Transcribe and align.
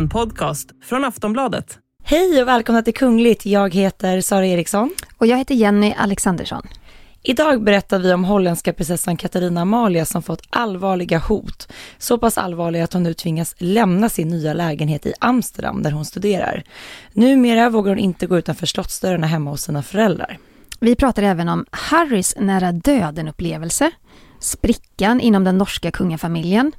En 0.00 0.08
podcast 0.08 0.70
från 0.82 1.04
Aftonbladet. 1.04 1.78
Hej 2.02 2.42
och 2.42 2.48
välkomna 2.48 2.82
till 2.82 2.94
Kungligt. 2.94 3.46
Jag 3.46 3.74
heter 3.74 4.20
Sara 4.20 4.46
Eriksson. 4.46 4.90
Och 5.18 5.26
jag 5.26 5.38
heter 5.38 5.54
Jenny 5.54 5.94
Alexandersson. 5.98 6.62
Idag 7.22 7.64
berättar 7.64 7.98
vi 7.98 8.12
om 8.12 8.24
holländska 8.24 8.72
prinsessan 8.72 9.16
Katarina 9.16 9.60
Amalia 9.60 10.04
som 10.04 10.22
fått 10.22 10.42
allvarliga 10.50 11.18
hot. 11.18 11.72
Så 11.98 12.18
pass 12.18 12.38
allvarliga 12.38 12.84
att 12.84 12.92
hon 12.92 13.02
nu 13.02 13.14
tvingas 13.14 13.54
lämna 13.58 14.08
sin 14.08 14.28
nya 14.28 14.52
lägenhet 14.52 15.06
i 15.06 15.12
Amsterdam 15.20 15.82
där 15.82 15.90
hon 15.90 16.04
studerar. 16.04 16.64
Numera 17.12 17.70
vågar 17.70 17.90
hon 17.90 17.98
inte 17.98 18.26
gå 18.26 18.38
utanför 18.38 18.66
slottsdörrarna 18.66 19.26
hemma 19.26 19.50
hos 19.50 19.62
sina 19.62 19.82
föräldrar. 19.82 20.38
Vi 20.80 20.94
pratar 20.94 21.22
även 21.22 21.48
om 21.48 21.64
Harrys 21.70 22.34
nära 22.38 22.72
döden-upplevelse, 22.72 23.90
sprickan 24.38 25.20
inom 25.20 25.44
den 25.44 25.58
norska 25.58 25.90
kungafamiljen, 25.90 26.72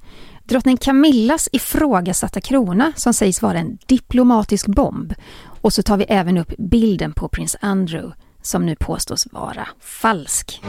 drottning 0.52 0.78
Camillas 0.78 1.50
ifrågasatta 1.52 2.42
krona 2.42 2.94
som 2.96 3.14
sägs 3.14 3.42
vara 3.42 3.60
en 3.60 3.78
diplomatisk 3.86 4.68
bomb 4.68 5.14
och 5.62 5.74
så 5.74 5.84
tar 5.84 5.98
vi 5.98 6.06
även 6.10 6.38
upp 6.38 6.54
bilden 6.58 7.14
på 7.14 7.28
prins 7.28 7.58
Andrew 7.62 8.16
som 8.42 8.66
nu 8.66 8.76
påstås 8.76 9.28
vara 9.32 9.68
falsk. 9.80 10.62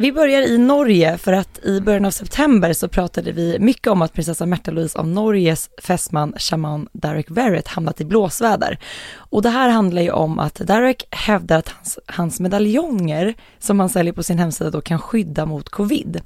Vi 0.00 0.12
börjar 0.12 0.42
i 0.42 0.58
Norge 0.58 1.18
för 1.18 1.32
att 1.32 1.64
i 1.64 1.80
början 1.80 2.04
av 2.04 2.10
september 2.10 2.72
så 2.72 2.88
pratade 2.88 3.32
vi 3.32 3.58
mycket 3.58 3.86
om 3.86 4.02
att 4.02 4.12
prinsessa 4.12 4.46
Märta 4.46 4.70
Louise 4.70 4.98
av 4.98 5.08
Norges 5.08 5.70
fästman 5.82 6.34
shaman 6.36 6.88
Derek 6.92 7.30
Verrett 7.30 7.68
hamnat 7.68 8.00
i 8.00 8.04
blåsväder. 8.04 8.78
Och 9.14 9.42
det 9.42 9.48
här 9.48 9.68
handlar 9.68 10.02
ju 10.02 10.10
om 10.10 10.38
att 10.38 10.54
Derek 10.54 11.04
hävdar 11.10 11.58
att 11.58 11.68
hans, 11.68 11.98
hans 12.06 12.40
medaljonger 12.40 13.34
som 13.58 13.80
han 13.80 13.88
säljer 13.88 14.12
på 14.12 14.22
sin 14.22 14.38
hemsida 14.38 14.70
då 14.70 14.80
kan 14.80 14.98
skydda 14.98 15.46
mot 15.46 15.68
covid. 15.68 16.20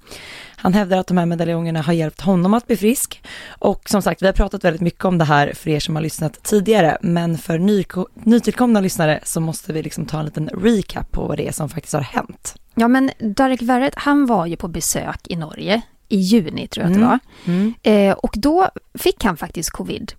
Han 0.65 0.75
hävdar 0.75 0.99
att 0.99 1.07
de 1.07 1.19
här 1.19 1.27
medaljongerna 1.27 1.83
har 1.83 1.93
hjälpt 1.93 2.21
honom 2.21 2.55
att 2.55 2.67
bli 2.67 2.77
frisk 2.77 3.23
och 3.49 3.89
som 3.89 4.03
sagt, 4.03 4.23
vi 4.23 4.27
har 4.27 4.33
pratat 4.33 4.65
väldigt 4.65 4.81
mycket 4.81 5.05
om 5.05 5.19
det 5.19 5.25
här 5.25 5.53
för 5.55 5.71
er 5.71 5.81
som 5.81 5.95
har 5.95 6.03
lyssnat 6.03 6.43
tidigare, 6.43 6.99
men 7.01 7.39
för 7.39 7.59
ny, 7.59 7.85
nytillkomna 8.15 8.81
lyssnare 8.81 9.21
så 9.23 9.41
måste 9.41 9.73
vi 9.73 9.83
liksom 9.83 10.07
ta 10.07 10.19
en 10.19 10.25
liten 10.25 10.49
recap 10.49 11.13
på 11.13 11.27
vad 11.27 11.37
det 11.37 11.49
är 11.49 11.53
som 11.53 11.69
faktiskt 11.69 11.95
har 11.95 12.01
hänt. 12.01 12.55
Ja, 12.75 12.89
men 12.89 13.11
Derek 13.19 13.63
Verrett, 13.63 13.95
han 13.97 14.27
var 14.27 14.47
ju 14.47 14.57
på 14.57 14.69
besök 14.69 15.21
i 15.25 15.37
Norge 15.37 15.83
i 16.09 16.17
juni, 16.17 16.69
tror 16.69 16.85
jag 16.85 16.93
att 16.93 16.99
det 16.99 17.07
var. 17.07 17.19
Mm. 17.45 17.75
Eh, 17.83 18.13
och 18.13 18.35
då 18.37 18.69
fick 18.95 19.25
han 19.25 19.37
faktiskt 19.37 19.71
covid. 19.71 20.13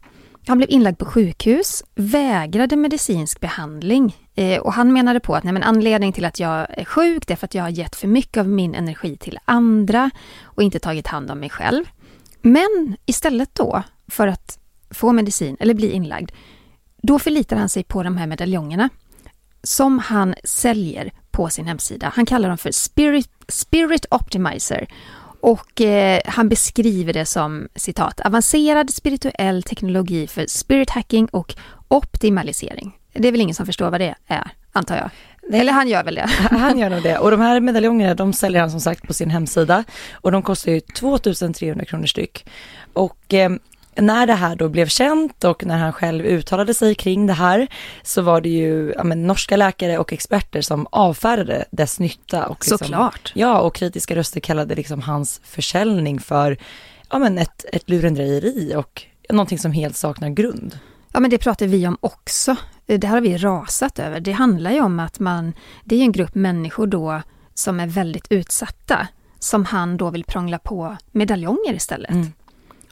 Han 0.47 0.57
blev 0.57 0.69
inlagd 0.69 0.97
på 0.97 1.05
sjukhus, 1.05 1.83
vägrade 1.95 2.75
medicinsk 2.75 3.39
behandling 3.39 4.15
eh, 4.35 4.59
och 4.59 4.73
han 4.73 4.93
menade 4.93 5.19
på 5.19 5.35
att 5.35 5.43
nej, 5.43 5.53
men 5.53 5.63
anledningen 5.63 6.13
till 6.13 6.25
att 6.25 6.39
jag 6.39 6.67
är 6.69 6.85
sjuk 6.85 7.27
det 7.27 7.33
är 7.33 7.37
för 7.37 7.45
att 7.45 7.53
jag 7.53 7.63
har 7.63 7.69
gett 7.69 7.95
för 7.95 8.07
mycket 8.07 8.37
av 8.37 8.47
min 8.47 8.75
energi 8.75 9.17
till 9.17 9.39
andra 9.45 10.11
och 10.43 10.63
inte 10.63 10.79
tagit 10.79 11.07
hand 11.07 11.31
om 11.31 11.39
mig 11.39 11.49
själv. 11.49 11.85
Men 12.41 12.97
istället 13.05 13.55
då 13.55 13.83
för 14.07 14.27
att 14.27 14.59
få 14.89 15.11
medicin 15.11 15.57
eller 15.59 15.73
bli 15.73 15.91
inlagd, 15.91 16.31
då 17.01 17.19
förlitar 17.19 17.57
han 17.57 17.69
sig 17.69 17.83
på 17.83 18.03
de 18.03 18.17
här 18.17 18.27
medaljongerna 18.27 18.89
som 19.63 19.99
han 19.99 20.35
säljer 20.43 21.11
på 21.31 21.49
sin 21.49 21.67
hemsida. 21.67 22.11
Han 22.15 22.25
kallar 22.25 22.49
dem 22.49 22.57
för 22.57 22.71
Spirit, 22.71 23.29
Spirit 23.47 24.05
Optimizer 24.11 24.87
och 25.45 25.81
eh, 25.81 26.21
han 26.25 26.49
beskriver 26.49 27.13
det 27.13 27.25
som 27.25 27.67
citat 27.75 28.21
avancerad 28.21 28.89
spirituell 28.89 29.63
teknologi 29.63 30.27
för 30.27 30.45
spirit 30.47 30.89
hacking 30.89 31.27
och 31.31 31.55
optimalisering. 31.87 32.97
Det 33.13 33.27
är 33.27 33.31
väl 33.31 33.41
ingen 33.41 33.55
som 33.55 33.65
förstår 33.65 33.89
vad 33.89 34.01
det 34.01 34.15
är, 34.27 34.51
antar 34.71 34.95
jag. 34.95 35.09
Nej. 35.49 35.59
Eller 35.59 35.73
han 35.73 35.87
gör 35.87 36.03
väl 36.03 36.15
det. 36.15 36.29
Han 36.51 36.79
gör 36.79 36.89
nog 36.89 37.03
det. 37.03 37.17
Och 37.17 37.31
de 37.31 37.39
här 37.41 37.59
medaljongerna, 37.59 38.13
de 38.13 38.33
säljer 38.33 38.61
han 38.61 38.71
som 38.71 38.79
sagt 38.79 39.07
på 39.07 39.13
sin 39.13 39.29
hemsida. 39.29 39.83
Och 40.13 40.31
de 40.31 40.41
kostar 40.41 40.71
ju 40.71 40.79
2300 40.79 41.85
kronor 41.85 42.05
styck. 42.05 42.45
Och 42.93 43.33
eh, 43.33 43.49
när 43.97 44.27
det 44.27 44.33
här 44.33 44.55
då 44.55 44.69
blev 44.69 44.87
känt 44.87 45.43
och 45.43 45.65
när 45.65 45.77
han 45.77 45.93
själv 45.93 46.25
uttalade 46.25 46.73
sig 46.73 46.95
kring 46.95 47.27
det 47.27 47.33
här 47.33 47.67
så 48.03 48.21
var 48.21 48.41
det 48.41 48.49
ju 48.49 48.93
ja, 48.95 49.03
men, 49.03 49.27
norska 49.27 49.57
läkare 49.57 49.97
och 49.97 50.13
experter 50.13 50.61
som 50.61 50.87
avfärdade 50.91 51.65
dess 51.71 51.99
nytta. 51.99 52.47
Och 52.47 52.57
liksom, 52.61 52.77
Såklart. 52.77 53.31
Ja, 53.35 53.59
och 53.59 53.75
kritiska 53.75 54.15
röster 54.15 54.39
kallade 54.39 54.75
liksom 54.75 55.01
hans 55.01 55.41
försäljning 55.43 56.19
för 56.19 56.57
ja, 57.09 57.19
men 57.19 57.37
ett, 57.37 57.65
ett 57.73 57.89
lurendrejeri 57.89 58.75
och 58.75 59.03
någonting 59.29 59.59
som 59.59 59.71
helt 59.71 59.95
saknar 59.95 60.29
grund. 60.29 60.79
Ja, 61.13 61.19
men 61.19 61.29
det 61.29 61.37
pratar 61.37 61.67
vi 61.67 61.87
om 61.87 61.97
också. 61.99 62.55
Det 62.85 63.03
här 63.03 63.13
har 63.13 63.21
vi 63.21 63.37
rasat 63.37 63.99
över. 63.99 64.19
Det 64.19 64.31
handlar 64.31 64.71
ju 64.71 64.81
om 64.81 64.99
att 64.99 65.19
man, 65.19 65.53
det 65.83 65.95
är 65.95 66.01
en 66.01 66.11
grupp 66.11 66.35
människor 66.35 66.87
då 66.87 67.21
som 67.53 67.79
är 67.79 67.87
väldigt 67.87 68.27
utsatta, 68.29 69.07
som 69.39 69.65
han 69.65 69.97
då 69.97 70.09
vill 70.09 70.23
prångla 70.23 70.59
på 70.59 70.97
medaljonger 71.11 71.73
istället. 71.73 72.11
Mm. 72.11 72.33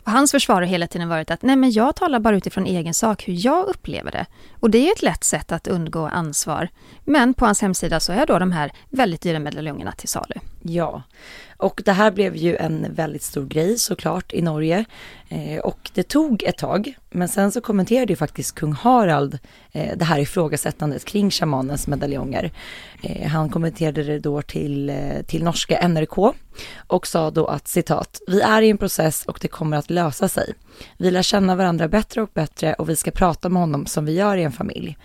Och 0.05 0.11
hans 0.11 0.31
försvar 0.31 0.55
har 0.55 0.61
hela 0.61 0.87
tiden 0.87 1.09
varit 1.09 1.31
att 1.31 1.41
nej 1.41 1.55
men 1.55 1.71
jag 1.71 1.95
talar 1.95 2.19
bara 2.19 2.35
utifrån 2.35 2.65
egen 2.65 2.93
sak, 2.93 3.27
hur 3.27 3.45
jag 3.45 3.65
upplever 3.65 4.11
det. 4.11 4.25
Och 4.59 4.69
det 4.69 4.87
är 4.87 4.91
ett 4.91 5.01
lätt 5.01 5.23
sätt 5.23 5.51
att 5.51 5.67
undgå 5.67 6.07
ansvar. 6.07 6.69
Men 7.05 7.33
på 7.33 7.45
hans 7.45 7.61
hemsida 7.61 7.99
så 7.99 8.13
är 8.13 8.25
då 8.25 8.39
de 8.39 8.51
här 8.51 8.71
väldigt 8.89 9.21
dyra 9.21 9.39
medaljongerna 9.39 9.91
till 9.91 10.09
salu. 10.09 10.35
Ja, 10.61 11.03
och 11.63 11.81
det 11.85 11.91
här 11.91 12.11
blev 12.11 12.35
ju 12.35 12.55
en 12.55 12.93
väldigt 12.93 13.23
stor 13.23 13.45
grej 13.45 13.77
såklart 13.77 14.33
i 14.33 14.41
Norge. 14.41 14.85
Eh, 15.29 15.59
och 15.59 15.91
det 15.93 16.03
tog 16.03 16.43
ett 16.43 16.57
tag, 16.57 16.93
men 17.11 17.27
sen 17.27 17.51
så 17.51 17.61
kommenterade 17.61 18.13
ju 18.13 18.17
faktiskt 18.17 18.55
kung 18.55 18.73
Harald 18.73 19.39
eh, 19.71 19.97
det 19.97 20.05
här 20.05 20.19
ifrågasättandet 20.19 21.05
kring 21.05 21.31
shamanens 21.31 21.87
medaljonger. 21.87 22.51
Eh, 23.01 23.27
han 23.27 23.49
kommenterade 23.49 24.03
det 24.03 24.19
då 24.19 24.41
till, 24.41 24.89
eh, 24.89 25.21
till 25.27 25.43
norska 25.43 25.87
NRK 25.87 26.33
och 26.87 27.07
sa 27.07 27.31
då 27.31 27.45
att 27.45 27.67
citat, 27.67 28.21
vi 28.27 28.41
är 28.41 28.61
i 28.61 28.69
en 28.69 28.77
process 28.77 29.25
och 29.25 29.39
det 29.41 29.47
kommer 29.47 29.77
att 29.77 29.89
lösa 29.89 30.27
sig. 30.27 30.53
Vi 30.97 31.11
lär 31.11 31.21
känna 31.21 31.55
varandra 31.55 31.87
bättre 31.87 32.21
och 32.21 32.29
bättre 32.33 32.73
och 32.73 32.89
vi 32.89 32.95
ska 32.95 33.11
prata 33.11 33.49
med 33.49 33.61
honom 33.61 33.85
som 33.85 34.05
vi 34.05 34.13
gör 34.13 34.37
i 34.37 34.43
en 34.43 34.51
familj. 34.51 34.97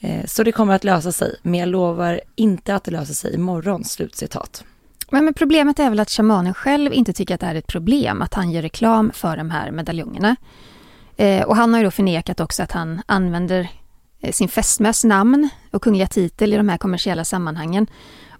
Eh, 0.00 0.24
så 0.26 0.42
det 0.42 0.52
kommer 0.52 0.74
att 0.74 0.84
lösa 0.84 1.12
sig, 1.12 1.36
men 1.42 1.60
jag 1.60 1.68
lovar 1.68 2.20
inte 2.34 2.74
att 2.74 2.84
det 2.84 2.90
löser 2.90 3.14
sig 3.14 3.34
imorgon, 3.34 3.84
slutcitat. 3.84 4.64
Men, 5.10 5.24
men 5.24 5.34
problemet 5.34 5.78
är 5.78 5.90
väl 5.90 6.00
att 6.00 6.10
shamanen 6.10 6.54
själv 6.54 6.92
inte 6.92 7.12
tycker 7.12 7.34
att 7.34 7.40
det 7.40 7.46
är 7.46 7.54
ett 7.54 7.66
problem 7.66 8.22
att 8.22 8.34
han 8.34 8.50
gör 8.50 8.62
reklam 8.62 9.12
för 9.14 9.36
de 9.36 9.50
här 9.50 9.70
medaljongerna. 9.70 10.36
Eh, 11.16 11.42
och 11.42 11.56
han 11.56 11.72
har 11.72 11.80
ju 11.80 11.84
då 11.84 11.90
förnekat 11.90 12.40
också 12.40 12.62
att 12.62 12.72
han 12.72 13.02
använder 13.06 13.68
eh, 14.20 14.32
sin 14.32 14.48
fästmös 14.48 15.04
namn 15.04 15.48
och 15.70 15.82
kungliga 15.82 16.06
titel 16.06 16.52
i 16.52 16.56
de 16.56 16.68
här 16.68 16.78
kommersiella 16.78 17.24
sammanhangen. 17.24 17.86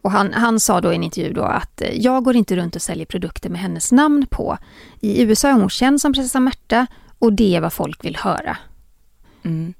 Och 0.02 0.10
han, 0.10 0.32
han 0.32 0.60
sa 0.60 0.80
då 0.80 0.92
i 0.92 0.96
en 0.96 1.02
intervju 1.02 1.32
då 1.32 1.42
att 1.42 1.80
eh, 1.80 1.94
jag 1.94 2.24
går 2.24 2.36
inte 2.36 2.56
runt 2.56 2.76
och 2.76 2.82
säljer 2.82 3.06
produkter 3.06 3.50
med 3.50 3.60
hennes 3.60 3.92
namn 3.92 4.26
på. 4.30 4.58
I 5.00 5.22
USA 5.22 5.48
är 5.48 5.52
hon 5.52 5.70
känd 5.70 6.00
som 6.00 6.12
prinsessa 6.12 6.40
Märta 6.40 6.86
och 7.18 7.32
det 7.32 7.56
är 7.56 7.60
vad 7.60 7.72
folk 7.72 8.04
vill 8.04 8.16
höra. 8.16 8.56
Mm. 9.42 9.74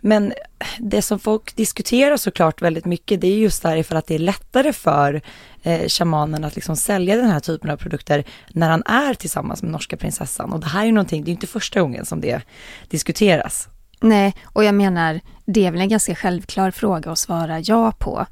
Men 0.00 0.32
det 0.78 1.02
som 1.02 1.18
folk 1.18 1.56
diskuterar 1.56 2.16
såklart 2.16 2.62
väldigt 2.62 2.84
mycket, 2.84 3.20
det 3.20 3.26
är 3.26 3.38
just 3.38 3.62
därför 3.62 3.96
att 3.96 4.06
det 4.06 4.14
är 4.14 4.18
lättare 4.18 4.72
för 4.72 5.22
eh, 5.62 5.88
shamanen 5.88 6.44
att 6.44 6.54
liksom 6.54 6.76
sälja 6.76 7.16
den 7.16 7.30
här 7.30 7.40
typen 7.40 7.70
av 7.70 7.76
produkter 7.76 8.24
när 8.48 8.70
han 8.70 8.82
är 8.86 9.14
tillsammans 9.14 9.62
med 9.62 9.72
norska 9.72 9.96
prinsessan. 9.96 10.52
Och 10.52 10.60
det 10.60 10.66
här 10.66 10.80
är 10.80 10.86
ju 10.86 10.92
någonting, 10.92 11.24
det 11.24 11.30
är 11.30 11.32
inte 11.32 11.46
första 11.46 11.80
gången 11.80 12.04
som 12.04 12.20
det 12.20 12.42
diskuteras. 12.88 13.68
Nej, 14.00 14.34
och 14.44 14.64
jag 14.64 14.74
menar, 14.74 15.20
det 15.44 15.66
är 15.66 15.70
väl 15.70 15.80
en 15.80 15.88
ganska 15.88 16.14
självklar 16.14 16.70
fråga 16.70 17.10
att 17.10 17.18
svara 17.18 17.60
ja 17.60 17.92
på. 17.98 18.26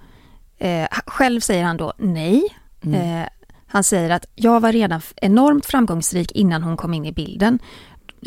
Eh, 0.59 0.87
själv 1.07 1.41
säger 1.41 1.65
han 1.65 1.77
då 1.77 1.93
nej. 1.99 2.43
Mm. 2.85 3.21
Eh, 3.21 3.29
han 3.67 3.85
säger 3.85 4.11
att 4.11 4.27
jag 4.35 4.61
var 4.61 4.73
redan 4.73 5.01
enormt 5.17 5.67
framgångsrik 5.67 6.33
innan 6.33 6.63
hon 6.63 6.77
kom 6.77 6.95
in 6.95 7.05
i 7.05 7.13
bilden. 7.13 7.59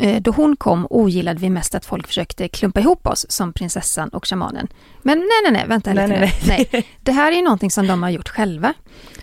Eh, 0.00 0.22
då 0.22 0.30
hon 0.30 0.56
kom 0.56 0.86
ogillade 0.90 1.40
vi 1.40 1.50
mest 1.50 1.74
att 1.74 1.84
folk 1.84 2.06
försökte 2.06 2.48
klumpa 2.48 2.80
ihop 2.80 3.06
oss 3.06 3.26
som 3.28 3.52
prinsessan 3.52 4.08
och 4.08 4.26
shamanen. 4.26 4.68
Men 5.02 5.18
nej, 5.18 5.28
nej, 5.44 5.52
nej, 5.52 5.64
vänta 5.68 5.90
lite 5.90 6.06
nej, 6.06 6.34
nej, 6.46 6.68
nej. 6.72 6.86
Det 7.00 7.12
här 7.12 7.32
är 7.32 7.42
någonting 7.42 7.70
som 7.70 7.86
de 7.86 8.02
har 8.02 8.10
gjort 8.10 8.28
själva. 8.28 8.74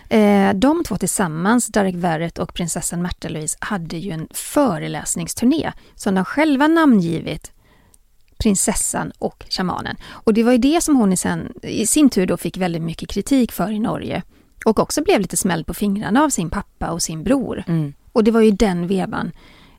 Eh, 0.08 0.52
de 0.54 0.84
två 0.84 0.96
tillsammans, 0.96 1.66
Derek 1.66 1.94
Verrett 1.94 2.38
och 2.38 2.54
prinsessan 2.54 3.02
Märta 3.02 3.28
Louise, 3.28 3.58
hade 3.60 3.96
ju 3.96 4.10
en 4.10 4.28
föreläsningsturné 4.30 5.72
som 5.94 6.14
de 6.14 6.24
själva 6.24 6.66
namngivit 6.66 7.52
prinsessan 8.38 9.12
och 9.18 9.44
shamanen. 9.50 9.96
Och 10.08 10.34
det 10.34 10.42
var 10.42 10.52
ju 10.52 10.58
det 10.58 10.80
som 10.80 10.96
hon 10.96 11.12
i, 11.12 11.16
sen, 11.16 11.52
i 11.62 11.86
sin 11.86 12.10
tur 12.10 12.26
då 12.26 12.36
fick 12.36 12.56
väldigt 12.56 12.82
mycket 12.82 13.08
kritik 13.08 13.52
för 13.52 13.70
i 13.70 13.78
Norge. 13.78 14.22
Och 14.64 14.78
också 14.78 15.02
blev 15.02 15.20
lite 15.20 15.36
smälld 15.36 15.66
på 15.66 15.74
fingrarna 15.74 16.22
av 16.22 16.28
sin 16.28 16.50
pappa 16.50 16.90
och 16.90 17.02
sin 17.02 17.24
bror. 17.24 17.64
Mm. 17.66 17.92
Och 18.12 18.24
det 18.24 18.30
var 18.30 18.40
ju 18.40 18.50
den 18.50 18.86
vevan 18.86 19.32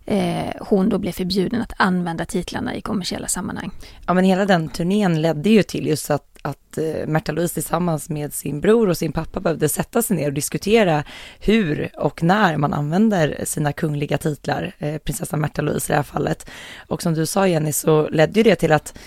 eh, 0.06 0.54
hon 0.60 0.90
då 0.90 0.98
blev 0.98 1.12
förbjuden 1.12 1.62
att 1.62 1.74
använda 1.78 2.26
titlarna 2.26 2.76
i 2.76 2.82
kommersiella 2.82 3.28
sammanhang. 3.28 3.72
Ja 4.08 4.14
men 4.14 4.24
hela 4.24 4.46
den 4.46 4.70
turnén 4.70 5.22
ledde 5.22 5.50
ju 5.50 5.64
till 5.64 5.88
just 5.88 6.12
att, 6.12 6.38
att 6.42 6.78
eh, 6.78 7.08
Märta 7.08 7.32
Louise 7.32 7.54
tillsammans 7.54 8.10
med 8.10 8.34
sin 8.34 8.62
bror 8.62 8.90
och 8.90 8.98
sin 8.98 9.12
pappa 9.12 9.40
behövde 9.40 9.70
sätta 9.70 10.02
sig 10.02 10.18
ner 10.18 10.28
och 10.28 10.34
diskutera 10.34 11.04
hur 11.40 11.92
och 11.98 12.24
när 12.24 12.58
man 12.58 12.74
använder 12.74 13.42
sina 13.44 13.74
kungliga 13.74 14.18
titlar, 14.18 14.76
eh, 14.80 14.98
prinsessan 14.98 15.42
Märta 15.42 15.62
Louise 15.62 15.88
i 15.88 15.92
det 15.92 15.96
här 15.96 16.04
fallet. 16.04 16.50
Och 16.88 17.02
som 17.02 17.14
du 17.14 17.26
sa 17.26 17.48
Jenny 17.48 17.74
så 17.74 18.10
ledde 18.10 18.40
ju 18.40 18.44
det 18.44 18.56
till 18.56 18.72
att, 18.72 18.98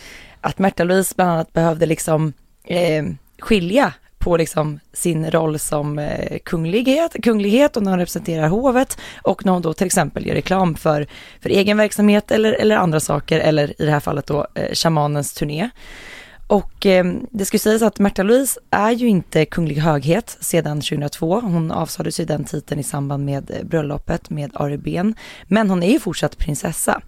att 0.40 0.58
Märta 0.58 0.84
Louise 0.84 1.14
bland 1.16 1.30
annat 1.30 1.52
behövde 1.52 1.86
liksom 1.86 2.32
eh, 2.64 3.04
skilja 3.38 3.92
på 4.22 4.36
liksom 4.36 4.80
sin 4.92 5.30
roll 5.30 5.58
som 5.58 5.98
eh, 5.98 6.38
kunglighet, 6.44 7.16
kunglighet 7.22 7.76
och 7.76 7.82
när 7.82 7.90
hon 7.90 7.98
representerar 7.98 8.48
hovet 8.48 8.98
och 9.22 9.44
när 9.44 9.52
hon 9.52 9.62
då 9.62 9.74
till 9.74 9.86
exempel 9.86 10.26
gör 10.26 10.34
reklam 10.34 10.74
för, 10.74 11.06
för 11.40 11.50
egen 11.50 11.76
verksamhet 11.76 12.30
eller, 12.30 12.52
eller 12.52 12.76
andra 12.76 13.00
saker 13.00 13.40
eller 13.40 13.82
i 13.82 13.84
det 13.84 13.90
här 13.90 14.00
fallet 14.00 14.26
då 14.26 14.46
eh, 14.54 14.74
shamanens 14.74 15.32
turné. 15.32 15.70
Och 16.46 16.86
eh, 16.86 17.04
det 17.30 17.44
ska 17.44 17.58
sägas 17.58 17.82
att 17.82 17.98
Märta 17.98 18.22
Louise 18.22 18.60
är 18.70 18.90
ju 18.90 19.08
inte 19.08 19.44
kunglig 19.44 19.76
höghet 19.76 20.36
sedan 20.40 20.80
2002. 20.80 21.40
Hon 21.40 21.70
avsades 21.70 22.20
ju 22.20 22.24
den 22.24 22.44
titeln 22.44 22.80
i 22.80 22.84
samband 22.84 23.24
med 23.24 23.50
eh, 23.50 23.64
bröllopet 23.64 24.30
med 24.30 24.50
Ari 24.54 24.78
Ben. 24.78 25.14
Men 25.44 25.70
hon 25.70 25.82
är 25.82 25.92
ju 25.92 26.00
fortsatt 26.00 26.38
prinsessa. 26.38 27.00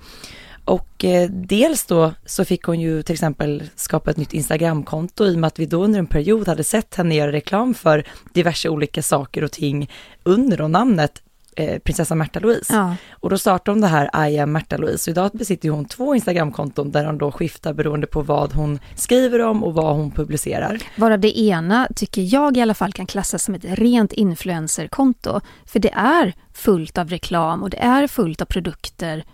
Och 0.64 1.05
eh, 1.05 1.31
dels 1.31 1.87
då 1.87 2.12
så 2.26 2.44
fick 2.44 2.62
hon 2.62 2.81
ju 2.81 3.02
till 3.02 3.12
exempel 3.12 3.62
skapa 3.76 4.11
ett 4.11 4.16
nytt 4.16 4.32
Instagramkonto 4.32 5.26
i 5.26 5.34
och 5.34 5.38
med 5.38 5.49
att 5.49 5.58
vi 5.58 5.66
då 5.66 5.84
under 5.84 5.99
en 5.99 6.06
period 6.06 6.49
hade 6.49 6.64
sett 6.64 6.94
henne 6.94 7.14
göra 7.14 7.32
reklam 7.32 7.75
för 7.75 8.05
diverse 8.32 8.69
olika 8.69 9.02
saker 9.02 9.44
och 9.44 9.52
ting 9.52 9.90
under 10.22 10.56
då 10.56 10.69
namnet 10.69 11.22
eh, 11.56 11.78
prinsessa 11.78 12.14
Märta 12.14 12.40
Louise. 12.40 12.75
Ja. 12.75 12.96
Och 13.11 13.31
då 13.31 13.38
startade 13.38 13.75
hon 13.75 13.81
det 13.81 13.87
här 13.87 14.28
I 14.28 14.38
am 14.38 14.52
Märta 14.52 14.76
Louise. 14.76 15.11
Och 15.11 15.12
idag 15.12 15.31
besitter 15.34 15.69
hon 15.69 15.84
två 15.84 16.14
Instagramkonton 16.14 16.90
där 16.90 17.05
hon 17.05 17.19
då 17.19 17.32
skiftar 17.32 17.72
beroende 17.72 18.06
på 18.06 18.22
vad 18.22 18.52
hon 18.52 18.78
skriver 18.94 19.40
om 19.40 19.64
och 19.64 19.75
vad 19.75 19.96
hon 19.96 20.11
publicerar. 20.11 20.78
Varav 20.96 21.20
det 21.20 21.38
ena 21.38 21.88
tycker 21.96 22.22
jag 22.34 22.56
i 22.56 22.61
alla 22.61 22.75
fall 22.75 22.93
kan 22.93 23.06
klassas 23.06 23.44
som 23.44 23.55
ett 23.55 23.64
rent 23.64 24.12
influencerkonto. 24.12 25.40
För 25.66 25.78
det 25.78 25.93
är 25.93 26.32
fullt 26.52 26.99
av 26.99 27.08
reklam 27.08 27.62
och 27.62 27.70
det 27.70 27.78
är 27.78 28.06
fullt 28.06 28.43
av 28.43 28.46
produkter. 28.46 29.25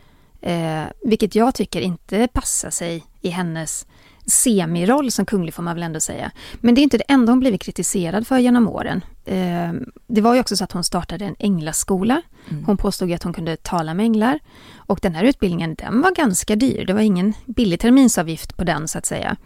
Eh, 0.42 0.84
vilket 1.04 1.34
jag 1.34 1.54
tycker 1.54 1.80
inte 1.80 2.28
passar 2.32 2.70
sig 2.70 3.04
i 3.20 3.28
hennes 3.28 3.86
semiroll 4.26 5.10
som 5.10 5.26
kunglig 5.26 5.54
får 5.54 5.62
man 5.62 5.74
väl 5.74 5.82
ändå 5.82 6.00
säga. 6.00 6.30
Men 6.60 6.74
det 6.74 6.80
är 6.80 6.82
inte 6.82 6.98
det 6.98 7.04
enda 7.08 7.32
hon 7.32 7.40
blivit 7.40 7.62
kritiserad 7.62 8.26
för 8.26 8.38
genom 8.38 8.68
åren. 8.68 9.04
Eh, 9.24 9.72
det 10.06 10.20
var 10.20 10.34
ju 10.34 10.40
också 10.40 10.56
så 10.56 10.64
att 10.64 10.72
hon 10.72 10.84
startade 10.84 11.24
en 11.24 11.36
änglaskola. 11.38 12.22
Mm. 12.50 12.64
Hon 12.64 12.76
påstod 12.76 13.12
att 13.12 13.22
hon 13.22 13.32
kunde 13.32 13.56
tala 13.56 13.94
med 13.94 14.04
änglar. 14.04 14.38
Och 14.76 14.98
den 15.02 15.14
här 15.14 15.24
utbildningen, 15.24 15.74
den 15.74 16.00
var 16.00 16.14
ganska 16.14 16.56
dyr. 16.56 16.84
Det 16.84 16.92
var 16.92 17.00
ingen 17.00 17.32
billig 17.46 17.80
terminsavgift 17.80 18.56
på 18.56 18.64
den 18.64 18.88
så 18.88 18.98
att 18.98 19.06
säga. 19.06 19.36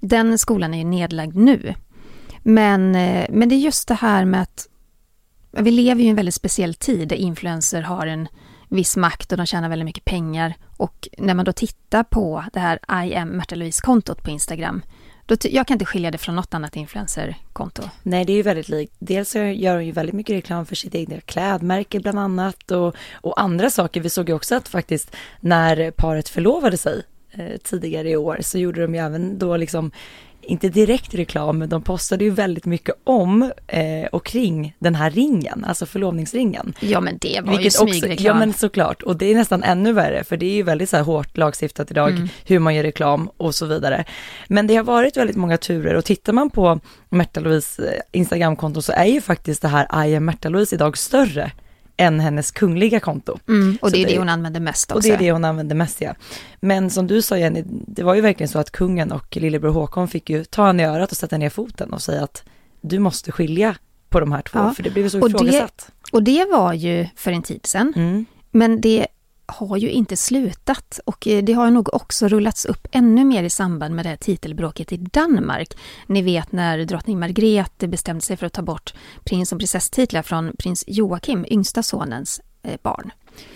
Den 0.00 0.38
skolan 0.38 0.74
är 0.74 0.78
ju 0.78 0.84
nedlagd 0.84 1.36
nu. 1.36 1.74
Men, 2.42 2.94
eh, 2.94 3.26
men 3.30 3.48
det 3.48 3.54
är 3.54 3.60
just 3.60 3.88
det 3.88 3.94
här 3.94 4.24
med 4.24 4.42
att 4.42 4.66
vi 5.52 5.70
lever 5.70 6.00
ju 6.00 6.06
i 6.06 6.10
en 6.10 6.16
väldigt 6.16 6.34
speciell 6.34 6.74
tid 6.74 7.08
där 7.08 7.16
influencer 7.16 7.82
har 7.82 8.06
en 8.06 8.28
viss 8.70 8.96
makt 8.96 9.32
och 9.32 9.38
de 9.38 9.46
tjänar 9.46 9.68
väldigt 9.68 9.86
mycket 9.86 10.04
pengar. 10.04 10.54
Och 10.76 11.08
när 11.18 11.34
man 11.34 11.44
då 11.44 11.52
tittar 11.52 12.02
på 12.02 12.44
det 12.52 12.60
här 12.60 13.04
I 13.04 13.14
am 13.14 13.28
Märta 13.28 13.54
Louise-kontot 13.54 14.22
på 14.22 14.30
Instagram, 14.30 14.82
då 15.26 15.36
jag 15.42 15.66
kan 15.66 15.74
inte 15.74 15.84
skilja 15.84 16.10
det 16.10 16.18
från 16.18 16.36
något 16.36 16.54
annat 16.54 16.76
influencerkonto. 16.76 17.82
Nej, 18.02 18.24
det 18.24 18.32
är 18.32 18.36
ju 18.36 18.42
väldigt 18.42 18.68
likt. 18.68 18.94
Dels 18.98 19.34
gör 19.34 19.74
hon 19.74 19.86
ju 19.86 19.92
väldigt 19.92 20.14
mycket 20.14 20.34
reklam 20.34 20.66
för 20.66 20.76
sitt 20.76 20.94
egna 20.94 21.20
klädmärke 21.20 22.00
bland 22.00 22.18
annat 22.18 22.70
och, 22.70 22.96
och 23.12 23.40
andra 23.40 23.70
saker. 23.70 24.00
Vi 24.00 24.10
såg 24.10 24.28
ju 24.28 24.34
också 24.34 24.54
att 24.54 24.68
faktiskt 24.68 25.16
när 25.40 25.90
paret 25.90 26.28
förlovade 26.28 26.76
sig 26.76 27.02
eh, 27.30 27.56
tidigare 27.64 28.10
i 28.10 28.16
år 28.16 28.38
så 28.40 28.58
gjorde 28.58 28.82
de 28.82 28.94
ju 28.94 29.00
även 29.00 29.38
då 29.38 29.56
liksom 29.56 29.90
inte 30.42 30.68
direkt 30.68 31.14
reklam, 31.14 31.58
men 31.58 31.68
de 31.68 31.82
postade 31.82 32.24
ju 32.24 32.30
väldigt 32.30 32.66
mycket 32.66 32.94
om 33.04 33.52
eh, 33.66 34.06
och 34.12 34.26
kring 34.26 34.74
den 34.78 34.94
här 34.94 35.10
ringen, 35.10 35.64
alltså 35.64 35.86
förlovningsringen. 35.86 36.74
Ja, 36.80 37.00
men 37.00 37.18
det 37.20 37.40
var 37.40 37.52
ju 37.52 37.58
Vilket 37.58 37.80
också, 37.80 37.92
smygreklam. 37.94 38.26
ja 38.26 38.34
men 38.34 38.52
såklart, 38.52 39.02
och 39.02 39.16
det 39.16 39.26
är 39.26 39.34
nästan 39.34 39.62
ännu 39.62 39.92
värre, 39.92 40.24
för 40.24 40.36
det 40.36 40.46
är 40.46 40.54
ju 40.54 40.62
väldigt 40.62 40.90
så 40.90 40.96
här 40.96 41.04
hårt 41.04 41.36
lagstiftat 41.36 41.90
idag, 41.90 42.10
Mm. 42.10 42.28
hur 42.44 42.58
man 42.58 42.74
gör 42.74 42.82
reklam 42.82 43.30
och 43.36 43.54
så 43.54 43.66
vidare. 43.66 44.04
Men 44.48 44.66
det 44.66 44.76
har 44.76 44.84
varit 44.84 45.16
väldigt 45.16 45.36
många 45.36 45.56
turer 45.56 45.94
och 45.94 46.04
tittar 46.04 46.32
man 46.32 46.50
på 46.50 46.80
Märta 47.08 47.40
Louise 47.40 47.82
eh, 47.94 48.00
Instagramkonto 48.20 48.82
så 48.82 48.92
är 48.92 49.04
ju 49.06 49.20
faktiskt 49.20 49.62
det 49.62 49.68
här 49.68 50.06
I 50.06 50.16
am 50.16 50.24
Märta 50.24 50.48
Louise 50.48 50.74
idag 50.74 50.98
större 50.98 51.50
än 52.00 52.20
hennes 52.20 52.50
kungliga 52.50 53.00
konto. 53.00 53.38
Mm, 53.48 53.78
och 53.82 53.88
Så 53.88 53.94
det 53.96 54.02
är 54.02 54.06
det- 54.06 54.12
det 54.12 54.18
hon 54.18 54.28
använder 54.28 54.60
mest 54.60 54.90
också. 54.90 54.96
Och 54.96 55.02
det 55.02 55.10
är 55.10 55.18
det 55.18 55.32
hon 55.32 55.44
använder 55.44 55.76
mest 55.76 56.00
ja. 56.00 56.14
Men 56.60 56.90
som 56.90 57.06
du 57.06 57.22
sa 57.22 57.38
Jenny, 57.38 57.62
det 57.66 58.02
var 58.02 58.14
ju 58.14 58.20
verkligen 58.20 58.48
så 58.48 58.58
att 58.58 58.70
kungen 58.70 59.12
och 59.12 59.36
lillebror 59.36 59.70
Håkon 59.72 60.08
fick 60.08 60.30
ju 60.30 60.44
ta 60.44 60.66
henne 60.66 60.82
i 60.82 60.86
örat 60.86 61.10
och 61.10 61.16
sätta 61.16 61.38
ner 61.38 61.50
foten 61.50 61.92
och 61.92 62.02
säga 62.02 62.22
att 62.24 62.42
du 62.80 62.98
måste 62.98 63.32
skilja 63.32 63.76
på 64.08 64.20
de 64.20 64.32
här 64.32 64.42
två, 64.42 64.58
Ja, 64.58 64.74
för 64.74 64.82
det 64.82 64.90
blev 64.90 65.08
så 65.08 65.20
och 65.20 65.30
det- 65.30 65.36
ifrågasatt. 65.36 65.90
Och 66.12 66.22
det 66.22 66.44
var 66.50 66.72
ju 66.72 67.06
för 67.16 67.32
en 67.32 67.42
tid 67.42 67.66
sedan. 67.66 67.92
Mm. 67.96 68.24
Men 68.50 68.80
det 68.80 69.06
har 69.50 69.76
ju 69.76 69.90
inte 69.90 70.16
slutat 70.16 71.00
och 71.04 71.26
eh, 71.26 71.44
det 71.44 71.52
har 71.52 71.70
nog 71.70 71.94
också 71.94 72.28
rullats 72.28 72.64
upp 72.64 72.88
ännu 72.92 73.24
mer 73.24 73.42
i 73.42 73.50
samband 73.50 73.94
med 73.94 74.04
det 74.04 74.08
här 74.08 74.16
titelbråket 74.16 74.92
i 74.92 74.96
Danmark. 74.96 75.76
Ni 76.06 76.22
vet 76.22 76.52
när 76.52 76.84
drottning 76.84 77.18
Margrethe 77.18 77.88
bestämde 77.88 78.20
sig 78.20 78.36
för 78.36 78.46
att 78.46 78.52
ta 78.52 78.62
bort 78.62 78.94
prins 79.24 79.52
och 79.52 79.58
prinsesstitlar 79.58 80.22
från 80.22 80.52
prins 80.58 80.84
Joakim, 80.86 81.46
yngsta 81.50 81.82
sonens 81.82 82.40
eh, 82.62 82.78
barn. 82.82 83.10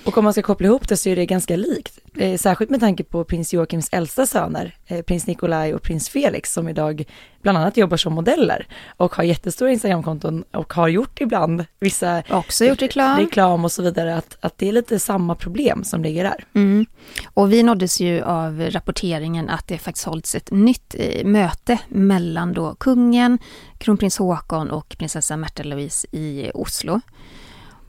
Och 0.05 0.19
om 0.19 0.25
man 0.25 0.33
ska 0.33 0.43
koppla 0.43 0.67
ihop 0.67 0.89
det 0.89 0.97
så 0.97 1.09
är 1.09 1.17
det 1.17 1.27
ganska 1.27 1.57
likt, 1.57 1.99
eh, 2.17 2.39
särskilt 2.39 2.71
med 2.71 2.81
tanke 2.81 3.05
på 3.05 3.25
prins 3.25 3.55
Joakims 3.55 3.89
äldsta 3.93 4.27
söner, 4.27 4.77
eh, 4.87 5.03
prins 5.03 5.27
Nikolaj 5.27 5.75
och 5.75 5.83
prins 5.83 6.09
Felix, 6.09 6.53
som 6.53 6.69
idag 6.69 7.05
bland 7.43 7.59
annat 7.59 7.77
jobbar 7.77 7.97
som 7.97 8.13
modeller 8.13 8.67
och 8.97 9.15
har 9.15 9.25
jättestora 9.25 9.71
Instagramkonton 9.71 10.45
och 10.53 10.73
har 10.73 10.89
gjort 10.89 11.21
ibland 11.21 11.65
vissa 11.81 12.23
Också 12.31 12.65
gjort 12.65 12.83
reklam. 12.83 13.19
reklam 13.19 13.65
och 13.65 13.73
så 13.73 13.83
vidare, 13.83 14.17
att, 14.17 14.37
att 14.41 14.59
det 14.59 14.69
är 14.69 14.73
lite 14.73 14.99
samma 14.99 15.35
problem 15.35 15.85
som 15.85 16.03
ligger 16.03 16.25
där. 16.25 16.45
Mm. 16.55 16.87
Och 17.35 17.53
vi 17.53 17.63
nåddes 17.63 18.01
ju 18.01 18.23
av 18.23 18.61
rapporteringen 18.61 19.49
att 19.49 19.69
det 19.69 19.79
faktiskt 19.79 20.07
hållits 20.07 20.35
ett 20.35 20.51
nytt 20.51 20.95
eh, 20.99 21.25
möte 21.25 21.79
mellan 21.89 22.53
då 22.53 22.75
kungen, 22.75 23.39
kronprins 23.79 24.19
Håkon 24.19 24.71
och 24.71 24.95
prinsessa 24.99 25.37
Märta 25.37 25.63
Louise 25.63 26.07
i 26.13 26.51
Oslo. 26.55 27.01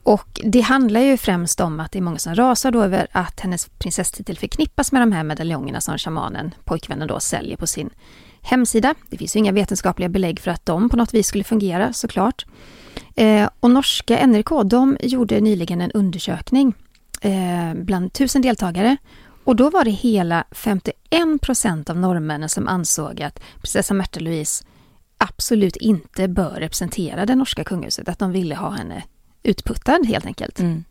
Och 0.06 0.40
det 0.44 0.60
handlar 0.60 1.00
ju 1.00 1.16
främst 1.16 1.60
om 1.60 1.80
att 1.80 1.92
det 1.92 1.98
är 1.98 2.02
många 2.02 2.18
som 2.18 2.34
rasar 2.34 2.70
då 2.70 2.82
över 2.82 3.06
att 3.12 3.40
hennes 3.40 3.68
prinsesstitel 3.68 4.38
förknippas 4.38 4.92
med 4.92 5.02
de 5.02 5.12
här 5.12 5.24
medaljongerna 5.24 5.80
som 5.80 5.98
shamanen, 5.98 6.54
pojkvännen 6.64 7.08
då, 7.08 7.20
säljer 7.20 7.56
på 7.56 7.66
sin 7.66 7.90
hemsida. 8.42 8.94
Det 9.10 9.18
finns 9.18 9.36
ju 9.36 9.40
inga 9.40 9.52
vetenskapliga 9.52 10.08
belägg 10.08 10.40
för 10.40 10.50
att 10.50 10.66
de 10.66 10.88
på 10.88 10.96
något 10.96 11.14
vis 11.14 11.26
skulle 11.26 11.44
fungera 11.44 11.92
såklart. 11.92 12.46
Eh, 13.14 13.48
och 13.60 13.70
norska 13.70 14.26
NRK, 14.26 14.62
de 14.64 14.96
gjorde 15.00 15.40
nyligen 15.40 15.80
en 15.80 15.90
undersökning 15.90 16.74
eh, 17.20 17.74
bland 17.74 18.12
tusen 18.12 18.42
deltagare 18.42 18.96
och 19.44 19.56
då 19.56 19.70
var 19.70 19.84
det 19.84 19.90
hela 19.90 20.44
51 20.50 21.40
procent 21.40 21.90
av 21.90 21.96
norrmännen 21.96 22.48
som 22.48 22.68
ansåg 22.68 23.22
att 23.22 23.40
prinsessa 23.60 23.94
Märta 23.94 24.20
Louise 24.20 24.64
absolut 25.18 25.76
inte 25.76 26.28
bör 26.28 26.54
representera 26.58 27.26
det 27.26 27.34
norska 27.34 27.64
kungahuset, 27.64 28.08
att 28.08 28.18
de 28.18 28.32
ville 28.32 28.54
ha 28.54 28.70
henne 28.70 29.02
utputtad 29.46 30.06
helt 30.06 30.26
enkelt. 30.26 30.60
Mm. 30.60 30.84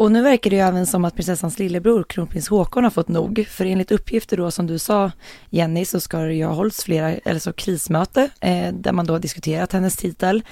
Och 0.00 0.12
nu 0.12 0.22
verkar 0.22 0.50
det 0.50 0.56
ju 0.56 0.62
även 0.62 0.86
som 0.86 1.04
att 1.04 1.14
prinsessans 1.14 1.58
lillebror, 1.58 2.02
kronprins 2.02 2.48
Håkon, 2.48 2.84
har 2.84 2.90
fått 2.90 3.08
nog. 3.08 3.46
För 3.48 3.64
enligt 3.64 3.92
uppgifter 3.92 4.36
då 4.36 4.50
som 4.50 4.66
du 4.66 4.78
sa, 4.78 5.10
Jenny, 5.50 5.84
så 5.84 6.00
ska 6.00 6.18
det 6.18 6.34
ju 6.34 6.44
ha 6.44 6.54
hållits 6.54 6.84
flera, 6.84 7.12
eller 7.12 7.40
så 7.40 7.52
krismöte, 7.52 8.30
eh, 8.40 8.72
där 8.72 8.92
man 8.92 9.06
då 9.06 9.14
har 9.14 9.18
diskuterat 9.20 9.72
hennes 9.72 9.96
titel. 9.96 10.42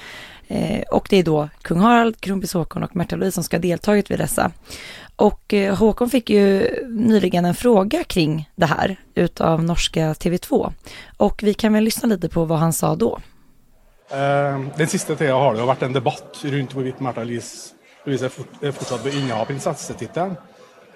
Eh, 0.48 0.80
och 0.80 1.06
det 1.10 1.16
är 1.16 1.22
då 1.22 1.48
kung 1.62 1.80
Harald, 1.80 2.20
kronprins 2.20 2.54
Håkon 2.54 2.82
och 2.82 2.96
Märta 2.96 3.16
Louise 3.16 3.34
som 3.34 3.44
ska 3.44 3.56
ha 3.56 3.62
deltagit 3.62 4.10
vid 4.10 4.18
dessa. 4.18 4.50
Och 5.16 5.54
eh, 5.54 5.76
Håkon 5.76 6.10
fick 6.10 6.30
ju 6.30 6.68
nyligen 6.88 7.44
en 7.44 7.54
fråga 7.54 8.04
kring 8.04 8.50
det 8.56 8.66
här 8.66 8.96
utav 9.14 9.64
norska 9.64 10.12
TV2. 10.12 10.72
Och 11.16 11.42
vi 11.42 11.54
kan 11.54 11.72
väl 11.72 11.84
lyssna 11.84 12.08
lite 12.08 12.28
på 12.28 12.44
vad 12.44 12.58
han 12.58 12.72
sa 12.72 12.96
då. 12.96 13.18
Eh, 14.08 14.60
den 14.76 14.88
siste 14.88 15.16
tida 15.16 15.36
har 15.36 15.52
det 15.54 15.60
jo 15.60 15.68
vært 15.68 15.82
en 15.84 15.96
debatt 15.96 16.38
rundt 16.48 16.72
hvorvidt 16.72 17.00
Märtha 17.04 17.26
Louise 17.28 17.74
Louise 18.06 18.30
fortsatt 18.32 19.02
bør 19.04 19.16
inneha 19.18 19.44
prinsessetittelen. 19.44 20.38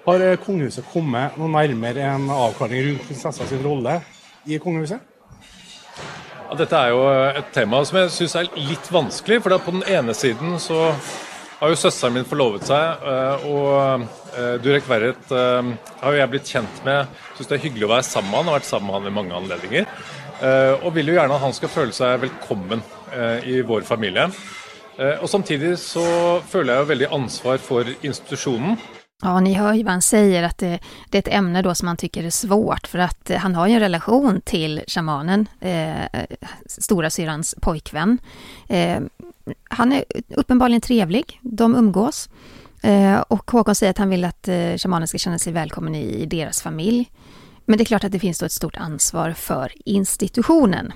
Har 0.03 0.17
kungahuset 0.17 0.45
kongehuset 0.45 0.87
kommet 0.89 1.35
noe 1.37 1.51
nærmere 1.53 2.07
en 2.15 2.25
avklaring 2.33 2.87
rundt 2.87 3.03
prinsessa 3.05 3.45
sin 3.47 3.61
rolle 3.63 3.99
i 4.49 4.57
kongehuset? 4.57 4.97
Ja, 6.47 6.57
dette 6.57 6.79
er 6.79 6.89
jo 6.95 7.03
eh, 7.11 7.37
et 7.43 7.53
tema 7.53 7.83
som 7.85 8.01
jeg 8.01 8.15
syns 8.15 8.35
er 8.39 8.49
litt 8.57 8.89
vanskelig. 8.91 9.43
For 9.45 9.59
på 9.61 9.75
den 9.77 9.85
ene 9.93 10.17
siden 10.17 10.57
så 10.63 10.89
har 11.59 11.69
jo 11.69 11.77
søsteren 11.79 12.17
min 12.17 12.27
forlovet 12.27 12.65
seg, 12.67 13.05
eh, 13.13 13.45
og 13.53 14.09
Durek 14.65 14.89
Verret 14.89 15.29
har 15.29 16.09
jo 16.09 16.17
jeg 16.17 16.31
blitt 16.31 16.49
kjent 16.49 16.81
med. 16.87 17.13
Syns 17.37 17.51
det 17.51 17.59
er 17.59 17.65
hyggelig 17.67 17.85
å 17.85 17.93
være 17.93 18.09
sammen 18.09 18.33
med 18.33 18.39
han, 18.41 18.49
har 18.49 18.57
vært 18.57 18.71
sammen 18.71 18.89
med 18.89 18.97
han 18.97 19.05
ved 19.05 19.17
mange 19.21 19.37
anledninger. 19.37 19.87
Eh, 20.43 20.73
Og 20.83 20.91
vil 20.95 21.11
jo 21.11 21.15
gjerne 21.15 21.37
at 21.37 21.43
han 21.45 21.53
skal 21.55 21.71
føle 21.71 21.95
seg 21.95 22.19
velkommen 22.25 22.81
Eh, 23.13 23.47
i 23.49 23.61
vår 23.61 23.81
familie. 23.81 24.31
Eh, 24.97 25.23
Og 25.23 25.29
samtidig 25.29 25.77
så 25.79 26.41
føler 26.47 26.73
jeg 26.73 26.81
jo 26.81 26.89
veldig 26.89 27.07
ansvar 27.11 27.57
for 27.57 27.85
institusjonen. 28.01 28.77
Ja, 29.23 29.39
ni 29.39 29.53
hör 29.53 29.73
ju 29.73 29.83
vad 29.83 29.91
han 29.91 30.01
säger, 30.01 30.43
att 30.43 30.57
det, 30.57 30.79
det 31.09 31.17
är 31.17 31.19
ett 31.19 31.37
ämne 31.37 31.61
då 31.61 31.75
som 31.75 31.87
han 31.87 31.97
tycker 31.97 32.23
är 32.23 32.29
svårt, 32.29 32.87
för 32.87 32.99
att 32.99 33.31
han 33.37 33.55
har 33.55 33.67
ju 33.67 33.73
en 33.73 33.79
relation 33.79 34.41
till 34.41 34.81
shamanen, 34.87 35.47
eh, 35.59 36.25
stora 36.65 37.09
syrrans 37.09 37.55
pojkvän. 37.61 38.17
Eh, 38.69 38.99
han 39.69 39.91
är 39.93 40.03
uppenbarligen 40.35 40.81
trevlig, 40.81 41.39
de 41.41 41.75
umgås. 41.75 42.29
Eh, 42.81 43.19
och 43.19 43.51
Håkon 43.51 43.75
säger 43.75 43.91
att 43.91 43.97
han 43.97 44.09
vill 44.09 44.25
att 44.25 44.47
eh, 44.47 44.77
shamanen 44.77 45.07
ska 45.07 45.17
känna 45.17 45.39
sig 45.39 45.53
välkommen 45.53 45.95
i, 45.95 46.21
i 46.21 46.25
deras 46.25 46.61
familj. 46.61 47.11
Men 47.65 47.77
det 47.77 47.83
är 47.83 47.85
klart 47.85 48.03
att 48.03 48.11
det 48.11 48.19
finns 48.19 48.39
då 48.39 48.45
ett 48.45 48.51
stort 48.51 48.77
ansvar 48.77 49.31
för 49.31 49.71
institutionen. 49.85 50.93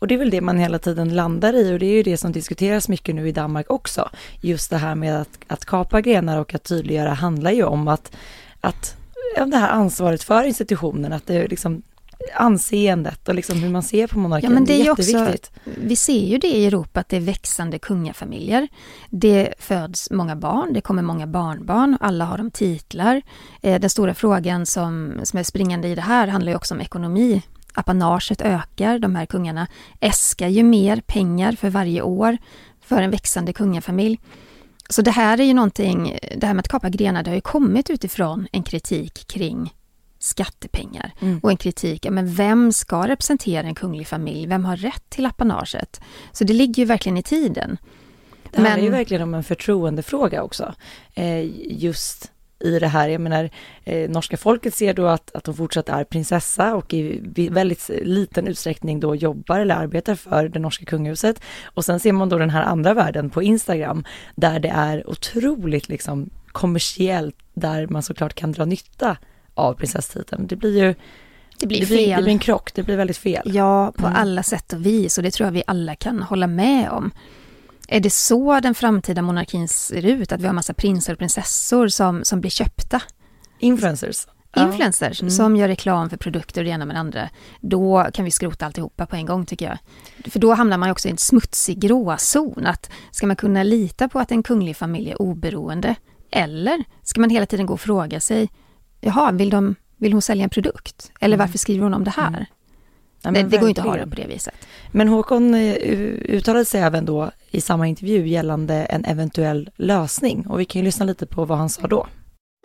Och 0.00 0.06
det 0.06 0.14
är 0.14 0.18
väl 0.18 0.30
det 0.30 0.40
man 0.40 0.58
hela 0.58 0.78
tiden 0.78 1.14
landar 1.14 1.52
i 1.52 1.74
och 1.74 1.78
det 1.78 1.86
är 1.86 1.92
ju 1.92 2.02
det 2.02 2.16
som 2.16 2.32
diskuteras 2.32 2.88
mycket 2.88 3.14
nu 3.14 3.28
i 3.28 3.32
Danmark 3.32 3.70
också. 3.70 4.10
Just 4.40 4.70
det 4.70 4.76
här 4.76 4.94
med 4.94 5.20
att, 5.20 5.38
att 5.46 5.64
kapa 5.64 6.00
grenar 6.00 6.38
och 6.38 6.54
att 6.54 6.64
tydliggöra 6.64 7.14
handlar 7.14 7.50
ju 7.50 7.64
om 7.64 7.88
att, 7.88 8.16
att 8.60 8.96
det 9.36 9.56
här 9.56 9.68
ansvaret 9.68 10.22
för 10.22 10.44
institutionen, 10.44 11.12
att 11.12 11.26
det 11.26 11.34
är 11.34 11.48
liksom 11.48 11.82
anseendet 12.34 13.28
och 13.28 13.34
liksom 13.34 13.58
hur 13.58 13.70
man 13.70 13.82
ser 13.82 14.06
på 14.06 14.18
monarkin. 14.18 14.50
Ja, 14.50 14.54
men 14.54 14.64
det 14.64 14.72
är, 14.72 14.80
är 14.80 14.84
jätteviktigt. 14.84 15.50
Också, 15.54 15.70
vi 15.80 15.96
ser 15.96 16.26
ju 16.26 16.38
det 16.38 16.48
i 16.48 16.66
Europa 16.66 17.00
att 17.00 17.08
det 17.08 17.16
är 17.16 17.20
växande 17.20 17.78
kungafamiljer. 17.78 18.68
Det 19.10 19.54
föds 19.58 20.10
många 20.10 20.36
barn, 20.36 20.72
det 20.72 20.80
kommer 20.80 21.02
många 21.02 21.26
barnbarn, 21.26 21.96
alla 22.00 22.24
har 22.24 22.38
de 22.38 22.50
titlar. 22.50 23.22
Eh, 23.62 23.80
den 23.80 23.90
stora 23.90 24.14
frågan 24.14 24.66
som, 24.66 25.20
som 25.22 25.38
är 25.38 25.42
springande 25.42 25.88
i 25.88 25.94
det 25.94 26.00
här 26.00 26.26
handlar 26.26 26.52
ju 26.52 26.56
också 26.56 26.74
om 26.74 26.80
ekonomi. 26.80 27.42
Apanaget 27.80 28.40
ökar, 28.40 28.98
de 28.98 29.16
här 29.16 29.26
kungarna 29.26 29.66
äskar 30.00 30.48
ju 30.48 30.62
mer 30.62 31.00
pengar 31.06 31.52
för 31.52 31.70
varje 31.70 32.02
år 32.02 32.38
för 32.80 33.02
en 33.02 33.10
växande 33.10 33.52
kungafamilj. 33.52 34.20
Så 34.88 35.02
det 35.02 35.10
här 35.10 35.40
är 35.40 35.44
ju 35.44 35.54
någonting, 35.54 36.18
det 36.36 36.46
här 36.46 36.54
med 36.54 36.60
att 36.60 36.68
kapa 36.68 36.88
grenar, 36.88 37.22
det 37.22 37.30
har 37.30 37.34
ju 37.34 37.40
kommit 37.40 37.90
utifrån 37.90 38.46
en 38.52 38.62
kritik 38.62 39.26
kring 39.26 39.74
skattepengar 40.18 41.12
mm. 41.20 41.38
och 41.42 41.50
en 41.50 41.56
kritik, 41.56 42.06
men 42.10 42.34
vem 42.34 42.72
ska 42.72 43.08
representera 43.08 43.66
en 43.66 43.74
kunglig 43.74 44.06
familj? 44.06 44.46
Vem 44.46 44.64
har 44.64 44.76
rätt 44.76 45.10
till 45.10 45.26
apanaget? 45.26 46.00
Så 46.32 46.44
det 46.44 46.52
ligger 46.52 46.82
ju 46.82 46.86
verkligen 46.86 47.16
i 47.16 47.22
tiden. 47.22 47.78
Det 48.50 48.56
handlar 48.56 48.78
ju 48.78 48.90
verkligen 48.90 49.22
om 49.22 49.34
en 49.34 49.44
förtroendefråga 49.44 50.42
också. 50.42 50.74
Eh, 51.14 51.44
just 51.82 52.32
i 52.60 52.78
det 52.78 52.86
här, 52.86 53.08
jag 53.08 53.20
menar, 53.20 53.50
eh, 53.84 54.10
norska 54.10 54.36
folket 54.36 54.74
ser 54.74 54.94
då 54.94 55.06
att, 55.06 55.34
att 55.34 55.46
hon 55.46 55.56
fortsatt 55.56 55.88
är 55.88 56.04
prinsessa 56.04 56.74
och 56.74 56.94
i 56.94 57.48
väldigt 57.50 57.90
liten 58.02 58.48
utsträckning 58.48 59.00
då 59.00 59.14
jobbar 59.14 59.60
eller 59.60 59.74
arbetar 59.74 60.14
för 60.14 60.48
det 60.48 60.58
norska 60.58 60.84
kungahuset. 60.84 61.42
Och 61.64 61.84
sen 61.84 62.00
ser 62.00 62.12
man 62.12 62.28
då 62.28 62.38
den 62.38 62.50
här 62.50 62.62
andra 62.62 62.94
världen 62.94 63.30
på 63.30 63.42
Instagram, 63.42 64.04
där 64.34 64.60
det 64.60 64.68
är 64.68 65.10
otroligt 65.10 65.88
liksom 65.88 66.30
kommersiellt, 66.52 67.36
där 67.54 67.86
man 67.86 68.02
såklart 68.02 68.34
kan 68.34 68.52
dra 68.52 68.64
nytta 68.64 69.16
av 69.54 69.74
prinsesstiteln. 69.74 70.46
Det 70.46 70.56
blir 70.56 70.78
ju 70.84 70.94
det 71.60 71.66
blir, 71.66 71.80
det 71.80 71.86
blir, 71.86 71.98
fel. 71.98 72.16
Det 72.16 72.22
blir 72.22 72.32
en 72.32 72.38
krock, 72.38 72.74
det 72.74 72.82
blir 72.82 72.96
väldigt 72.96 73.16
fel. 73.16 73.42
Ja, 73.44 73.92
på 73.96 74.06
mm. 74.06 74.18
alla 74.18 74.42
sätt 74.42 74.72
och 74.72 74.86
vis 74.86 75.18
och 75.18 75.24
det 75.24 75.30
tror 75.30 75.46
jag 75.46 75.52
vi 75.52 75.62
alla 75.66 75.94
kan 75.94 76.22
hålla 76.22 76.46
med 76.46 76.90
om. 76.90 77.10
Är 77.92 78.00
det 78.00 78.10
så 78.10 78.60
den 78.60 78.74
framtida 78.74 79.22
monarkin 79.22 79.68
ser 79.68 80.06
ut? 80.06 80.32
Att 80.32 80.40
vi 80.40 80.46
har 80.46 80.54
massa 80.54 80.74
prinsar 80.74 81.12
och 81.12 81.18
prinsessor 81.18 81.88
som, 81.88 82.24
som 82.24 82.40
blir 82.40 82.50
köpta? 82.50 83.02
Influencers. 83.58 84.26
Influencers 84.56 85.22
mm. 85.22 85.30
som 85.30 85.56
gör 85.56 85.68
reklam 85.68 86.10
för 86.10 86.16
produkter 86.16 86.60
och 86.60 86.64
det 86.64 86.70
ena 86.70 86.84
med 86.84 86.96
det 86.96 87.00
andra. 87.00 87.28
Då 87.60 88.06
kan 88.14 88.24
vi 88.24 88.30
skrota 88.30 88.66
alltihopa 88.66 89.06
på 89.06 89.16
en 89.16 89.26
gång 89.26 89.46
tycker 89.46 89.66
jag. 89.66 89.78
För 90.32 90.38
då 90.38 90.54
hamnar 90.54 90.78
man 90.78 90.90
också 90.90 91.08
i 91.08 91.10
en 91.10 91.18
smutsig 91.18 91.78
gråzon. 91.78 92.66
Att 92.66 92.90
ska 93.10 93.26
man 93.26 93.36
kunna 93.36 93.62
lita 93.62 94.08
på 94.08 94.18
att 94.18 94.30
en 94.30 94.42
kunglig 94.42 94.76
familj 94.76 95.10
är 95.10 95.22
oberoende? 95.22 95.94
Eller 96.30 96.84
ska 97.02 97.20
man 97.20 97.30
hela 97.30 97.46
tiden 97.46 97.66
gå 97.66 97.74
och 97.74 97.80
fråga 97.80 98.20
sig 98.20 98.50
jaha, 99.00 99.32
vill, 99.32 99.50
de, 99.50 99.74
vill 99.96 100.12
hon 100.12 100.22
sälja 100.22 100.44
en 100.44 100.50
produkt? 100.50 101.12
Eller 101.20 101.34
mm. 101.34 101.46
varför 101.46 101.58
skriver 101.58 101.82
hon 101.82 101.94
om 101.94 102.04
det 102.04 102.10
här? 102.10 102.46
Ja, 103.22 103.30
det, 103.30 103.42
det 103.42 103.58
går 103.58 103.68
inte 103.68 103.80
att 103.80 103.86
ha 103.86 103.96
det 103.96 104.06
på 104.06 104.14
det 104.14 104.26
viset. 104.26 104.54
Men 104.92 105.08
Håkon 105.08 105.54
eh, 105.54 105.74
uttalade 106.28 106.64
sig 106.64 106.80
även 106.80 107.04
då 107.04 107.30
i 107.50 107.60
samma 107.60 107.86
intervju 107.86 108.28
gällande 108.28 108.74
en 108.74 109.04
eventuell 109.04 109.70
lösning 109.76 110.46
och 110.46 110.60
vi 110.60 110.64
kan 110.64 110.80
ju 110.80 110.84
lyssna 110.84 111.04
lite 111.04 111.26
på 111.26 111.44
vad 111.44 111.58
han 111.58 111.68
sa 111.68 111.86
då. 111.86 112.06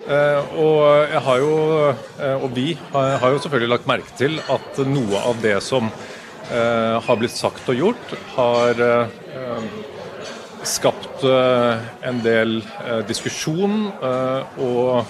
Uh, 0.09 0.59
och 0.59 1.07
jag 1.13 1.21
har 1.21 1.37
ju, 1.37 1.93
uh, 2.25 2.43
och 2.43 2.57
vi 2.57 2.77
har, 2.91 3.17
har 3.17 3.31
ju 3.31 3.39
såklart 3.39 3.61
lagt 3.61 3.85
märke 3.87 4.17
till 4.17 4.41
att 4.47 4.77
något 4.77 5.25
av 5.25 5.35
det 5.41 5.63
som 5.63 5.83
uh, 5.83 7.01
har 7.01 7.15
blivit 7.15 7.35
sagt 7.35 7.69
och 7.69 7.75
gjort 7.75 8.13
har 8.27 9.07
skapt 10.63 11.23
en 12.01 12.23
del 12.23 12.63
diskussion 13.07 13.91
och 14.57 15.05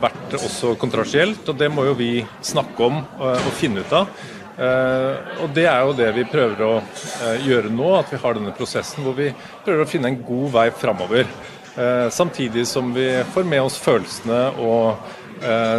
vært 0.00 0.34
også 0.34 0.74
kontroversielt. 0.74 1.48
Og 1.48 1.56
det 1.56 1.70
må 1.72 1.86
jo 1.88 1.94
vi 1.96 2.26
snakke 2.44 2.84
om 2.84 3.00
og 3.18 3.52
finne 3.56 3.80
ut 3.80 3.92
av. 3.96 4.10
Eh, 4.58 5.42
og 5.42 5.52
Det 5.54 5.66
er 5.70 5.84
jo 5.86 5.94
det 5.94 6.08
vi 6.16 6.24
prøver 6.26 6.64
å 6.66 6.72
eh, 6.80 7.44
gjøre 7.46 7.70
nå, 7.70 7.92
at 8.00 8.10
vi 8.10 8.18
har 8.18 8.34
denne 8.34 8.54
prosessen 8.56 9.06
hvor 9.06 9.14
vi 9.18 9.30
prøver 9.64 9.84
å 9.84 9.90
finne 9.90 10.10
en 10.10 10.18
god 10.26 10.50
vei 10.56 10.66
framover. 10.74 11.30
Eh, 11.78 12.08
samtidig 12.10 12.66
som 12.66 12.90
vi 12.94 13.06
får 13.34 13.46
med 13.46 13.62
oss 13.68 13.78
følelsene 13.82 14.42
og 14.58 15.14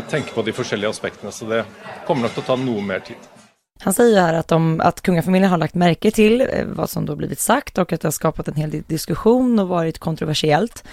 tenker 0.07 0.31
på 0.31 0.43
de 0.47 0.53
forskjellige 0.55 0.93
aspektene. 0.93 1.33
Så 1.35 1.43
det 1.49 1.65
kommer 2.07 2.23
nok 2.23 2.37
til 2.37 2.45
å 2.45 2.47
ta 2.47 2.55
noe 2.55 2.79
mer 2.79 3.03
tid. 3.03 3.28
Han 3.81 3.93
säger 3.93 4.21
här 4.21 4.33
att, 4.33 4.47
de, 4.47 4.81
att 4.81 5.01
kungafamiljen 5.01 5.51
har 5.51 5.57
lagt 5.57 5.75
märke 5.75 6.11
till 6.11 6.41
eh, 6.41 6.65
vad 6.65 6.89
som 6.89 7.05
då 7.05 7.15
blivit 7.15 7.39
sagt 7.39 7.77
och 7.77 7.93
att 7.93 8.01
det 8.01 8.07
har 8.07 8.11
skapat 8.11 8.47
en 8.47 8.55
hel 8.55 8.69
del 8.69 8.83
diskussion 8.87 9.59
och 9.59 9.67
varit 9.67 9.99
kontroversiellt. 9.99 10.83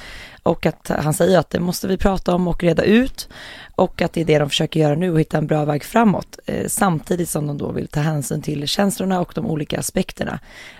Och 0.42 0.66
att 0.66 0.88
han 0.88 1.14
säger 1.14 1.38
att 1.38 1.50
det 1.50 1.60
måste 1.60 1.88
vi 1.88 1.96
prata 1.96 2.34
om 2.34 2.48
och 2.48 2.62
reda 2.62 2.82
ut 2.82 3.28
och 3.74 4.02
att 4.02 4.12
det 4.12 4.20
är 4.20 4.24
det 4.24 4.38
de 4.38 4.48
försöker 4.48 4.80
göra 4.80 4.94
nu 4.94 5.12
och 5.12 5.20
hitta 5.20 5.38
en 5.38 5.46
bra 5.46 5.64
väg 5.64 5.84
framåt. 5.84 6.38
Eh, 6.46 6.66
samtidigt 6.68 7.28
som 7.28 7.46
de 7.46 7.58
då 7.58 7.72
vill 7.72 7.88
ta 7.88 8.00
hänsyn 8.00 8.42
till 8.42 8.68
känslorna 8.68 9.20
och 9.20 9.32
de 9.34 9.46
olika 9.46 9.78
aspekterna. 9.78 10.38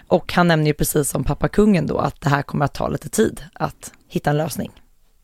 Och 0.08 0.32
han 0.32 0.48
nämner 0.48 0.66
ju 0.66 0.74
precis 0.74 1.10
som 1.10 1.24
pappa 1.24 1.48
kungen 1.48 1.86
då 1.86 1.98
att 1.98 2.20
det 2.20 2.28
här 2.28 2.42
kommer 2.42 2.64
att 2.64 2.74
ta 2.74 2.88
lite 2.88 3.08
tid 3.08 3.42
att 3.52 3.92
hitta 4.08 4.30
en 4.30 4.36
lösning. 4.36 4.70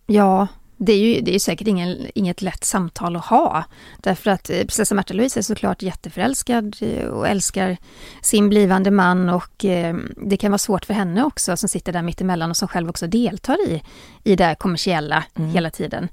Ja, 0.07 0.49
det 0.85 0.93
är 0.93 0.99
ju 0.99 1.21
det 1.21 1.35
är 1.35 1.39
säkert 1.39 1.69
ingen, 1.69 2.07
inget 2.15 2.43
lätt 2.43 2.65
samtal 2.65 3.17
att 3.17 3.25
ha. 3.25 3.65
Därför 3.99 4.31
att 4.31 4.51
eh, 4.51 4.57
prinsessa 4.57 4.95
Märta 4.95 5.15
Louise 5.15 5.41
är 5.41 5.43
såklart 5.43 5.83
jätteförälskad 5.83 6.77
eh, 6.81 7.07
och 7.07 7.29
älskar 7.29 7.77
sin 8.23 8.49
blivande 8.49 8.91
man 8.91 9.29
och 9.29 9.65
eh, 9.65 9.97
det 10.17 10.37
kan 10.37 10.51
vara 10.51 10.59
svårt 10.59 10.85
för 10.85 10.95
henne 10.95 11.25
också 11.25 11.57
som 11.57 11.69
sitter 11.69 11.93
där 11.93 12.03
mittemellan 12.03 12.51
och 12.51 12.57
som 12.57 12.69
själv 12.69 12.89
också 12.89 13.07
deltar 13.07 13.69
i, 13.69 13.83
i 14.25 14.37
det 14.37 14.57
kommersiella 14.59 15.25
mm. 15.35 15.51
hela 15.51 15.71
tiden. 15.71 16.09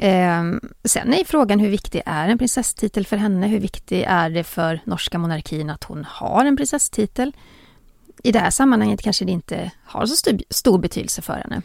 Eh, 0.00 0.42
sen 0.84 1.14
är 1.14 1.24
frågan 1.24 1.60
hur 1.60 1.70
viktig 1.70 2.02
är 2.06 2.28
en 2.28 2.38
prinsesstitel 2.38 3.06
för 3.06 3.16
henne? 3.16 3.46
Hur 3.46 3.60
viktig 3.60 4.04
är 4.08 4.30
det 4.30 4.44
för 4.44 4.80
norska 4.84 5.18
monarkin 5.18 5.70
att 5.70 5.84
hon 5.84 6.04
har 6.08 6.44
en 6.44 6.56
prinsesstitel? 6.56 7.32
I 8.22 8.32
det 8.32 8.38
här 8.38 8.50
sammanhanget 8.50 9.02
kanske 9.02 9.24
det 9.24 9.32
inte 9.32 9.70
har 9.84 10.06
så 10.06 10.36
stor 10.50 10.78
betydelse 10.78 11.22
för 11.22 11.34
henne. 11.34 11.62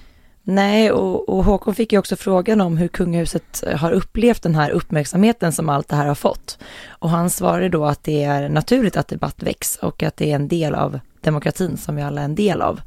Nej, 0.50 0.92
och, 0.92 1.30
och 1.30 1.44
Håkon 1.44 1.76
fick 1.76 1.94
ju 1.94 2.00
också 2.00 2.16
frågan 2.16 2.62
om 2.62 2.78
hur 2.78 2.88
kungahuset 2.88 3.64
eh, 3.68 3.78
har 3.78 3.92
upplevt 3.92 4.44
den 4.44 4.56
här 4.56 4.70
uppmärksamheten 4.70 5.52
som 5.52 5.70
allt 5.70 5.88
det 5.88 5.96
här 5.96 6.08
har 6.08 6.16
fått. 6.16 6.58
Och 6.90 7.10
han 7.10 7.30
svarade 7.30 7.70
då 7.70 7.86
att 7.86 8.04
det 8.04 8.24
är 8.24 8.50
naturligt 8.50 8.98
att 8.98 9.08
debatt 9.08 9.44
väcks 9.44 9.76
och 9.76 10.04
att 10.04 10.18
det 10.18 10.32
är 10.32 10.36
en 10.36 10.48
del 10.48 10.76
av 10.76 11.00
demokratin 11.22 11.78
som 11.78 11.96
vi 11.96 12.02
alla 12.02 12.22
är 12.22 12.26
en 12.26 12.36
del 12.36 12.62
av. 12.62 12.82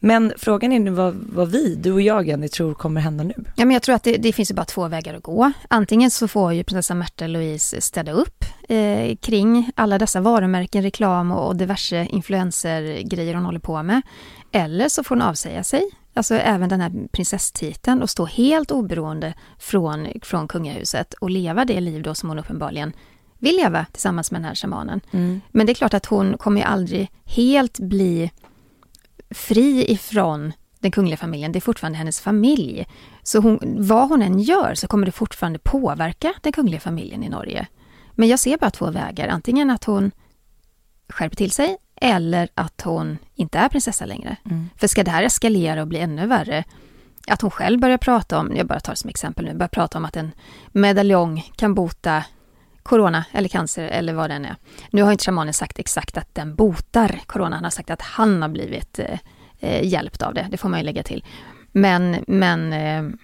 Men 0.00 0.32
frågan 0.36 0.72
är 0.72 0.80
nu 0.80 0.90
vad, 0.90 1.14
vad 1.14 1.50
vi, 1.50 1.74
du 1.74 1.92
och 1.92 2.00
jag, 2.00 2.28
Jenny, 2.28 2.48
tror 2.48 2.74
kommer 2.74 3.00
hända 3.00 3.24
nu. 3.24 3.34
Ja, 3.36 3.64
men 3.64 3.70
jag 3.70 3.82
tror 3.82 3.94
att 3.94 4.02
det, 4.02 4.16
det 4.16 4.32
finns 4.32 4.50
ju 4.50 4.54
bara 4.54 4.64
två 4.64 4.88
vägar 4.88 5.14
att 5.14 5.22
gå. 5.22 5.52
Antingen 5.68 6.10
så 6.10 6.28
får 6.28 6.52
ju 6.52 6.64
prinsessa 6.64 6.94
Märta 6.94 7.26
Louise 7.26 7.80
städa 7.80 8.12
upp 8.12 8.44
eh, 8.68 9.16
kring 9.16 9.70
alla 9.74 9.98
dessa 9.98 10.20
varumärken, 10.20 10.82
reklam 10.82 11.32
och, 11.32 11.46
och 11.46 11.56
diverse 11.56 12.06
influencergrejer 12.10 13.34
hon 13.34 13.44
håller 13.44 13.60
på 13.60 13.82
med. 13.82 14.02
Eller 14.52 14.88
så 14.88 15.04
får 15.04 15.14
hon 15.14 15.22
avsäga 15.22 15.64
sig 15.64 15.90
alltså 16.18 16.34
även 16.34 16.68
den 16.68 16.80
här 16.80 17.08
prinsesstiteln 17.12 18.02
och 18.02 18.10
stå 18.10 18.24
helt 18.24 18.70
oberoende 18.70 19.34
från, 19.58 20.08
från 20.22 20.48
kungahuset 20.48 21.14
och 21.14 21.30
leva 21.30 21.64
det 21.64 21.80
liv 21.80 22.02
då 22.02 22.14
som 22.14 22.28
hon 22.28 22.38
uppenbarligen 22.38 22.92
vill 23.38 23.56
leva 23.56 23.86
tillsammans 23.92 24.30
med 24.30 24.40
den 24.40 24.48
här 24.48 24.54
shamanen. 24.54 25.00
Mm. 25.10 25.40
Men 25.50 25.66
det 25.66 25.72
är 25.72 25.74
klart 25.74 25.94
att 25.94 26.06
hon 26.06 26.38
kommer 26.38 26.60
ju 26.60 26.66
aldrig 26.66 27.10
helt 27.24 27.78
bli 27.78 28.30
fri 29.30 29.92
ifrån 29.92 30.52
den 30.78 30.90
kungliga 30.90 31.16
familjen. 31.16 31.52
Det 31.52 31.58
är 31.58 31.60
fortfarande 31.60 31.98
hennes 31.98 32.20
familj. 32.20 32.86
Så 33.22 33.40
hon, 33.40 33.58
vad 33.62 34.08
hon 34.08 34.22
än 34.22 34.38
gör 34.38 34.74
så 34.74 34.86
kommer 34.86 35.06
det 35.06 35.12
fortfarande 35.12 35.58
påverka 35.58 36.34
den 36.42 36.52
kungliga 36.52 36.80
familjen 36.80 37.24
i 37.24 37.28
Norge. 37.28 37.66
Men 38.12 38.28
jag 38.28 38.38
ser 38.38 38.58
bara 38.58 38.70
två 38.70 38.90
vägar. 38.90 39.28
Antingen 39.28 39.70
att 39.70 39.84
hon 39.84 40.10
skärper 41.08 41.36
till 41.36 41.50
sig 41.50 41.76
eller 42.00 42.48
att 42.54 42.80
hon 42.80 43.18
inte 43.34 43.58
är 43.58 43.68
prinsessa 43.68 44.06
längre. 44.06 44.36
Mm. 44.44 44.70
För 44.76 44.86
ska 44.86 45.04
det 45.04 45.10
här 45.10 45.22
eskalera 45.22 45.82
och 45.82 45.88
bli 45.88 45.98
ännu 45.98 46.26
värre, 46.26 46.64
att 47.26 47.42
hon 47.42 47.50
själv 47.50 47.80
börjar 47.80 47.98
prata 47.98 48.38
om, 48.38 48.56
jag 48.56 48.66
bara 48.66 48.80
tar 48.80 48.92
det 48.92 48.96
som 48.96 49.10
exempel 49.10 49.44
nu, 49.44 49.54
börjar 49.54 49.68
prata 49.68 49.98
om 49.98 50.04
att 50.04 50.16
en 50.16 50.32
medaljong 50.72 51.50
kan 51.56 51.74
bota 51.74 52.24
corona 52.82 53.24
eller 53.32 53.48
cancer 53.48 53.84
eller 53.84 54.12
vad 54.12 54.30
den 54.30 54.44
är. 54.44 54.56
Nu 54.90 55.02
har 55.02 55.12
inte 55.12 55.24
shamanen 55.24 55.54
sagt 55.54 55.78
exakt 55.78 56.16
att 56.16 56.34
den 56.34 56.54
botar 56.54 57.20
corona, 57.26 57.56
han 57.56 57.64
har 57.64 57.70
sagt 57.70 57.90
att 57.90 58.02
han 58.02 58.42
har 58.42 58.48
blivit 58.48 58.98
eh, 58.98 59.18
eh 59.60 59.84
hjälpt 59.84 60.22
av 60.22 60.34
det, 60.34 60.46
det 60.50 60.56
får 60.56 60.68
man 60.68 60.80
ju 60.80 60.84
lägga 60.84 61.02
till. 61.02 61.24
Men, 61.72 62.24
men 62.26 62.72
eh, 62.72 63.18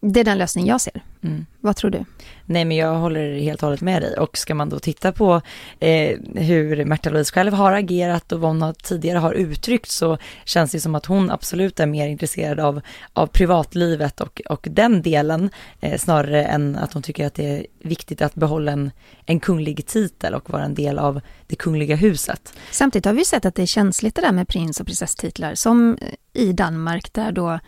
det 0.00 0.20
är 0.20 0.24
den 0.24 0.38
lösning 0.38 0.66
jag 0.66 0.80
ser. 0.80 1.02
Mm. 1.22 1.46
Vad 1.60 1.76
tror 1.76 1.90
du? 1.90 2.04
Nej 2.44 2.64
men 2.64 2.76
jag 2.76 2.94
håller 2.94 3.38
helt 3.38 3.62
och 3.62 3.66
hållet 3.66 3.80
med 3.80 4.02
dig 4.02 4.16
och 4.18 4.38
ska 4.38 4.54
man 4.54 4.68
då 4.68 4.78
titta 4.78 5.12
på 5.12 5.40
eh, 5.80 6.18
hur 6.34 6.84
Märta 6.84 7.10
Louise 7.10 7.32
själv 7.32 7.52
har 7.52 7.72
agerat 7.72 8.32
och 8.32 8.40
vad 8.40 8.50
hon 8.50 8.62
har, 8.62 8.72
tidigare 8.72 9.18
har 9.18 9.32
uttryckt 9.32 9.90
så 9.90 10.18
känns 10.44 10.72
det 10.72 10.80
som 10.80 10.94
att 10.94 11.06
hon 11.06 11.30
absolut 11.30 11.80
är 11.80 11.86
mer 11.86 12.08
intresserad 12.08 12.60
av, 12.60 12.80
av 13.12 13.26
privatlivet 13.26 14.20
och, 14.20 14.40
och 14.48 14.66
den 14.70 15.02
delen 15.02 15.50
eh, 15.80 15.98
snarare 15.98 16.44
än 16.44 16.76
att 16.76 16.92
hon 16.92 17.02
tycker 17.02 17.26
att 17.26 17.34
det 17.34 17.58
är 17.58 17.66
viktigt 17.78 18.22
att 18.22 18.34
behålla 18.34 18.72
en, 18.72 18.90
en 19.26 19.40
kunglig 19.40 19.86
titel 19.86 20.34
och 20.34 20.50
vara 20.50 20.64
en 20.64 20.74
del 20.74 20.98
av 20.98 21.20
det 21.46 21.56
kungliga 21.56 21.96
huset. 21.96 22.54
Samtidigt 22.70 23.06
har 23.06 23.12
vi 23.12 23.24
sett 23.24 23.46
att 23.46 23.54
det 23.54 23.62
är 23.62 23.66
känsligt 23.66 24.14
det 24.14 24.22
där 24.22 24.32
med 24.32 24.48
prins 24.48 24.80
och 24.80 24.86
prinsesstitlar 24.86 25.54
som 25.54 25.98
i 26.32 26.52
Danmark 26.52 27.12
där 27.12 27.32
då 27.32 27.58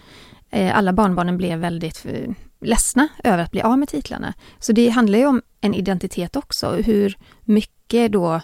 alla 0.50 0.92
barnbarnen 0.92 1.36
blev 1.36 1.58
väldigt 1.58 2.06
eh, 2.06 2.30
ledsna 2.60 3.08
över 3.24 3.42
att 3.42 3.50
bli 3.50 3.60
av 3.60 3.78
med 3.78 3.88
titlarna. 3.88 4.34
Så 4.58 4.72
det 4.72 4.88
handlar 4.88 5.18
ju 5.18 5.26
om 5.26 5.42
en 5.60 5.74
identitet 5.74 6.36
också, 6.36 6.70
hur 6.70 7.18
mycket 7.44 8.12
då 8.12 8.40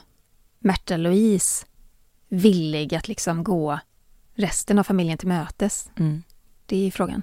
Märta 0.59 0.97
Louise 0.97 1.67
villig 2.29 2.95
att 2.95 3.09
liksom 3.09 3.45
gå 3.45 3.79
resten 4.35 4.79
av 4.79 4.85
familjen 4.85 5.19
till 5.19 5.29
mötes. 5.29 5.91
Mm. 5.99 6.23
Det 6.67 6.87
är 6.87 6.91
frågan. 6.91 7.23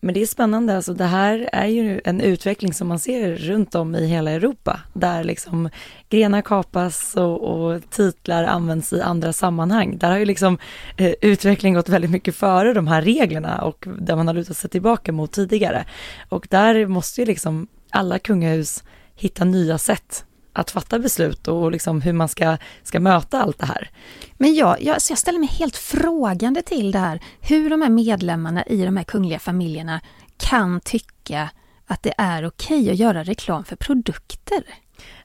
Men 0.00 0.14
det 0.14 0.22
är 0.22 0.26
spännande, 0.26 0.76
alltså 0.76 0.94
det 0.94 1.04
här 1.04 1.48
är 1.52 1.66
ju 1.66 2.00
en 2.04 2.20
utveckling 2.20 2.72
som 2.72 2.88
man 2.88 2.98
ser 2.98 3.36
runt 3.36 3.74
om 3.74 3.94
i 3.94 4.06
hela 4.06 4.30
Europa, 4.30 4.80
där 4.92 5.24
liksom 5.24 5.70
grenar 6.08 6.42
kapas 6.42 7.16
och, 7.16 7.42
och 7.42 7.90
titlar 7.90 8.44
används 8.44 8.92
i 8.92 9.00
andra 9.00 9.32
sammanhang. 9.32 9.98
Där 9.98 10.10
har 10.10 10.18
ju 10.18 10.24
liksom 10.24 10.58
eh, 10.96 11.12
utvecklingen 11.20 11.74
gått 11.74 11.88
väldigt 11.88 12.10
mycket 12.10 12.34
före 12.34 12.72
de 12.72 12.86
här 12.86 13.02
reglerna 13.02 13.62
och 13.62 13.88
där 13.98 14.16
man 14.16 14.26
har 14.26 14.34
lutat 14.34 14.56
sig 14.56 14.70
tillbaka 14.70 15.12
mot 15.12 15.32
tidigare. 15.32 15.84
Och 16.28 16.46
där 16.50 16.86
måste 16.86 17.20
ju 17.20 17.26
liksom 17.26 17.66
alla 17.90 18.18
kungahus 18.18 18.84
hitta 19.14 19.44
nya 19.44 19.78
sätt 19.78 20.24
att 20.56 20.70
fatta 20.70 20.98
beslut 20.98 21.48
och 21.48 21.72
liksom 21.72 22.00
hur 22.00 22.12
man 22.12 22.28
ska, 22.28 22.56
ska 22.82 23.00
möta 23.00 23.42
allt 23.42 23.58
det 23.58 23.66
här. 23.66 23.90
Men 24.32 24.54
jag, 24.54 24.82
jag, 24.82 25.02
så 25.02 25.12
jag 25.12 25.18
ställer 25.18 25.38
mig 25.38 25.48
helt 25.48 25.76
frågande 25.76 26.62
till 26.62 26.92
det 26.92 26.98
här, 26.98 27.20
hur 27.40 27.70
de 27.70 27.82
här 27.82 27.88
medlemmarna 27.88 28.64
i 28.64 28.84
de 28.84 28.96
här 28.96 29.04
kungliga 29.04 29.38
familjerna 29.38 30.00
kan 30.36 30.80
tycka 30.80 31.50
att 31.86 32.02
det 32.02 32.12
är 32.18 32.46
okej 32.46 32.90
att 32.90 32.96
göra 32.96 33.22
reklam 33.22 33.64
för 33.64 33.76
produkter. 33.76 34.62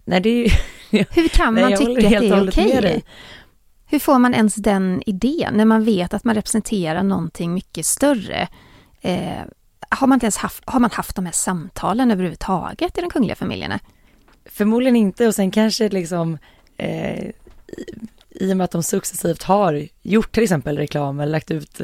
Nej, 0.05 0.21
det 0.21 0.29
är 0.29 0.43
ju, 0.43 0.49
Hur 1.09 1.27
kan 1.27 1.53
man 1.53 1.63
Nej, 1.63 1.77
tycka 1.77 2.07
att 2.07 2.21
det 2.21 2.27
är 2.27 2.49
okej? 2.49 3.03
Hur 3.85 3.99
får 3.99 4.19
man 4.19 4.33
ens 4.33 4.55
den 4.55 5.03
idén 5.05 5.53
när 5.53 5.65
man 5.65 5.83
vet 5.83 6.13
att 6.13 6.23
man 6.23 6.35
representerar 6.35 7.03
någonting 7.03 7.53
mycket 7.53 7.85
större? 7.85 8.47
Eh, 9.01 9.41
har, 9.89 10.07
man 10.07 10.15
inte 10.15 10.25
ens 10.25 10.37
haft, 10.37 10.63
har 10.65 10.79
man 10.79 10.91
haft 10.91 11.15
de 11.15 11.25
här 11.25 11.33
samtalen 11.33 12.11
överhuvudtaget 12.11 12.97
i 12.97 13.01
de 13.01 13.09
kungliga 13.09 13.35
familjerna? 13.35 13.79
Förmodligen 14.45 14.95
inte 14.95 15.27
och 15.27 15.35
sen 15.35 15.51
kanske 15.51 15.89
liksom 15.89 16.37
eh, 16.77 17.29
i 18.29 18.53
och 18.53 18.57
med 18.57 18.65
att 18.65 18.71
de 18.71 18.83
successivt 18.83 19.43
har 19.43 19.87
gjort 20.01 20.31
till 20.31 20.43
exempel 20.43 20.77
reklam 20.77 21.19
eller 21.19 21.31
lagt 21.31 21.51
ut 21.51 21.81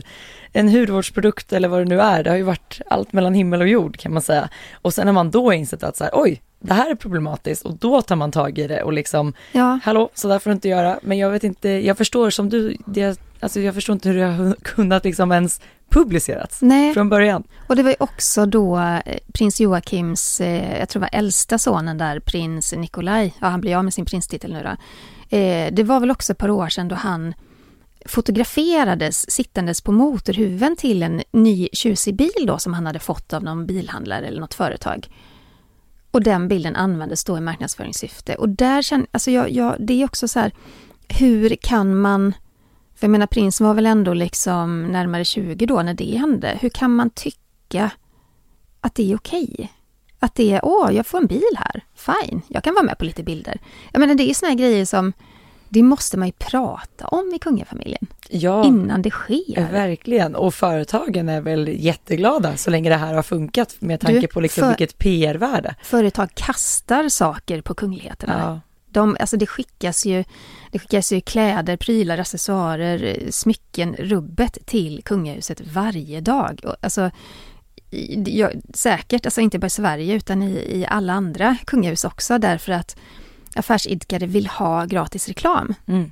en 0.54 0.70
hudvårdsprodukt 0.70 1.54
eller 1.54 1.68
vad 1.68 1.80
det 1.80 1.86
nu 1.86 2.02
är. 2.02 2.24
Det 2.24 2.30
har 2.30 2.38
ju 2.38 2.44
varit 2.44 2.82
allt 2.88 3.14
mellan 3.14 3.34
himmel 3.34 3.62
och 3.62 3.68
jord 3.68 3.98
kan 3.98 4.14
man 4.14 4.22
säga. 4.22 4.50
Och 4.74 4.94
sen 4.94 5.08
har 5.08 5.14
man 5.14 5.32
då 5.32 5.54
insett 5.54 5.84
att 5.84 5.98
så 5.98 6.04
här, 6.04 6.12
oj, 6.14 6.42
det 6.60 6.74
här 6.74 6.92
är 6.92 6.96
problematiskt 6.96 7.66
och 7.66 7.78
då 7.78 8.02
tar 8.02 8.16
man 8.16 8.32
tag 8.32 8.58
i 8.58 8.68
det 8.68 8.84
och 8.84 8.94
liksom, 8.94 9.34
ja. 9.52 9.80
hallå, 9.84 10.10
så 10.14 10.28
där 10.28 10.40
får 10.40 10.50
du 10.50 10.54
inte 10.54 10.70
göra. 10.70 11.00
Men 11.02 11.18
jag 11.18 11.30
vet 11.30 11.44
inte, 11.44 11.70
jag 11.70 11.98
förstår 11.98 12.30
som 12.30 12.50
du, 12.50 12.78
det, 12.86 13.20
alltså 13.40 13.60
jag 13.60 13.74
förstår 13.74 13.94
inte 13.94 14.10
hur 14.10 14.18
det 14.18 14.26
har 14.26 14.54
kunnat 14.62 15.04
liksom 15.04 15.32
ens 15.32 15.62
publicerats 15.90 16.62
Nej. 16.62 16.94
från 16.94 17.10
början. 17.10 17.44
Och 17.68 17.76
det 17.76 17.84
var 17.84 17.90
ju 17.90 17.96
också 18.00 18.46
då 18.46 18.80
eh, 18.80 19.18
prins 19.34 19.60
Joakims, 19.62 20.42
eh, 20.42 20.80
jag 20.80 20.90
tror 20.90 21.00
det 21.00 21.10
var 21.12 21.20
äldsta 21.20 21.58
sonen 21.58 21.98
där, 21.98 22.20
prins 22.20 22.74
Nikolaj, 22.74 23.34
ja 23.42 23.48
han 23.48 23.62
blir 23.62 23.76
av 23.76 23.84
med 23.84 23.94
sin 23.94 24.06
prinstitel 24.06 24.54
nu 24.54 24.64
då. 24.64 24.70
Eh, 25.38 25.74
det 25.74 25.84
var 25.84 26.00
väl 26.00 26.12
också 26.12 26.32
ett 26.32 26.38
par 26.38 26.50
år 26.50 26.70
sedan 26.70 26.88
då 26.88 26.96
han 26.96 27.34
fotograferades 28.06 29.32
sittandes 29.32 29.82
på 29.82 29.92
motorhuven 29.92 30.76
till 30.76 31.04
en 31.04 31.22
ny 31.32 31.70
tjusig 31.74 32.16
bil 32.16 32.46
då 32.48 32.58
som 32.60 32.74
han 32.74 32.86
hade 32.86 33.00
fått 33.00 33.34
av 33.34 33.44
någon 33.44 33.66
bilhandlare 33.66 34.28
eller 34.28 34.42
något 34.42 34.54
företag. 34.54 35.08
Och 36.12 36.24
den 36.24 36.48
bilden 36.48 36.76
användes 36.76 37.24
då 37.24 37.38
i 37.38 37.42
marknadsföringssyfte. 37.42 38.36
Och 38.36 38.50
där 38.50 38.82
känner, 38.82 39.08
alltså 39.12 39.32
jag, 39.32 39.52
jag, 39.52 39.76
det 39.80 40.02
är 40.02 40.06
också 40.06 40.28
så 40.28 40.40
här, 40.40 40.52
hur 41.08 41.56
kan 41.56 42.02
man 42.02 42.34
för 42.98 43.08
jag 43.08 43.12
menar 43.12 43.28
prinsen 43.28 43.68
var 43.68 43.74
väl 43.74 43.86
ändå 43.86 44.14
liksom 44.14 44.84
närmare 44.84 45.26
20 45.26 45.66
då 45.66 45.82
när 45.82 45.94
det 45.94 46.18
hände. 46.18 46.58
Hur 46.62 46.70
kan 46.70 46.96
man 46.96 47.10
tycka 47.10 47.90
att 48.82 48.96
det 48.96 49.12
är 49.12 49.16
okej? 49.16 49.48
Okay? 49.54 49.68
Att 50.20 50.36
det 50.36 50.54
är, 50.54 50.60
åh, 50.64 50.96
jag 50.96 51.08
får 51.08 51.18
en 51.18 51.28
bil 51.28 51.58
här. 51.58 51.86
Fine, 51.96 52.42
jag 52.48 52.64
kan 52.64 52.74
vara 52.74 52.84
med 52.84 52.98
på 52.98 53.06
lite 53.06 53.24
bilder. 53.24 53.60
Jag 53.92 54.00
menar 54.00 54.16
det 54.16 54.30
är 54.30 54.34
såna 54.34 54.50
här 54.50 54.58
grejer 54.58 54.86
som, 54.86 55.14
det 55.70 55.84
måste 55.84 56.18
man 56.18 56.28
ju 56.28 56.32
prata 56.32 57.08
om 57.08 57.34
i 57.36 57.40
kungafamiljen. 57.40 58.08
Ja, 58.30 58.66
innan 58.66 59.02
det 59.02 59.10
sker. 59.10 59.72
Verkligen, 59.72 60.36
och 60.36 60.54
företagen 60.54 61.30
är 61.30 61.42
väl 61.42 61.68
jätteglada 61.68 62.58
så 62.58 62.70
länge 62.70 62.90
det 62.90 62.96
här 62.96 63.14
har 63.14 63.24
funkat 63.24 63.76
med 63.80 64.00
tanke 64.00 64.20
du, 64.20 64.28
på 64.28 64.42
liksom 64.42 64.62
för, 64.62 64.68
vilket 64.68 64.98
PR-värde. 64.98 65.76
Företag 65.84 66.30
kastar 66.34 67.10
saker 67.10 67.62
på 67.62 67.74
kungligheterna. 67.74 68.40
Ja. 68.40 68.67
De, 68.90 69.18
alltså 69.20 69.38
det 69.38 69.48
skickas 69.48 70.06
ju, 70.06 70.24
det 70.72 70.80
skickas 70.80 71.12
ju 71.12 71.22
kläder, 71.22 71.78
prylar, 71.78 72.18
accessoarer, 72.18 73.32
smycken, 73.32 73.96
rubbet 73.96 74.58
till 74.66 75.02
kungahuset 75.06 75.62
varje 75.62 76.22
dag. 76.22 76.62
Alltså, 76.82 77.12
ja, 78.26 78.52
säkert, 78.74 79.26
alltså 79.26 79.42
inte 79.42 79.60
bara 79.60 79.68
i 79.68 79.70
Sverige 79.70 80.16
utan 80.16 80.44
i, 80.44 80.80
i 80.80 80.86
alla 80.90 81.14
andra 81.14 81.58
kungahus 81.66 82.06
också 82.06 82.38
därför 82.38 82.72
att 82.72 82.98
affärsidkare 83.56 84.26
vill 84.26 84.48
ha 84.48 84.86
gratis 84.86 85.28
reklam. 85.28 85.74
Mm. 85.88 86.12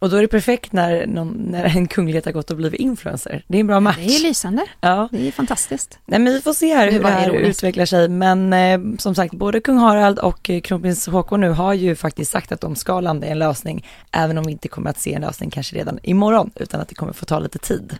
Och 0.00 0.10
då 0.10 0.16
är 0.16 0.22
det 0.22 0.28
perfekt 0.28 0.72
när, 0.72 1.06
någon, 1.06 1.28
när 1.28 1.64
en 1.64 1.88
kunglighet 1.88 2.24
har 2.24 2.32
gått 2.32 2.50
och 2.50 2.56
blivit 2.56 2.80
influencer. 2.80 3.44
Det 3.48 3.56
är 3.56 3.60
en 3.60 3.66
bra 3.66 3.80
match. 3.80 3.96
Det 3.98 4.16
är 4.16 4.22
lysande. 4.22 4.66
Ja. 4.80 5.08
Det 5.12 5.28
är 5.28 5.32
fantastiskt. 5.32 5.98
Nej, 6.06 6.20
men 6.20 6.32
vi 6.32 6.40
får 6.40 6.52
se 6.52 6.74
här 6.74 6.90
hur 6.90 7.02
det 7.02 7.08
här 7.08 7.30
utvecklar 7.30 7.84
sig. 7.84 8.08
Men 8.08 8.52
eh, 8.52 8.98
som 8.98 9.14
sagt, 9.14 9.34
både 9.34 9.60
kung 9.60 9.78
Harald 9.78 10.18
och 10.18 10.50
eh, 10.50 10.60
kronprins 10.60 11.06
Håkon 11.06 11.40
nu 11.40 11.50
har 11.50 11.74
ju 11.74 11.96
faktiskt 11.96 12.30
sagt 12.30 12.52
att 12.52 12.60
de 12.60 12.76
ska 12.76 13.00
landa 13.00 13.26
i 13.26 13.30
en 13.30 13.38
lösning, 13.38 13.86
även 14.12 14.38
om 14.38 14.44
vi 14.44 14.52
inte 14.52 14.68
kommer 14.68 14.90
att 14.90 15.00
se 15.00 15.14
en 15.14 15.22
lösning 15.22 15.50
kanske 15.50 15.76
redan 15.76 15.98
imorgon, 16.02 16.50
utan 16.54 16.80
att 16.80 16.88
det 16.88 16.94
kommer 16.94 17.12
få 17.12 17.24
ta 17.24 17.38
lite 17.38 17.58
tid. 17.58 17.96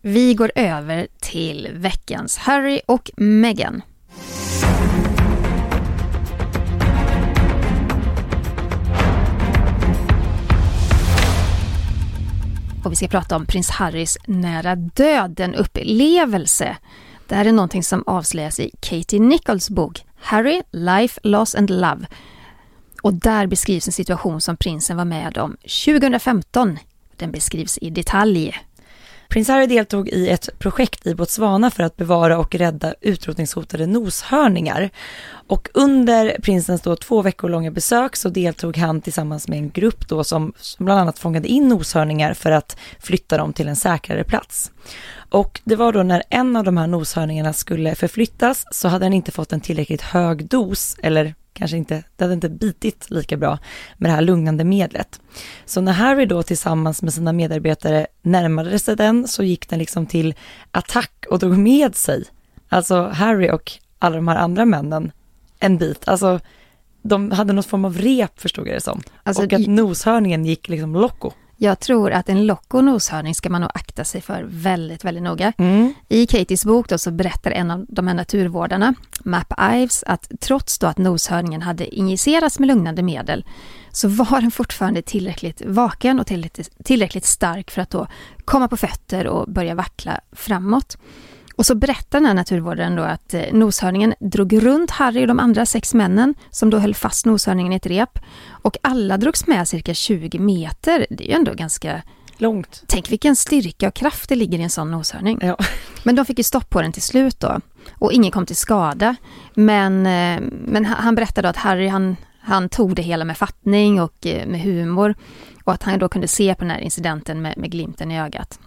Vi 0.00 0.34
går 0.34 0.52
över 0.54 1.06
till 1.20 1.68
veckans 1.72 2.36
Harry 2.36 2.80
och 2.86 3.10
Meghan. 3.16 3.82
Och 12.84 12.92
vi 12.92 12.96
ska 12.96 13.08
prata 13.08 13.36
om 13.36 13.46
prins 13.46 13.70
Harrys 13.70 14.18
nära 14.26 14.76
döden-upplevelse. 14.76 16.76
Det 17.28 17.34
här 17.34 17.44
är 17.44 17.52
någonting 17.52 17.82
som 17.82 18.04
avslöjas 18.06 18.60
i 18.60 18.70
Katie 18.80 19.20
Nichols 19.20 19.70
bok 19.70 20.04
Harry, 20.16 20.62
Life, 20.70 21.20
Loss 21.22 21.54
and 21.54 21.70
Love. 21.70 22.06
Och 23.02 23.14
där 23.14 23.46
beskrivs 23.46 23.86
en 23.86 23.92
situation 23.92 24.40
som 24.40 24.56
prinsen 24.56 24.96
var 24.96 25.04
med 25.04 25.38
om 25.38 25.56
2015. 25.84 26.78
Den 27.16 27.32
beskrivs 27.32 27.78
i 27.78 27.90
detalj. 27.90 28.54
Prins 29.34 29.48
Harry 29.48 29.66
deltog 29.66 30.08
i 30.08 30.28
ett 30.28 30.58
projekt 30.58 31.06
i 31.06 31.14
Botswana 31.14 31.70
för 31.70 31.82
att 31.82 31.96
bevara 31.96 32.38
och 32.38 32.54
rädda 32.54 32.94
utrotningshotade 33.00 33.86
noshörningar. 33.86 34.90
Och 35.46 35.68
under 35.74 36.36
prinsens 36.42 36.80
då 36.80 36.96
två 36.96 37.22
veckor 37.22 37.48
långa 37.48 37.70
besök 37.70 38.16
så 38.16 38.28
deltog 38.28 38.76
han 38.76 39.00
tillsammans 39.00 39.48
med 39.48 39.58
en 39.58 39.70
grupp 39.70 40.08
då 40.08 40.24
som, 40.24 40.52
som 40.56 40.84
bland 40.84 41.00
annat 41.00 41.18
fångade 41.18 41.48
in 41.48 41.68
noshörningar 41.68 42.34
för 42.34 42.50
att 42.50 42.76
flytta 42.98 43.36
dem 43.36 43.52
till 43.52 43.68
en 43.68 43.76
säkrare 43.76 44.24
plats. 44.24 44.72
Och 45.30 45.60
det 45.64 45.76
var 45.76 45.92
då 45.92 46.02
när 46.02 46.22
en 46.30 46.56
av 46.56 46.64
de 46.64 46.76
här 46.76 46.86
noshörningarna 46.86 47.52
skulle 47.52 47.94
förflyttas 47.94 48.64
så 48.70 48.88
hade 48.88 49.04
den 49.04 49.12
inte 49.12 49.32
fått 49.32 49.52
en 49.52 49.60
tillräckligt 49.60 50.02
hög 50.02 50.48
dos 50.48 50.96
eller 51.02 51.34
kanske 51.54 51.76
inte, 51.76 52.02
det 52.16 52.24
hade 52.24 52.34
inte 52.34 52.48
bitit 52.48 53.10
lika 53.10 53.36
bra 53.36 53.58
med 53.96 54.10
det 54.10 54.14
här 54.14 54.22
lugnande 54.22 54.64
medlet. 54.64 55.20
Så 55.64 55.80
när 55.80 55.92
Harry 55.92 56.26
då 56.26 56.42
tillsammans 56.42 57.02
med 57.02 57.14
sina 57.14 57.32
medarbetare 57.32 58.06
närmade 58.22 58.78
sig 58.78 58.96
den 58.96 59.28
så 59.28 59.42
gick 59.42 59.68
den 59.68 59.78
liksom 59.78 60.06
till 60.06 60.34
attack 60.70 61.24
och 61.30 61.38
drog 61.38 61.58
med 61.58 61.94
sig, 61.94 62.24
alltså 62.68 63.08
Harry 63.08 63.50
och 63.50 63.72
alla 63.98 64.16
de 64.16 64.28
här 64.28 64.36
andra 64.36 64.64
männen, 64.64 65.12
en 65.58 65.78
bit. 65.78 66.08
Alltså 66.08 66.40
de 67.02 67.30
hade 67.30 67.52
någon 67.52 67.64
form 67.64 67.84
av 67.84 67.98
rep 67.98 68.40
förstod 68.40 68.68
jag 68.68 68.76
det 68.76 68.80
som. 68.80 69.02
Alltså, 69.22 69.44
och 69.44 69.52
att 69.52 69.66
noshörningen 69.66 70.44
gick 70.44 70.68
liksom 70.68 70.94
loco. 70.94 71.32
Jag 71.56 71.80
tror 71.80 72.12
att 72.12 72.28
en 72.28 72.46
lock 72.46 72.74
och 72.74 72.84
noshörning 72.84 73.34
ska 73.34 73.50
man 73.50 73.60
nog 73.60 73.70
akta 73.74 74.04
sig 74.04 74.20
för 74.20 74.44
väldigt, 74.48 75.04
väldigt 75.04 75.22
noga. 75.22 75.52
Mm. 75.58 75.94
I 76.08 76.26
Katies 76.26 76.64
bok 76.64 76.88
då 76.88 76.98
så 76.98 77.10
berättar 77.10 77.50
en 77.50 77.70
av 77.70 77.86
de 77.88 78.06
här 78.06 78.14
naturvårdarna, 78.14 78.94
Map 79.24 79.52
Ives, 79.72 80.04
att 80.06 80.32
trots 80.40 80.78
då 80.78 80.86
att 80.86 80.98
noshörningen 80.98 81.62
hade 81.62 81.94
injicerats 81.94 82.58
med 82.58 82.66
lugnande 82.66 83.02
medel 83.02 83.44
så 83.90 84.08
var 84.08 84.40
den 84.40 84.50
fortfarande 84.50 85.02
tillräckligt 85.02 85.62
vaken 85.66 86.20
och 86.20 86.26
tillräckligt, 86.26 86.84
tillräckligt 86.84 87.24
stark 87.24 87.70
för 87.70 87.82
att 87.82 87.90
då 87.90 88.06
komma 88.44 88.68
på 88.68 88.76
fötter 88.76 89.26
och 89.26 89.48
börja 89.48 89.74
vackla 89.74 90.20
framåt. 90.32 90.96
Och 91.56 91.66
så 91.66 91.74
berättar 91.74 92.18
den 92.18 92.26
här 92.26 92.34
naturvårdaren 92.34 92.96
då 92.96 93.02
att 93.02 93.34
eh, 93.34 93.42
noshörningen 93.52 94.14
drog 94.20 94.62
runt 94.66 94.90
Harry 94.90 95.22
och 95.22 95.26
de 95.26 95.40
andra 95.40 95.66
sex 95.66 95.94
männen 95.94 96.34
som 96.50 96.70
då 96.70 96.78
höll 96.78 96.94
fast 96.94 97.26
noshörningen 97.26 97.72
i 97.72 97.76
ett 97.76 97.86
rep. 97.86 98.18
Och 98.48 98.76
alla 98.82 99.16
drogs 99.16 99.46
med 99.46 99.68
cirka 99.68 99.94
20 99.94 100.38
meter. 100.38 101.06
Det 101.10 101.24
är 101.24 101.28
ju 101.28 101.34
ändå 101.34 101.54
ganska 101.54 102.02
Långt. 102.38 102.84
Tänk 102.86 103.10
vilken 103.10 103.36
styrka 103.36 103.88
och 103.88 103.94
kraft 103.94 104.28
det 104.28 104.34
ligger 104.34 104.58
i 104.58 104.62
en 104.62 104.70
sån 104.70 104.90
noshörning. 104.90 105.38
Ja. 105.42 105.58
Men 106.02 106.16
de 106.16 106.24
fick 106.24 106.38
ju 106.38 106.44
stopp 106.44 106.70
på 106.70 106.82
den 106.82 106.92
till 106.92 107.02
slut 107.02 107.40
då. 107.40 107.60
Och 107.98 108.12
ingen 108.12 108.30
kom 108.30 108.46
till 108.46 108.56
skada. 108.56 109.16
Men, 109.54 110.06
eh, 110.06 110.48
men 110.50 110.84
han 110.84 111.14
berättade 111.14 111.48
att 111.48 111.56
Harry 111.56 111.88
han, 111.88 112.16
han 112.40 112.68
tog 112.68 112.94
det 112.94 113.02
hela 113.02 113.24
med 113.24 113.36
fattning 113.36 114.00
och 114.00 114.26
eh, 114.26 114.46
med 114.46 114.60
humor. 114.60 115.14
Och 115.64 115.72
att 115.72 115.82
han 115.82 115.98
då 115.98 116.08
kunde 116.08 116.28
se 116.28 116.54
på 116.54 116.60
den 116.60 116.70
här 116.70 116.78
incidenten 116.78 117.42
med, 117.42 117.58
med 117.58 117.70
glimten 117.70 118.10
i 118.10 118.20
ögat. 118.20 118.58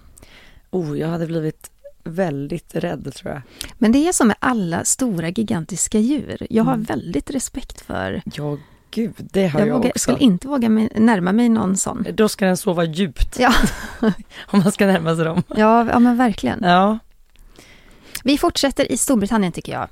Oh, 0.71 1.00
jag 1.00 1.08
hade 1.08 1.28
blivit 1.28 1.71
väldigt 2.08 2.76
rädd 2.76 3.13
tror 3.15 3.34
jag. 3.34 3.41
Men 3.78 3.91
det 3.91 4.08
är 4.08 4.12
som 4.12 4.28
med 4.28 4.38
alla 4.39 4.86
stora 4.86 5.30
gigantiska 5.30 6.00
djur. 6.00 6.48
Jag 6.50 6.63
har 6.63 6.74
Mm. 6.74 6.84
väldigt 6.86 7.32
respekt 7.32 7.82
för... 7.82 8.22
Ja, 8.34 8.58
gud, 8.91 9.13
det 9.17 9.48
har 9.48 9.60
Jag, 9.60 9.67
jag, 9.70 9.74
vågar, 9.74 9.89
också. 9.89 10.00
skulle 10.00 10.20
inte 10.20 10.48
våga 10.48 10.70
mig, 10.70 10.89
närma 10.96 11.32
mig 11.32 11.50
någon 11.50 11.78
sån. 11.78 12.06
Då 12.13 12.30
ska 12.30 12.46
den 12.46 12.58
sova 12.58 12.84
djupt 12.84 13.39
Ja, 13.39 13.54
om 14.48 14.60
man 14.60 14.72
ska 14.72 14.86
närma 14.86 15.15
sig 15.15 15.26
dem. 15.26 15.43
ja, 15.56 15.88
ja 15.91 16.00
men 16.00 16.17
verkligen. 16.17 16.60
Ja, 16.63 17.00
Vi 18.24 18.38
fortsätter 18.38 18.91
i 18.91 18.98
Storbritannien 18.98 19.52
tycker 19.54 19.72
jag. 19.74 19.88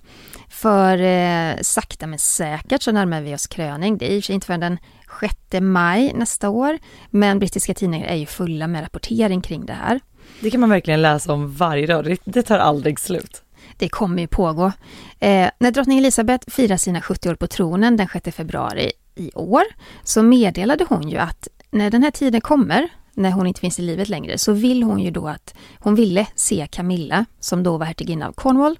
För 0.50 0.98
eh, 1.02 1.56
sakta 1.62 2.08
men 2.08 2.20
säkert 2.20 2.82
så 2.82 2.92
närmar 2.92 3.22
vi 3.22 3.36
oss 3.36 3.48
kröning. 3.48 3.98
Det 3.98 4.12
är 4.12 4.16
i 4.16 4.20
och 4.20 4.24
för 4.24 4.26
sig 4.26 4.36
inte 4.36 4.48
förrän 4.48 4.60
den 4.60 4.78
6 5.20 5.36
maj 5.62 6.14
nästa 6.16 6.50
år. 6.50 6.78
Men 7.10 7.40
brittiska 7.40 7.74
tidningar 7.74 8.08
är 8.08 8.16
ju 8.16 8.26
fulla 8.26 8.68
med 8.68 8.84
rapportering 8.84 9.42
kring 9.42 9.66
det 9.66 9.74
här 9.74 10.00
det 10.40 10.52
kan 10.52 10.60
man 10.60 10.70
verkligen 10.70 11.02
läsa 11.02 11.34
om 11.34 11.52
varje 11.52 11.88
dag. 11.88 12.04
Det, 12.04 12.22
det 12.24 12.44
tar 12.44 12.60
aldrig 12.60 13.00
slut. 13.00 13.44
Det 13.78 13.90
kommer 13.90 14.22
ju 14.22 14.28
pågå. 14.28 14.72
Eh, 15.20 15.50
när 15.60 15.72
drottning 15.72 15.98
Elizabeth 15.98 16.50
firar 16.50 16.78
sina 16.78 17.02
70 17.02 17.30
år 17.30 17.36
på 17.36 17.48
tronen 17.48 17.98
den 17.98 18.08
6 18.14 18.36
februari 18.36 18.92
i 19.16 19.32
år 19.34 19.64
så 20.04 20.24
meddelade 20.24 20.86
hon 20.90 21.10
ju 21.10 21.18
att 21.18 21.48
när 21.72 21.92
den 21.92 22.04
här 22.04 22.12
tiden 22.12 22.42
kommer, 22.42 22.90
när 23.14 23.32
hon 23.32 23.48
inte 23.48 23.60
finns 23.60 23.80
i 23.80 23.82
livet 23.82 24.10
längre, 24.10 24.38
så 24.38 24.54
vill 24.54 24.84
hon 24.84 25.00
ju 25.00 25.12
då 25.12 25.28
att 25.28 25.56
hon 25.80 25.96
ville 25.96 26.28
se 26.36 26.68
Camilla, 26.72 27.26
som 27.40 27.64
då 27.64 27.78
var 27.78 27.86
hertiginna 27.86 28.28
av 28.28 28.32
Cornwall, 28.32 28.80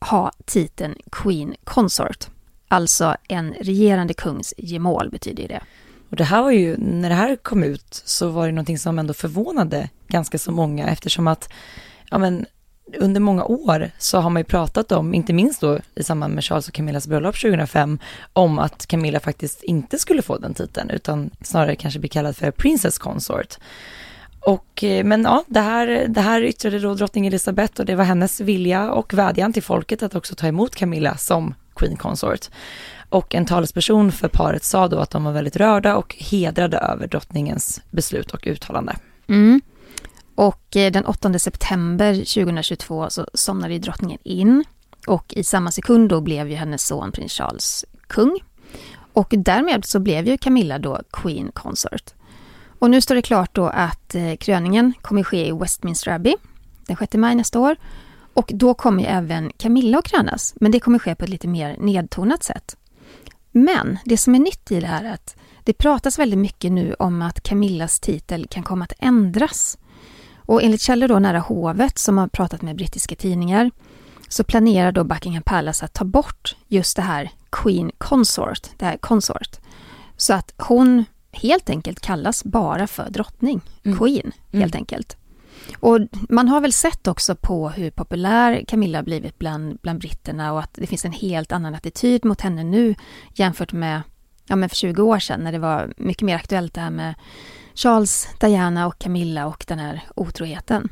ha 0.00 0.32
titeln 0.44 0.94
Queen 1.12 1.54
Consort. 1.64 2.26
Alltså 2.68 3.16
en 3.28 3.54
regerande 3.60 4.14
kungs 4.14 4.54
gemål 4.58 5.10
betyder 5.10 5.42
ju 5.42 5.48
det. 5.48 5.60
Och 6.12 6.16
det 6.16 6.24
här 6.24 6.42
var 6.42 6.50
ju, 6.50 6.76
när 6.76 7.08
det 7.08 7.14
här 7.14 7.36
kom 7.36 7.64
ut 7.64 8.02
så 8.04 8.28
var 8.28 8.46
det 8.46 8.52
någonting 8.52 8.78
som 8.78 8.98
ändå 8.98 9.14
förvånade 9.14 9.88
ganska 10.08 10.38
så 10.38 10.52
många 10.52 10.88
eftersom 10.88 11.28
att, 11.28 11.48
ja 12.10 12.18
men 12.18 12.46
under 12.98 13.20
många 13.20 13.44
år 13.44 13.90
så 13.98 14.18
har 14.18 14.30
man 14.30 14.40
ju 14.40 14.44
pratat 14.44 14.92
om, 14.92 15.14
inte 15.14 15.32
minst 15.32 15.60
då 15.60 15.78
i 15.94 16.02
samband 16.04 16.34
med 16.34 16.44
Charles 16.44 16.68
och 16.68 16.74
Camillas 16.74 17.06
bröllop 17.06 17.40
2005, 17.40 17.98
om 18.32 18.58
att 18.58 18.86
Camilla 18.86 19.20
faktiskt 19.20 19.62
inte 19.62 19.98
skulle 19.98 20.22
få 20.22 20.38
den 20.38 20.54
titeln 20.54 20.90
utan 20.90 21.30
snarare 21.42 21.76
kanske 21.76 22.00
bli 22.00 22.08
kallad 22.08 22.36
för 22.36 22.50
Princess 22.50 22.98
Consort. 22.98 23.56
Och, 24.40 24.84
eh, 24.84 25.04
men 25.04 25.22
ja, 25.22 25.44
det 25.46 25.60
här, 25.60 26.06
det 26.08 26.20
här 26.20 26.42
yttrade 26.42 26.78
då 26.78 26.94
drottning 26.94 27.26
Elizabeth 27.26 27.80
och 27.80 27.86
det 27.86 27.94
var 27.94 28.04
hennes 28.04 28.40
vilja 28.40 28.90
och 28.90 29.14
vädjan 29.14 29.52
till 29.52 29.62
folket 29.62 30.02
att 30.02 30.14
också 30.14 30.34
ta 30.34 30.46
emot 30.46 30.74
Camilla 30.74 31.16
som 31.16 31.54
Queen 31.74 31.96
Consort. 31.96 32.48
Och 33.12 33.34
en 33.34 33.46
talesperson 33.46 34.12
för 34.12 34.28
paret 34.28 34.64
sa 34.64 34.88
då 34.88 34.98
att 34.98 35.10
de 35.10 35.24
var 35.24 35.32
väldigt 35.32 35.56
rörda 35.56 35.96
och 35.96 36.16
hedrade 36.18 36.78
över 36.78 37.06
drottningens 37.06 37.80
beslut 37.90 38.30
och 38.30 38.46
uttalande. 38.46 38.96
Mm. 39.26 39.60
Och 40.34 40.76
eh, 40.76 40.92
den 40.92 41.06
8 41.06 41.38
september 41.38 42.14
2022 42.14 43.10
så 43.10 43.26
somnade 43.34 43.78
drottningen 43.78 44.18
in. 44.22 44.64
Och 45.06 45.34
i 45.36 45.44
samma 45.44 45.70
sekund 45.70 46.08
då 46.08 46.20
blev 46.20 46.50
ju 46.50 46.56
hennes 46.56 46.86
son 46.86 47.12
prins 47.12 47.32
Charles 47.32 47.84
kung. 48.06 48.38
Och 49.12 49.34
därmed 49.36 49.84
så 49.84 50.00
blev 50.00 50.28
ju 50.28 50.38
Camilla 50.38 50.78
då 50.78 51.00
Queen 51.10 51.50
Consort. 51.52 52.10
Och 52.78 52.90
nu 52.90 53.00
står 53.00 53.14
det 53.14 53.22
klart 53.22 53.54
då 53.54 53.66
att 53.66 54.14
eh, 54.14 54.36
kröningen 54.36 54.94
kommer 55.02 55.22
ske 55.22 55.48
i 55.48 55.52
Westminster 55.52 56.10
Abbey 56.10 56.34
den 56.86 56.96
6 56.96 57.14
maj 57.14 57.34
nästa 57.34 57.60
år. 57.60 57.76
Och 58.34 58.50
då 58.54 58.74
kommer 58.74 59.02
ju 59.02 59.08
även 59.08 59.52
Camilla 59.56 59.98
att 59.98 60.08
krönas, 60.08 60.54
men 60.60 60.72
det 60.72 60.80
kommer 60.80 60.98
ske 60.98 61.14
på 61.14 61.24
ett 61.24 61.30
lite 61.30 61.48
mer 61.48 61.76
nedtonat 61.78 62.42
sätt. 62.42 62.76
Men 63.52 63.98
det 64.04 64.16
som 64.16 64.34
är 64.34 64.38
nytt 64.38 64.70
i 64.72 64.80
det 64.80 64.86
här 64.86 65.04
är 65.04 65.12
att 65.12 65.36
det 65.64 65.72
pratas 65.72 66.18
väldigt 66.18 66.38
mycket 66.38 66.72
nu 66.72 66.94
om 66.98 67.22
att 67.22 67.42
Camillas 67.42 68.00
titel 68.00 68.46
kan 68.50 68.62
komma 68.62 68.84
att 68.84 68.92
ändras. 68.98 69.78
Och 70.36 70.62
enligt 70.62 70.80
källor 70.80 71.08
då 71.08 71.18
nära 71.18 71.38
hovet 71.38 71.98
som 71.98 72.18
har 72.18 72.28
pratat 72.28 72.62
med 72.62 72.76
brittiska 72.76 73.14
tidningar 73.14 73.70
så 74.28 74.44
planerar 74.44 74.92
då 74.92 75.04
Buckingham 75.04 75.42
Palace 75.42 75.84
att 75.84 75.92
ta 75.92 76.04
bort 76.04 76.56
just 76.68 76.96
det 76.96 77.02
här 77.02 77.30
Queen 77.50 77.90
Consort, 77.98 78.68
det 78.76 78.84
här 78.84 78.96
consort. 78.96 79.56
Så 80.16 80.34
att 80.34 80.54
hon 80.56 81.04
helt 81.32 81.70
enkelt 81.70 82.00
kallas 82.00 82.44
bara 82.44 82.86
för 82.86 83.10
drottning, 83.10 83.60
Mm. 83.84 83.98
Queen 83.98 84.32
helt 84.52 84.74
enkelt. 84.74 85.16
Och 85.76 85.98
man 86.28 86.48
har 86.48 86.60
väl 86.60 86.72
sett 86.72 87.06
också 87.06 87.34
på 87.34 87.68
hur 87.68 87.90
populär 87.90 88.64
Camilla 88.68 88.98
har 88.98 89.02
blivit 89.02 89.38
bland, 89.38 89.78
bland 89.82 89.98
britterna 89.98 90.52
och 90.52 90.60
att 90.60 90.74
det 90.74 90.86
finns 90.86 91.04
en 91.04 91.12
helt 91.12 91.52
annan 91.52 91.74
attityd 91.74 92.24
mot 92.24 92.40
henne 92.40 92.64
nu 92.64 92.94
jämfört 93.34 93.72
med 93.72 94.02
ja, 94.46 94.56
men 94.56 94.68
för 94.68 94.76
20 94.76 95.02
år 95.02 95.18
sedan 95.18 95.40
när 95.40 95.52
det 95.52 95.58
var 95.58 95.94
mycket 95.96 96.22
mer 96.22 96.36
aktuellt 96.36 96.74
det 96.74 96.80
här 96.80 96.90
med 96.90 97.14
Charles, 97.74 98.28
Diana 98.40 98.86
och 98.86 98.98
Camilla 98.98 99.46
och 99.46 99.64
den 99.68 99.78
här 99.78 100.02
otroheten. 100.16 100.88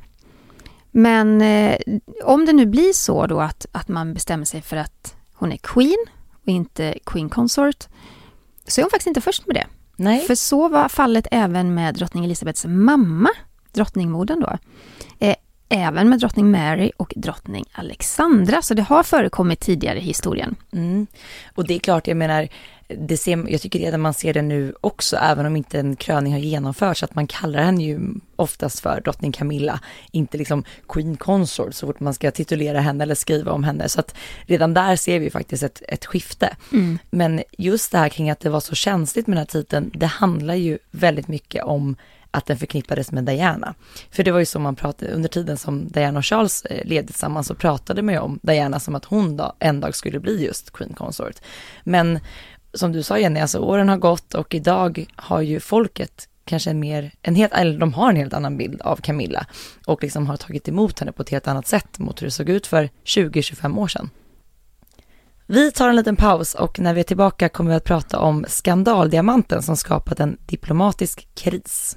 Men 0.90 1.40
eh, 1.40 1.76
om 2.24 2.46
det 2.46 2.52
nu 2.52 2.66
blir 2.66 2.92
så 2.92 3.26
då 3.26 3.40
att, 3.40 3.66
att 3.72 3.88
man 3.88 4.14
bestämmer 4.14 4.44
sig 4.44 4.62
för 4.62 4.76
att 4.76 5.14
hon 5.34 5.52
är 5.52 5.56
Queen 5.56 6.06
och 6.42 6.48
inte 6.48 6.98
Queen 7.04 7.28
Consort 7.28 7.86
så 8.66 8.80
är 8.80 8.82
hon 8.82 8.90
faktiskt 8.90 9.06
inte 9.06 9.20
först 9.20 9.46
med 9.46 9.56
det. 9.56 9.66
Nej, 9.96 10.20
För 10.26 10.34
så 10.34 10.68
var 10.68 10.88
fallet 10.88 11.26
även 11.30 11.74
med 11.74 11.94
drottning 11.94 12.24
Elizabeths 12.24 12.64
mamma, 12.68 13.30
drottningmodern 13.72 14.40
då. 14.40 14.58
Eh, 15.18 15.36
även 15.72 16.08
med 16.08 16.18
drottning 16.18 16.50
Mary 16.50 16.92
och 16.96 17.12
drottning 17.16 17.64
Alexandra, 17.72 18.62
så 18.62 18.74
det 18.74 18.82
har 18.82 19.02
förekommit 19.02 19.60
tidigare 19.60 19.98
i 19.98 20.02
historien. 20.02 20.56
Mm. 20.72 21.06
Och 21.54 21.66
det 21.66 21.74
är 21.74 21.78
klart, 21.78 22.06
jag 22.06 22.16
menar, 22.16 22.48
det 22.98 23.16
ser, 23.16 23.50
jag 23.50 23.60
tycker 23.60 23.78
redan 23.78 24.00
man 24.00 24.14
ser 24.14 24.34
det 24.34 24.42
nu 24.42 24.74
också, 24.80 25.16
även 25.16 25.46
om 25.46 25.56
inte 25.56 25.80
en 25.80 25.96
kröning 25.96 26.32
har 26.32 26.40
genomförts, 26.40 27.02
att 27.02 27.14
man 27.14 27.26
kallar 27.26 27.62
henne 27.62 27.84
ju 27.84 28.00
oftast 28.36 28.80
för 28.80 29.00
drottning 29.00 29.32
Camilla, 29.32 29.80
inte 30.10 30.38
liksom 30.38 30.64
Queen 30.88 31.16
Consort 31.16 31.74
så 31.74 31.86
fort 31.86 32.00
man 32.00 32.14
ska 32.14 32.30
titulera 32.30 32.80
henne 32.80 33.04
eller 33.04 33.14
skriva 33.14 33.52
om 33.52 33.64
henne. 33.64 33.88
Så 33.88 34.00
att 34.00 34.14
redan 34.42 34.74
där 34.74 34.96
ser 34.96 35.18
vi 35.18 35.30
faktiskt 35.30 35.62
ett, 35.62 35.82
ett 35.88 36.06
skifte. 36.06 36.56
Men 37.10 37.42
just 37.58 37.92
det 37.92 37.98
här 37.98 38.08
kring 38.08 38.30
att 38.30 38.40
det 38.40 38.50
var 38.50 38.60
så 38.60 38.74
känsligt 38.74 39.26
med 39.26 39.36
den 39.36 39.40
här 39.40 39.62
titeln, 39.62 39.90
det 39.94 40.06
handlar 40.06 40.54
ju 40.54 40.78
väldigt 40.90 41.28
mycket 41.28 41.64
om 41.64 41.96
att 42.30 42.46
den 42.46 42.58
förknippades 42.58 43.12
med 43.12 43.24
Diana. 43.24 43.74
För 44.10 44.22
det 44.22 44.32
var 44.32 44.38
ju 44.38 44.44
så 44.44 44.58
man 44.58 44.76
pratade, 44.76 45.12
under 45.12 45.28
tiden 45.28 45.56
som 45.56 45.88
Diana 45.88 46.18
och 46.18 46.26
Charles 46.26 46.64
led 46.70 46.88
levde 46.88 47.06
tillsammans 47.06 47.46
så 47.46 47.54
pratade 47.54 48.02
man 48.02 48.14
ju 48.14 48.20
om 48.20 48.38
Diana 48.42 48.80
som 48.80 48.94
att 48.94 49.04
hon 49.04 49.36
då 49.36 49.52
en 49.58 49.80
dag 49.80 49.94
skulle 49.94 50.20
bli 50.20 50.44
just 50.44 50.70
Queen 50.70 50.94
Consort. 50.94 51.36
Men 51.84 52.18
som 52.74 52.92
du 52.92 53.02
sa 53.02 53.18
Jenny, 53.18 53.40
alltså 53.40 53.58
åren 53.58 53.88
har 53.88 53.96
gått 53.96 54.34
och 54.34 54.54
idag 54.54 55.06
har 55.16 55.40
ju 55.40 55.60
folket 55.60 56.28
kanske 56.44 56.70
en 56.70 56.80
mer, 56.80 57.12
en 57.22 57.34
helt, 57.34 57.52
eller 57.52 57.78
de 57.78 57.92
har 57.92 58.10
en 58.10 58.16
helt 58.16 58.34
annan 58.34 58.56
bild 58.56 58.82
av 58.82 58.96
Camilla 58.96 59.46
och 59.86 60.02
liksom 60.02 60.26
har 60.26 60.36
tagit 60.36 60.68
emot 60.68 60.98
henne 60.98 61.12
på 61.12 61.22
ett 61.22 61.30
helt 61.30 61.48
annat 61.48 61.66
sätt 61.66 61.98
mot 61.98 62.22
hur 62.22 62.26
det 62.26 62.30
såg 62.30 62.48
ut 62.48 62.66
för 62.66 62.88
20-25 63.04 63.78
år 63.78 63.88
sedan. 63.88 64.10
Vi 65.46 65.72
tar 65.72 65.88
en 65.88 65.96
liten 65.96 66.16
paus 66.16 66.54
och 66.54 66.80
när 66.80 66.94
vi 66.94 67.00
är 67.00 67.04
tillbaka 67.04 67.48
kommer 67.48 67.70
vi 67.70 67.76
att 67.76 67.84
prata 67.84 68.18
om 68.18 68.44
skandaldiamanten 68.48 69.62
som 69.62 69.76
skapat 69.76 70.20
en 70.20 70.38
diplomatisk 70.46 71.28
kris. 71.34 71.96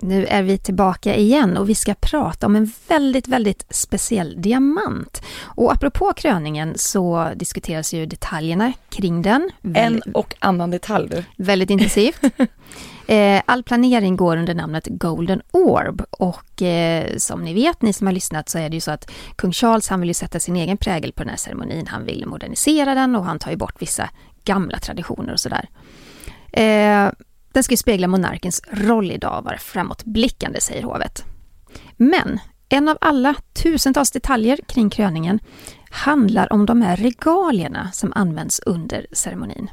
Nu 0.00 0.26
är 0.26 0.42
vi 0.42 0.58
tillbaka 0.58 1.16
igen 1.16 1.56
och 1.56 1.68
vi 1.68 1.74
ska 1.74 1.94
prata 1.94 2.46
om 2.46 2.56
en 2.56 2.72
väldigt, 2.88 3.28
väldigt 3.28 3.66
speciell 3.70 4.42
diamant. 4.42 5.22
Och 5.42 5.72
apropå 5.72 6.12
kröningen 6.16 6.78
så 6.78 7.32
diskuteras 7.36 7.94
ju 7.94 8.06
detaljerna 8.06 8.72
kring 8.88 9.22
den. 9.22 9.50
En 9.74 10.02
och 10.14 10.34
annan 10.38 10.70
detalj 10.70 11.08
du. 11.08 11.24
Väldigt 11.36 11.70
intensivt. 11.70 12.20
Eh, 13.06 13.42
all 13.46 13.62
planering 13.62 14.16
går 14.16 14.36
under 14.36 14.54
namnet 14.54 14.86
Golden 14.90 15.42
Orb 15.50 16.02
och 16.10 16.62
eh, 16.62 17.16
som 17.16 17.44
ni 17.44 17.54
vet, 17.54 17.82
ni 17.82 17.92
som 17.92 18.06
har 18.06 18.14
lyssnat, 18.14 18.48
så 18.48 18.58
är 18.58 18.68
det 18.68 18.76
ju 18.76 18.80
så 18.80 18.90
att 18.90 19.10
kung 19.36 19.52
Charles 19.52 19.88
han 19.88 20.00
vill 20.00 20.10
ju 20.10 20.14
sätta 20.14 20.40
sin 20.40 20.56
egen 20.56 20.76
prägel 20.76 21.12
på 21.12 21.22
den 21.22 21.30
här 21.30 21.36
ceremonin. 21.36 21.86
Han 21.86 22.04
vill 22.04 22.26
modernisera 22.26 22.94
den 22.94 23.16
och 23.16 23.24
han 23.24 23.38
tar 23.38 23.50
ju 23.50 23.56
bort 23.56 23.82
vissa 23.82 24.10
gamla 24.44 24.78
traditioner 24.78 25.32
och 25.32 25.40
sådär. 25.40 25.68
Eh, 26.52 27.12
den 27.54 27.62
ska 27.62 27.72
ju 27.72 27.76
spegla 27.76 28.08
monarkens 28.08 28.62
roll 28.70 29.10
idag 29.10 29.38
och 29.38 29.44
vara 29.44 29.58
framåtblickande, 29.58 30.60
säger 30.60 30.82
hovet. 30.82 31.24
Men 31.96 32.38
en 32.68 32.88
av 32.88 32.98
alla 33.00 33.34
tusentals 33.52 34.10
detaljer 34.10 34.58
kring 34.68 34.90
kröningen 34.90 35.38
handlar 35.90 36.52
om 36.52 36.66
de 36.66 36.82
här 36.82 36.96
regalierna 36.96 37.92
som 37.92 38.12
används 38.16 38.60
under 38.66 39.06
ceremonin. 39.12 39.70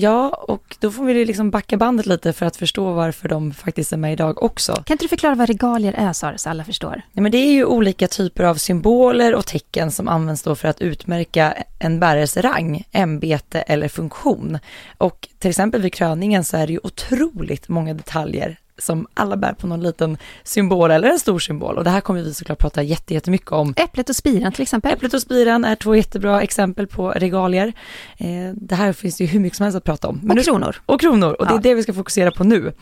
Ja, 0.00 0.28
och 0.28 0.76
då 0.80 0.90
får 0.90 1.04
vi 1.04 1.24
liksom 1.24 1.50
backa 1.50 1.76
bandet 1.76 2.06
lite 2.06 2.32
för 2.32 2.46
att 2.46 2.56
förstå 2.56 2.92
varför 2.92 3.28
de 3.28 3.52
faktiskt 3.52 3.92
är 3.92 3.96
med 3.96 4.12
idag 4.12 4.42
också. 4.42 4.72
Kan 4.72 4.94
inte 4.94 5.04
du 5.04 5.08
förklara 5.08 5.34
vad 5.34 5.48
regalier 5.48 5.92
är, 5.92 6.12
Sara, 6.12 6.38
så 6.38 6.50
alla 6.50 6.64
förstår? 6.64 7.02
Ja, 7.12 7.22
men 7.22 7.32
det 7.32 7.38
är 7.38 7.52
ju 7.52 7.64
olika 7.64 8.08
typer 8.08 8.44
av 8.44 8.54
symboler 8.54 9.34
och 9.34 9.46
tecken 9.46 9.90
som 9.90 10.08
används 10.08 10.42
då 10.42 10.54
för 10.54 10.68
att 10.68 10.80
utmärka 10.80 11.54
en 11.78 12.00
bärares 12.00 12.36
rang, 12.36 12.84
ämbete 12.92 13.60
eller 13.60 13.88
funktion. 13.88 14.58
Och 14.98 15.28
till 15.38 15.50
exempel 15.50 15.82
vid 15.82 15.94
kröningen 15.94 16.44
så 16.44 16.56
är 16.56 16.66
det 16.66 16.72
ju 16.72 16.80
otroligt 16.82 17.68
många 17.68 17.94
detaljer 17.94 18.58
som 18.78 19.06
alla 19.14 19.36
bär 19.36 19.52
på 19.52 19.66
någon 19.66 19.80
liten 19.80 20.18
symbol 20.44 20.90
eller 20.90 21.08
en 21.08 21.18
stor 21.18 21.38
symbol. 21.38 21.76
Och 21.76 21.84
det 21.84 21.90
här 21.90 22.00
kommer 22.00 22.22
vi 22.22 22.34
såklart 22.34 22.58
prata 22.58 22.82
jättemycket 22.82 23.52
om. 23.52 23.74
Äpplet 23.76 24.08
och 24.08 24.16
spiran 24.16 24.52
till 24.52 24.62
exempel. 24.62 24.92
Äpplet 24.92 25.14
och 25.14 25.22
spiran 25.22 25.64
är 25.64 25.74
två 25.74 25.94
jättebra 25.94 26.42
exempel 26.42 26.86
på 26.86 27.10
regalier. 27.10 27.72
Eh, 28.16 28.54
det 28.54 28.74
här 28.74 28.92
finns 28.92 29.16
det 29.16 29.24
ju 29.24 29.30
hur 29.30 29.40
mycket 29.40 29.56
som 29.56 29.64
helst 29.64 29.76
att 29.76 29.84
prata 29.84 30.08
om. 30.08 30.20
Men 30.22 30.30
och 30.30 30.36
nu, 30.36 30.42
kronor. 30.42 30.76
Och 30.86 31.00
kronor, 31.00 31.32
och 31.32 31.46
det 31.46 31.54
är 31.54 31.58
det 31.58 31.74
vi 31.74 31.82
ska 31.82 31.92
fokusera 31.92 32.30
på 32.30 32.44
nu. 32.44 32.72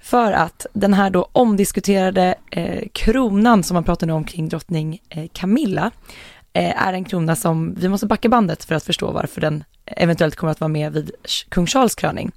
För 0.00 0.32
att 0.32 0.66
den 0.72 0.94
här 0.94 1.10
då 1.10 1.28
omdiskuterade 1.32 2.34
eh, 2.50 2.88
kronan 2.92 3.62
som 3.62 3.74
man 3.74 3.84
pratar 3.84 4.06
nu 4.06 4.12
om 4.12 4.24
kring 4.24 4.48
drottning 4.48 5.00
eh, 5.08 5.24
Camilla 5.32 5.90
är 6.52 6.92
en 6.92 7.04
krona 7.04 7.36
som 7.36 7.74
vi 7.74 7.88
måste 7.88 8.06
backa 8.06 8.28
bandet 8.28 8.64
för 8.64 8.74
att 8.74 8.84
förstå 8.84 9.10
varför 9.10 9.40
den 9.40 9.64
eventuellt 9.86 10.36
kommer 10.36 10.50
att 10.50 10.60
vara 10.60 10.68
med 10.68 10.92
vid 10.92 11.10
kung 11.48 11.66
Charles 11.66 11.94
kröning. 11.94 12.30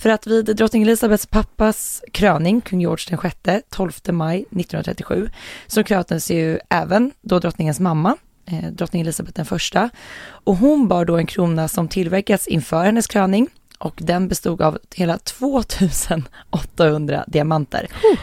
För 0.00 0.10
att 0.10 0.26
vid 0.26 0.56
drottning 0.56 0.82
Elisabeths 0.82 1.26
pappas 1.26 2.02
kröning, 2.12 2.60
kung 2.60 2.80
George 2.80 3.04
den 3.08 3.18
sjätte, 3.18 3.62
12 3.68 3.92
maj 4.10 4.38
1937, 4.38 5.30
så 5.66 5.84
kröntes 5.84 6.30
ju 6.30 6.58
även 6.68 7.12
då 7.20 7.38
drottningens 7.38 7.80
mamma, 7.80 8.16
eh, 8.46 8.70
drottning 8.70 9.02
Elisabeth 9.02 9.36
den 9.36 9.46
första. 9.46 9.90
Och 10.20 10.56
hon 10.56 10.88
bar 10.88 11.04
då 11.04 11.16
en 11.16 11.26
krona 11.26 11.68
som 11.68 11.88
tillverkats 11.88 12.46
inför 12.46 12.84
hennes 12.84 13.06
kröning 13.06 13.48
och 13.78 13.98
den 14.02 14.28
bestod 14.28 14.62
av 14.62 14.78
hela 14.94 15.18
2800 15.18 17.24
diamanter. 17.26 17.88
Oh. 18.12 18.18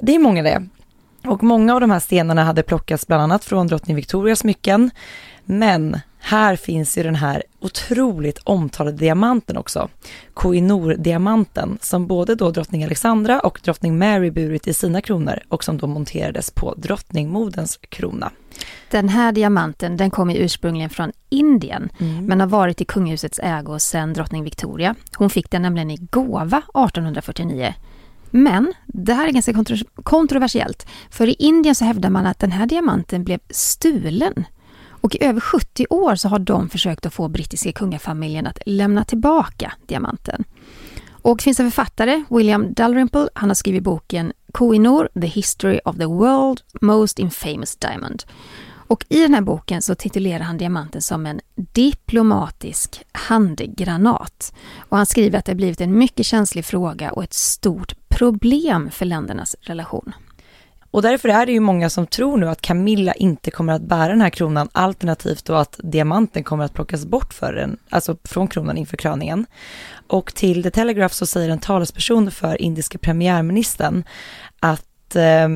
Det 0.00 0.14
är 0.14 0.18
många 0.18 0.42
det. 0.42 0.66
Och 1.24 1.42
många 1.42 1.74
av 1.74 1.80
de 1.80 1.90
här 1.90 2.00
stenarna 2.00 2.44
hade 2.44 2.62
plockats 2.62 3.06
bland 3.06 3.22
annat 3.22 3.44
från 3.44 3.66
drottning 3.66 3.96
Victorias 3.96 4.38
smycken. 4.38 4.90
Men 5.44 6.00
här 6.18 6.56
finns 6.56 6.98
ju 6.98 7.02
den 7.02 7.14
här 7.14 7.42
otroligt 7.60 8.38
omtalade 8.44 8.96
diamanten 8.96 9.56
också, 9.56 9.88
Koh-i-Noor-diamanten, 10.34 11.78
som 11.80 12.06
både 12.06 12.34
då 12.34 12.50
drottning 12.50 12.84
Alexandra 12.84 13.40
och 13.40 13.60
drottning 13.64 13.98
Mary 13.98 14.30
burit 14.30 14.68
i 14.68 14.74
sina 14.74 15.00
kronor 15.00 15.40
och 15.48 15.64
som 15.64 15.78
då 15.78 15.86
monterades 15.86 16.50
på 16.50 16.74
drottningmodens 16.74 17.78
krona. 17.88 18.30
Den 18.90 19.08
här 19.08 19.32
diamanten 19.32 19.96
den 19.96 20.10
kommer 20.10 20.34
ursprungligen 20.34 20.90
från 20.90 21.12
Indien, 21.28 21.88
mm. 21.98 22.26
men 22.26 22.40
har 22.40 22.46
varit 22.46 22.80
i 22.80 22.84
kungahusets 22.84 23.40
ägo 23.42 23.78
sedan 23.78 24.12
drottning 24.12 24.44
Victoria. 24.44 24.94
Hon 25.16 25.30
fick 25.30 25.50
den 25.50 25.62
nämligen 25.62 25.90
i 25.90 25.96
gåva 25.96 26.58
1849. 26.58 27.74
Men 28.30 28.72
det 28.86 29.14
här 29.14 29.28
är 29.28 29.32
ganska 29.32 29.64
kontroversiellt, 30.02 30.86
för 31.10 31.26
i 31.26 31.32
Indien 31.32 31.74
så 31.74 31.84
hävdar 31.84 32.10
man 32.10 32.26
att 32.26 32.38
den 32.38 32.52
här 32.52 32.66
diamanten 32.66 33.24
blev 33.24 33.38
stulen 33.50 34.44
och 35.00 35.14
i 35.14 35.24
över 35.24 35.40
70 35.40 35.86
år 35.90 36.14
så 36.14 36.28
har 36.28 36.38
de 36.38 36.68
försökt 36.68 37.06
att 37.06 37.14
få 37.14 37.28
brittiska 37.28 37.72
kungafamiljen 37.72 38.46
att 38.46 38.58
lämna 38.66 39.04
tillbaka 39.04 39.72
diamanten. 39.86 40.44
Och 41.22 41.36
det 41.36 41.42
finns 41.42 41.60
en 41.60 41.70
författare, 41.70 42.24
William 42.30 42.72
Dalrymple, 42.74 43.28
han 43.34 43.50
har 43.50 43.54
skrivit 43.54 43.82
boken 43.82 44.32
Kohinoor, 44.52 45.08
The 45.20 45.26
History 45.26 45.80
of 45.84 45.96
the 45.96 46.06
World 46.06 46.60
Most 46.80 47.18
Infamous 47.18 47.76
Diamond. 47.76 48.22
Och 48.88 49.04
i 49.08 49.20
den 49.20 49.34
här 49.34 49.40
boken 49.40 49.82
så 49.82 49.94
titulerar 49.94 50.44
han 50.44 50.58
diamanten 50.58 51.02
som 51.02 51.26
en 51.26 51.40
diplomatisk 51.54 53.02
handgranat. 53.12 54.52
Och 54.78 54.96
han 54.96 55.06
skriver 55.06 55.38
att 55.38 55.44
det 55.44 55.54
blivit 55.54 55.80
en 55.80 55.98
mycket 55.98 56.26
känslig 56.26 56.64
fråga 56.64 57.12
och 57.12 57.24
ett 57.24 57.34
stort 57.34 58.08
problem 58.08 58.90
för 58.90 59.06
ländernas 59.06 59.56
relation. 59.60 60.12
Och 60.90 61.02
därför 61.02 61.28
är 61.28 61.46
det 61.46 61.52
ju 61.52 61.60
många 61.60 61.90
som 61.90 62.06
tror 62.06 62.36
nu 62.36 62.48
att 62.48 62.60
Camilla 62.60 63.12
inte 63.12 63.50
kommer 63.50 63.72
att 63.72 63.82
bära 63.82 64.08
den 64.08 64.20
här 64.20 64.30
kronan, 64.30 64.68
alternativt 64.72 65.44
då 65.44 65.54
att 65.54 65.80
diamanten 65.82 66.44
kommer 66.44 66.64
att 66.64 66.74
plockas 66.74 67.06
bort 67.06 67.34
för 67.34 67.52
den, 67.52 67.78
alltså 67.90 68.16
från 68.24 68.48
kronan 68.48 68.76
inför 68.76 68.96
kröningen. 68.96 69.46
Och 70.06 70.34
till 70.34 70.62
The 70.62 70.70
Telegraph 70.70 71.14
så 71.14 71.26
säger 71.26 71.50
en 71.50 71.58
talesperson 71.58 72.30
för 72.30 72.62
indiska 72.62 72.98
premiärministern 72.98 74.04
att 74.60 75.16
eh, 75.16 75.48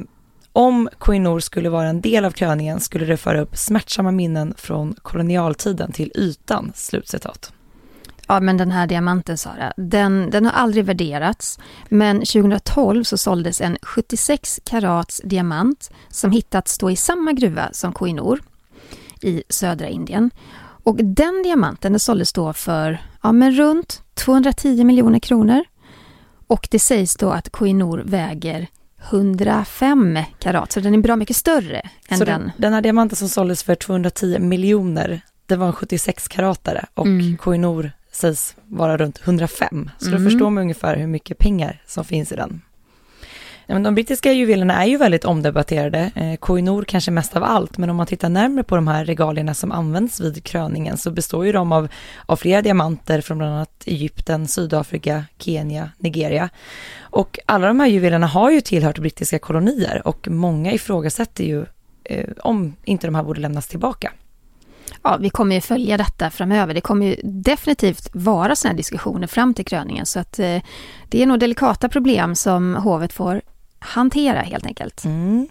om 0.53 0.89
Koinor 0.99 1.41
skulle 1.41 1.69
vara 1.69 1.89
en 1.89 2.01
del 2.01 2.25
av 2.25 2.31
kröningen 2.31 2.81
skulle 2.81 3.07
det 3.07 3.17
föra 3.17 3.41
upp 3.41 3.57
smärtsamma 3.57 4.11
minnen 4.11 4.55
från 4.57 4.95
kolonialtiden 5.03 5.93
till 5.93 6.13
ytan, 6.15 6.73
slutcitat. 6.75 7.53
Ja, 8.33 8.41
men 8.41 8.57
den 8.57 8.71
här 8.71 8.87
diamanten 8.87 9.39
Sara, 9.39 9.73
den, 9.77 10.31
den 10.31 10.45
har 10.45 10.53
aldrig 10.53 10.85
värderats. 10.85 11.59
Men 11.89 12.17
2012 12.17 13.05
så 13.05 13.19
såldes 13.19 13.61
en 13.61 13.79
76 13.83 14.61
karats 14.65 15.21
diamant 15.25 15.91
som 16.09 16.33
hittats 16.33 16.73
stå 16.73 16.91
i 16.91 16.97
samma 16.97 17.33
gruva 17.33 17.69
som 17.73 17.93
Koinor 17.93 18.43
i 19.21 19.43
södra 19.49 19.89
Indien. 19.89 20.31
Och 20.83 20.97
den 20.97 21.43
diamanten 21.43 21.93
den 21.93 22.01
såldes 22.01 22.33
då 22.33 22.53
för 22.53 23.03
ja, 23.23 23.33
men 23.33 23.53
runt 23.53 24.03
210 24.15 24.85
miljoner 24.85 25.19
kronor. 25.19 25.65
Och 26.47 26.69
det 26.71 26.79
sägs 26.79 27.17
då 27.17 27.31
att 27.31 27.49
Koinor 27.49 28.03
väger 28.05 28.67
105 29.11 30.19
karat, 30.39 30.73
så 30.73 30.81
den 30.81 30.95
är 30.95 30.99
bra 30.99 31.17
mycket 31.17 31.37
större 31.37 31.91
än 32.09 32.19
så 32.19 32.25
den. 32.25 32.51
Den 32.57 32.73
här 32.73 32.83
diamanten 32.83 33.17
som 33.17 33.29
såldes 33.29 33.63
för 33.63 33.75
210 33.75 34.39
miljoner, 34.39 35.21
det 35.47 35.57
var 35.57 35.67
en 35.67 35.73
76 35.73 36.29
karatare 36.29 36.87
och 36.95 37.07
mm. 37.07 37.37
Koinor 37.37 37.93
sägs 38.13 38.57
vara 38.69 38.97
runt 38.97 39.21
105. 39.25 39.91
Så 39.99 40.09
mm. 40.09 40.19
då 40.25 40.31
förstår 40.31 40.51
man 40.51 40.63
ungefär 40.63 40.97
hur 40.97 41.07
mycket 41.07 41.39
pengar 41.39 41.83
som 41.87 42.05
finns 42.05 42.33
i 42.33 42.37
den. 42.37 42.63
de 43.67 43.95
brittiska 43.95 44.33
juvelerna 44.33 44.83
är 44.83 44.87
ju 44.87 44.97
väldigt 44.97 45.25
omdebatterade, 45.25 46.11
eh, 46.15 46.37
Koinor 46.37 46.85
kanske 46.85 47.11
mest 47.11 47.37
av 47.37 47.45
allt, 47.45 47.79
men 47.79 47.91
om 47.91 47.97
man 47.97 48.07
tittar 48.07 48.29
närmare 48.29 48.65
på 48.65 48.77
de 48.77 48.89
här 48.89 49.05
regalierna 49.05 49.55
som 49.55 49.73
används 49.73 50.21
vid 50.21 50.45
kröningen 50.45 50.97
så 50.97 51.11
består 51.11 51.47
ju 51.47 51.53
de 51.53 51.73
av, 51.73 51.89
av 52.27 52.37
flera 52.37 52.63
diamanter 52.63 53.21
från 53.21 53.39
bland 53.39 53.55
annat 53.55 53.83
Egypten, 53.87 54.49
Sydafrika, 54.49 55.25
Kenya, 55.39 55.91
Nigeria. 55.99 56.49
Och 57.01 57.39
alla 57.47 57.67
de 57.67 57.81
här 57.81 57.87
juvelerna 57.87 58.27
har 58.27 58.51
ju 58.51 58.61
tillhört 58.61 58.99
brittiska 58.99 59.39
kolonier 59.39 60.03
och 60.05 60.29
många 60.31 60.73
ifrågasätter 60.73 61.45
ju 61.45 61.65
eh, 62.05 62.29
om 62.39 62.77
inte 62.85 63.07
de 63.07 63.15
här 63.15 63.23
borde 63.23 63.41
lämnas 63.41 63.69
tillbaka 63.69 64.13
ja, 65.03 65.17
vi 65.17 65.31
kommer 65.31 65.55
ju 65.55 65.61
följa 65.61 65.97
detta 65.97 66.31
framöver. 66.31 66.75
Det 66.75 66.81
kommer 66.81 67.07
ju 67.07 67.17
definitivt 67.25 68.09
vara 68.13 68.57
sådana 68.57 68.77
diskussioner 68.77 69.27
fram 69.27 69.55
till 69.55 69.65
kröningen. 69.65 70.07
Så 70.07 70.21
att 70.21 70.39
eh, 70.39 70.63
det 71.09 71.23
är 71.23 71.27
nog 71.27 71.39
delikata 71.39 71.89
problem 71.89 72.35
som 72.35 72.75
hovet 72.75 73.13
får 73.13 73.43
hantera 73.79 74.41
helt 74.41 74.67
enkelt. 74.67 75.05
Mm. 75.05 75.49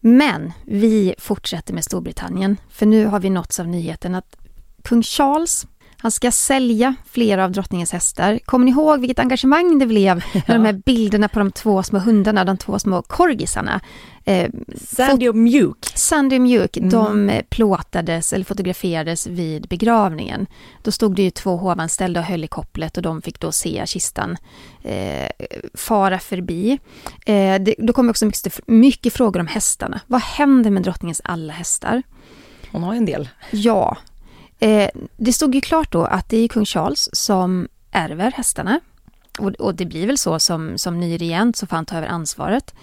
Men 0.00 0.52
vi 0.64 1.14
fortsätter 1.18 1.74
med 1.74 1.84
Storbritannien. 1.84 2.56
För 2.70 2.86
nu 2.86 3.06
har 3.06 3.20
vi 3.20 3.30
nåtts 3.30 3.60
av 3.60 3.68
nyheten 3.68 4.14
att 4.14 4.36
kung 4.82 5.02
Charles 5.02 5.66
han 6.02 6.10
ska 6.10 6.30
sälja 6.30 6.94
flera 7.10 7.44
av 7.44 7.52
drottningens 7.52 7.92
hästar. 7.92 8.38
Kommer 8.44 8.64
ni 8.64 8.70
ihåg 8.70 9.00
vilket 9.00 9.18
engagemang 9.18 9.78
det 9.78 9.86
blev 9.86 10.16
med 10.32 10.42
ja. 10.46 10.54
de 10.54 10.64
här 10.64 10.72
bilderna 10.72 11.28
på 11.28 11.38
de 11.38 11.52
två 11.52 11.82
små 11.82 11.98
hundarna, 11.98 12.44
de 12.44 12.56
två 12.56 12.78
små 12.78 13.02
korgisarna? 13.02 13.80
Eh, 14.24 14.50
Sandy 14.76 15.28
och 15.28 15.36
Mjuk. 15.36 15.92
Sandy 15.94 16.36
och 16.36 16.42
Mjuk, 16.42 16.76
mm. 16.76 16.90
de 16.90 17.42
plåtades 17.48 18.32
eller 18.32 18.44
fotograferades 18.44 19.26
vid 19.26 19.68
begravningen. 19.68 20.46
Då 20.82 20.92
stod 20.92 21.16
det 21.16 21.22
ju 21.22 21.30
två 21.30 21.56
hovanställda 21.56 22.20
och 22.20 22.26
höll 22.26 22.44
i 22.44 22.48
kopplet 22.48 22.96
och 22.96 23.02
de 23.02 23.22
fick 23.22 23.40
då 23.40 23.52
se 23.52 23.84
kistan 23.86 24.36
eh, 24.82 25.28
fara 25.74 26.18
förbi. 26.18 26.78
Eh, 27.26 27.60
det, 27.60 27.74
då 27.78 27.92
kom 27.92 28.10
också 28.10 28.26
mycket, 28.26 28.60
mycket 28.66 29.12
frågor 29.12 29.40
om 29.40 29.46
hästarna. 29.46 30.00
Vad 30.06 30.20
händer 30.20 30.70
med 30.70 30.82
drottningens 30.82 31.20
alla 31.24 31.52
hästar? 31.52 32.02
Hon 32.72 32.82
har 32.82 32.94
en 32.94 33.06
del. 33.06 33.28
Ja, 33.50 33.96
Eh, 34.60 34.90
det 35.16 35.32
stod 35.32 35.54
ju 35.54 35.60
klart 35.60 35.92
då 35.92 36.04
att 36.04 36.28
det 36.28 36.36
är 36.36 36.48
kung 36.48 36.64
Charles 36.64 37.08
som 37.12 37.68
ärver 37.90 38.30
hästarna. 38.30 38.80
och, 39.38 39.50
och, 39.50 39.74
det 39.74 39.86
blir 39.86 40.06
väl 40.06 40.18
så 40.18 40.38
som, 40.38 40.78
som 40.78 41.00
ny 41.00 41.16
regent 41.16 41.56
så 41.56 41.66
får 41.66 41.76
han 41.76 41.86
ta 41.86 41.96
över 41.96 42.08
ansvaret. 42.08 42.74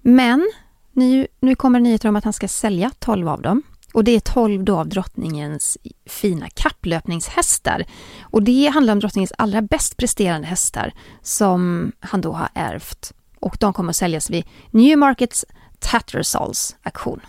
Men 0.00 0.52
nu, 0.92 1.26
nu 1.40 1.54
kommer 1.54 1.80
nyheter 1.80 2.08
om 2.08 2.16
att 2.16 2.24
han 2.24 2.32
ska 2.32 2.48
sälja 2.48 2.90
12 2.98 3.28
av 3.28 3.42
dem. 3.42 3.62
Och 3.92 4.04
det 4.04 4.12
är 4.12 4.20
12 4.20 4.64
då 4.64 4.78
av 4.78 4.88
drottningens 4.88 5.78
fina 6.06 6.48
kapplöpningshästar. 6.48 7.84
Och 8.20 8.42
det 8.42 8.66
handlar 8.66 8.92
om 8.92 9.00
drottningens 9.00 9.32
allra 9.38 9.62
bäst 9.62 9.96
presterande 9.96 10.46
hästar 10.46 10.92
som 11.22 11.92
han 12.00 12.20
då 12.20 12.32
har 12.32 12.48
ärvt. 12.54 13.12
Och 13.40 13.56
de 13.60 13.72
kommer 13.72 13.90
att 13.90 13.96
säljas 13.96 14.30
vid 14.30 14.44
Newmarkets 14.70 15.44
Tattersalls 15.78 16.76
auktion. 16.82 17.20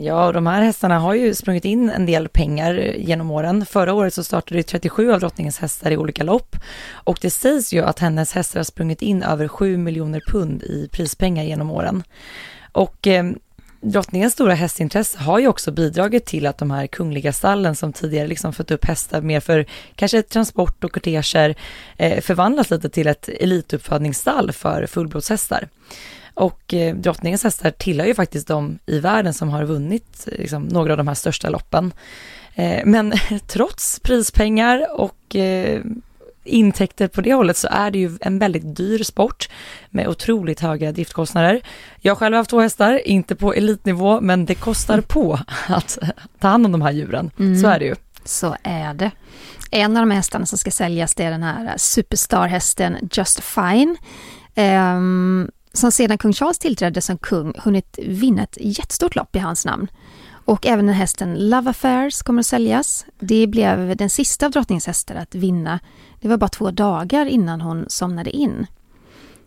Ja, 0.00 0.32
de 0.32 0.46
här 0.46 0.62
hästarna 0.62 0.98
har 0.98 1.14
ju 1.14 1.34
sprungit 1.34 1.64
in 1.64 1.90
en 1.90 2.06
del 2.06 2.28
pengar 2.28 2.74
genom 2.96 3.30
åren. 3.30 3.66
Förra 3.66 3.94
året 3.94 4.14
så 4.14 4.24
startade 4.24 4.62
37 4.62 5.12
av 5.12 5.20
drottningens 5.20 5.58
hästar 5.58 5.90
i 5.90 5.96
olika 5.96 6.24
lopp 6.24 6.56
och 6.92 7.18
det 7.22 7.30
sägs 7.30 7.72
ju 7.72 7.84
att 7.84 7.98
hennes 7.98 8.32
hästar 8.32 8.58
har 8.58 8.64
sprungit 8.64 9.02
in 9.02 9.22
över 9.22 9.48
7 9.48 9.76
miljoner 9.76 10.20
pund 10.28 10.62
i 10.62 10.88
prispengar 10.92 11.44
genom 11.44 11.70
åren. 11.70 12.02
Och 12.72 13.06
eh, 13.06 13.24
drottningens 13.80 14.32
stora 14.32 14.54
hästintresse 14.54 15.18
har 15.18 15.38
ju 15.38 15.48
också 15.48 15.70
bidragit 15.72 16.26
till 16.26 16.46
att 16.46 16.58
de 16.58 16.70
här 16.70 16.86
kungliga 16.86 17.32
stallen 17.32 17.76
som 17.76 17.92
tidigare 17.92 18.28
liksom 18.28 18.52
fött 18.52 18.70
upp 18.70 18.84
hästar 18.84 19.20
mer 19.20 19.40
för 19.40 19.66
kanske 19.94 20.22
transport 20.22 20.84
och 20.84 20.92
korteger 20.92 21.54
eh, 21.96 22.20
förvandlas 22.20 22.70
lite 22.70 22.88
till 22.88 23.06
ett 23.06 23.28
elituppfödningsstall 23.28 24.52
för 24.52 24.86
fullblodshästar. 24.86 25.68
Och 26.38 26.74
eh, 26.74 26.94
drottningens 26.94 27.44
hästar 27.44 27.70
tillhör 27.70 28.06
ju 28.06 28.14
faktiskt 28.14 28.48
de 28.48 28.78
i 28.86 29.00
världen 29.00 29.34
som 29.34 29.48
har 29.48 29.64
vunnit 29.64 30.28
liksom, 30.32 30.62
några 30.62 30.92
av 30.92 30.96
de 30.96 31.08
här 31.08 31.14
största 31.14 31.48
loppen. 31.48 31.92
Eh, 32.54 32.80
men 32.84 33.12
trots 33.46 34.00
prispengar 34.00 35.00
och 35.00 35.36
eh, 35.36 35.82
intäkter 36.44 37.08
på 37.08 37.20
det 37.20 37.34
hållet 37.34 37.56
så 37.56 37.68
är 37.70 37.90
det 37.90 37.98
ju 37.98 38.18
en 38.20 38.38
väldigt 38.38 38.76
dyr 38.76 39.02
sport 39.02 39.48
med 39.90 40.08
otroligt 40.08 40.60
höga 40.60 40.92
driftkostnader. 40.92 41.60
Jag 42.00 42.18
själv 42.18 42.34
har 42.34 42.38
haft 42.38 42.50
två 42.50 42.60
hästar, 42.60 43.08
inte 43.08 43.36
på 43.36 43.54
elitnivå, 43.54 44.20
men 44.20 44.46
det 44.46 44.54
kostar 44.54 45.00
på 45.00 45.38
att 45.68 45.98
ta 46.40 46.48
hand 46.48 46.66
om 46.66 46.72
de 46.72 46.82
här 46.82 46.92
djuren. 46.92 47.30
Mm. 47.38 47.60
Så 47.60 47.68
är 47.68 47.78
det 47.78 47.84
ju. 47.84 47.94
Så 48.24 48.56
är 48.62 48.94
det. 48.94 49.10
En 49.70 49.96
av 49.96 50.02
de 50.02 50.10
hästarna 50.10 50.46
som 50.46 50.58
ska 50.58 50.70
säljas 50.70 51.14
det 51.14 51.24
är 51.24 51.30
den 51.30 51.42
här 51.42 51.74
superstarhästen 51.76 52.96
Just 53.12 53.40
Fine. 53.40 53.96
Um, 54.56 55.50
som 55.78 55.92
sedan 55.92 56.18
kung 56.18 56.32
Charles 56.32 56.58
tillträdde 56.58 57.00
som 57.00 57.18
kung 57.18 57.52
hunnit 57.58 57.98
vinna 58.02 58.42
ett 58.42 58.58
jättestort 58.60 59.16
lopp 59.16 59.36
i 59.36 59.38
hans 59.38 59.64
namn. 59.64 59.88
Och 60.30 60.66
även 60.66 60.86
den 60.86 60.94
hästen 60.94 61.48
Love 61.48 61.70
Affairs 61.70 62.22
kommer 62.22 62.40
att 62.40 62.46
säljas. 62.46 63.06
Det 63.20 63.46
blev 63.46 63.96
den 63.96 64.10
sista 64.10 64.46
av 64.46 64.52
drottningens 64.52 64.86
hästar 64.86 65.14
att 65.14 65.34
vinna. 65.34 65.80
Det 66.20 66.28
var 66.28 66.36
bara 66.36 66.48
två 66.48 66.70
dagar 66.70 67.26
innan 67.26 67.60
hon 67.60 67.84
somnade 67.88 68.30
in. 68.30 68.66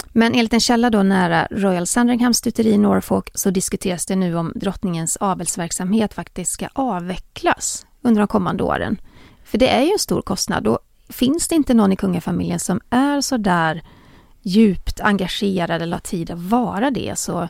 Men 0.07 0.33
enligt 0.33 0.53
en 0.53 0.59
källa 0.59 0.89
då 0.89 1.03
nära 1.03 1.47
Royal 1.51 1.87
Sandringham 1.87 2.33
stuteri 2.33 2.69
i 2.69 2.77
Norfolk 2.77 3.29
så 3.33 3.49
diskuteras 3.49 4.05
det 4.05 4.15
nu 4.15 4.35
om 4.35 4.51
drottningens 4.55 5.17
avelsverksamhet 5.17 6.13
faktiskt 6.13 6.51
ska 6.51 6.67
avvecklas 6.73 7.85
under 8.01 8.21
de 8.21 8.27
kommande 8.27 8.63
åren. 8.63 9.01
För 9.43 9.57
det 9.57 9.67
är 9.67 9.81
ju 9.81 9.91
en 9.91 9.99
stor 9.99 10.21
kostnad 10.21 10.67
och 10.67 10.79
finns 11.09 11.47
det 11.47 11.55
inte 11.55 11.73
någon 11.73 11.91
i 11.91 11.95
kungafamiljen 11.95 12.59
som 12.59 12.81
är 12.89 13.21
så 13.21 13.37
där 13.37 13.83
djupt 14.41 14.99
engagerad 14.99 15.81
eller 15.81 15.95
har 15.95 16.01
tid 16.01 16.31
att 16.31 16.39
vara 16.39 16.91
det 16.91 17.13
så 17.17 17.47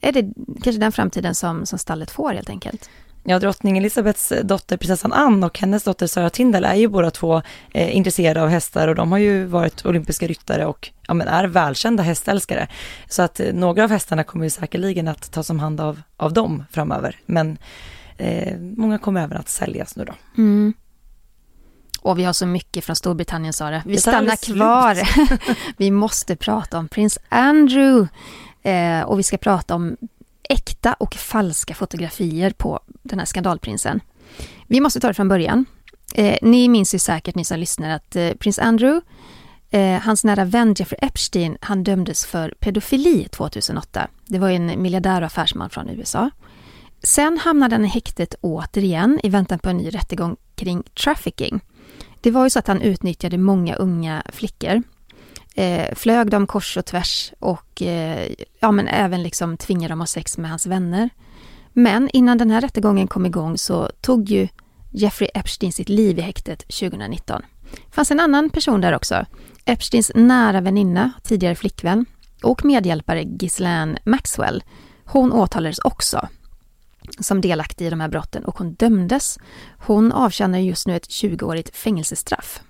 är 0.00 0.12
det 0.12 0.32
kanske 0.62 0.80
den 0.80 0.92
framtiden 0.92 1.34
som, 1.34 1.66
som 1.66 1.78
stallet 1.78 2.10
får 2.10 2.34
helt 2.34 2.50
enkelt. 2.50 2.90
Ja, 3.24 3.38
drottning 3.38 3.78
Elisabeths 3.78 4.32
dotter 4.42 4.76
prinsessan 4.76 5.12
Anne 5.12 5.46
och 5.46 5.58
hennes 5.58 5.84
dotter 5.84 6.06
Sara 6.06 6.30
Tindall 6.30 6.64
är 6.64 6.74
ju 6.74 6.88
båda 6.88 7.10
två 7.10 7.42
eh, 7.74 7.96
intresserade 7.96 8.42
av 8.42 8.48
hästar 8.48 8.88
och 8.88 8.94
de 8.94 9.12
har 9.12 9.18
ju 9.18 9.44
varit 9.44 9.86
olympiska 9.86 10.26
ryttare 10.26 10.66
och 10.66 10.90
ja, 11.06 11.14
men 11.14 11.28
är 11.28 11.44
välkända 11.44 12.02
hästälskare. 12.02 12.68
Så 13.08 13.22
att 13.22 13.40
eh, 13.40 13.52
några 13.52 13.84
av 13.84 13.90
hästarna 13.90 14.24
kommer 14.24 14.44
ju 14.44 14.50
säkerligen 14.50 15.08
att 15.08 15.32
tas 15.32 15.50
om 15.50 15.60
hand 15.60 15.80
av, 15.80 16.02
av 16.16 16.32
dem 16.32 16.64
framöver. 16.70 17.16
Men 17.26 17.58
eh, 18.16 18.58
många 18.58 18.98
kommer 18.98 19.22
även 19.24 19.36
att 19.36 19.48
säljas 19.48 19.96
nu 19.96 20.04
då. 20.04 20.14
Mm. 20.36 20.74
Och 22.02 22.18
vi 22.18 22.24
har 22.24 22.32
så 22.32 22.46
mycket 22.46 22.84
från 22.84 22.96
Storbritannien, 22.96 23.52
Sara. 23.52 23.82
Vi 23.86 23.96
stannar 23.96 24.36
kvar. 24.36 25.08
vi 25.76 25.90
måste 25.90 26.36
prata 26.36 26.78
om 26.78 26.88
prins 26.88 27.18
Andrew. 27.28 28.08
Eh, 28.62 29.02
och 29.02 29.18
vi 29.18 29.22
ska 29.22 29.36
prata 29.36 29.74
om 29.74 29.96
äkta 30.42 30.92
och 30.92 31.14
falska 31.14 31.74
fotografier 31.74 32.50
på 32.50 32.80
den 33.02 33.18
här 33.18 33.26
skandalprinsen. 33.26 34.00
Vi 34.66 34.80
måste 34.80 35.00
ta 35.00 35.08
det 35.08 35.14
från 35.14 35.28
början. 35.28 35.64
Eh, 36.14 36.36
ni 36.42 36.68
minns 36.68 36.94
ju 36.94 36.98
säkert, 36.98 37.34
ni 37.34 37.44
som 37.44 37.58
lyssnar, 37.58 37.90
att 37.90 38.16
eh, 38.16 38.30
prins 38.30 38.58
Andrew, 38.58 39.00
eh, 39.70 40.00
hans 40.00 40.24
nära 40.24 40.44
vän 40.44 40.74
Jeffrey 40.78 40.98
Epstein, 41.02 41.56
han 41.60 41.84
dömdes 41.84 42.26
för 42.26 42.54
pedofili 42.60 43.28
2008. 43.28 44.08
Det 44.26 44.38
var 44.38 44.50
en 44.50 44.82
miljardär 44.82 45.20
och 45.20 45.26
affärsman 45.26 45.70
från 45.70 45.88
USA. 45.88 46.30
Sen 47.02 47.38
hamnade 47.38 47.74
han 47.74 47.84
i 47.84 47.88
häktet 47.88 48.34
återigen 48.40 49.20
i 49.22 49.28
väntan 49.28 49.58
på 49.58 49.68
en 49.68 49.76
ny 49.76 49.88
rättegång 49.88 50.36
kring 50.54 50.82
trafficking. 51.04 51.60
Det 52.22 52.30
var 52.30 52.44
ju 52.44 52.50
så 52.50 52.58
att 52.58 52.66
han 52.66 52.80
utnyttjade 52.80 53.38
många 53.38 53.74
unga 53.74 54.22
flickor. 54.28 54.82
Eh, 55.54 55.94
flög 55.94 56.30
dem 56.30 56.46
kors 56.46 56.76
och 56.76 56.84
tvärs 56.84 57.32
och 57.38 57.82
eh, 57.82 58.32
ja, 58.60 58.72
men 58.72 58.88
även 58.88 59.22
liksom 59.22 59.56
tvingade 59.56 59.92
dem 59.92 60.00
att 60.00 60.08
ha 60.08 60.12
sex 60.12 60.38
med 60.38 60.50
hans 60.50 60.66
vänner. 60.66 61.10
Men 61.72 62.08
innan 62.12 62.38
den 62.38 62.50
här 62.50 62.60
rättegången 62.60 63.08
kom 63.08 63.26
igång 63.26 63.58
så 63.58 63.90
tog 64.00 64.28
ju 64.30 64.48
Jeffrey 64.90 65.30
Epstein 65.34 65.72
sitt 65.72 65.88
liv 65.88 66.18
i 66.18 66.22
häktet 66.22 66.58
2019. 66.58 67.42
Det 67.70 67.94
fanns 67.94 68.10
en 68.10 68.20
annan 68.20 68.50
person 68.50 68.80
där 68.80 68.94
också. 68.94 69.26
Epsteins 69.64 70.12
nära 70.14 70.60
väninna, 70.60 71.12
tidigare 71.22 71.54
flickvän 71.54 72.06
och 72.42 72.64
medhjälpare 72.64 73.22
Ghislaine 73.24 73.98
Maxwell. 74.04 74.62
Hon 75.04 75.32
åtalades 75.32 75.78
också 75.78 76.28
som 77.20 77.40
delaktig 77.40 77.86
i 77.86 77.90
de 77.90 78.00
här 78.00 78.08
brotten 78.08 78.44
och 78.44 78.58
hon 78.58 78.74
dömdes. 78.74 79.38
Hon 79.78 80.12
avtjänar 80.12 80.58
just 80.58 80.86
nu 80.86 80.96
ett 80.96 81.08
20-årigt 81.08 81.74
fängelsestraff. 81.74 82.62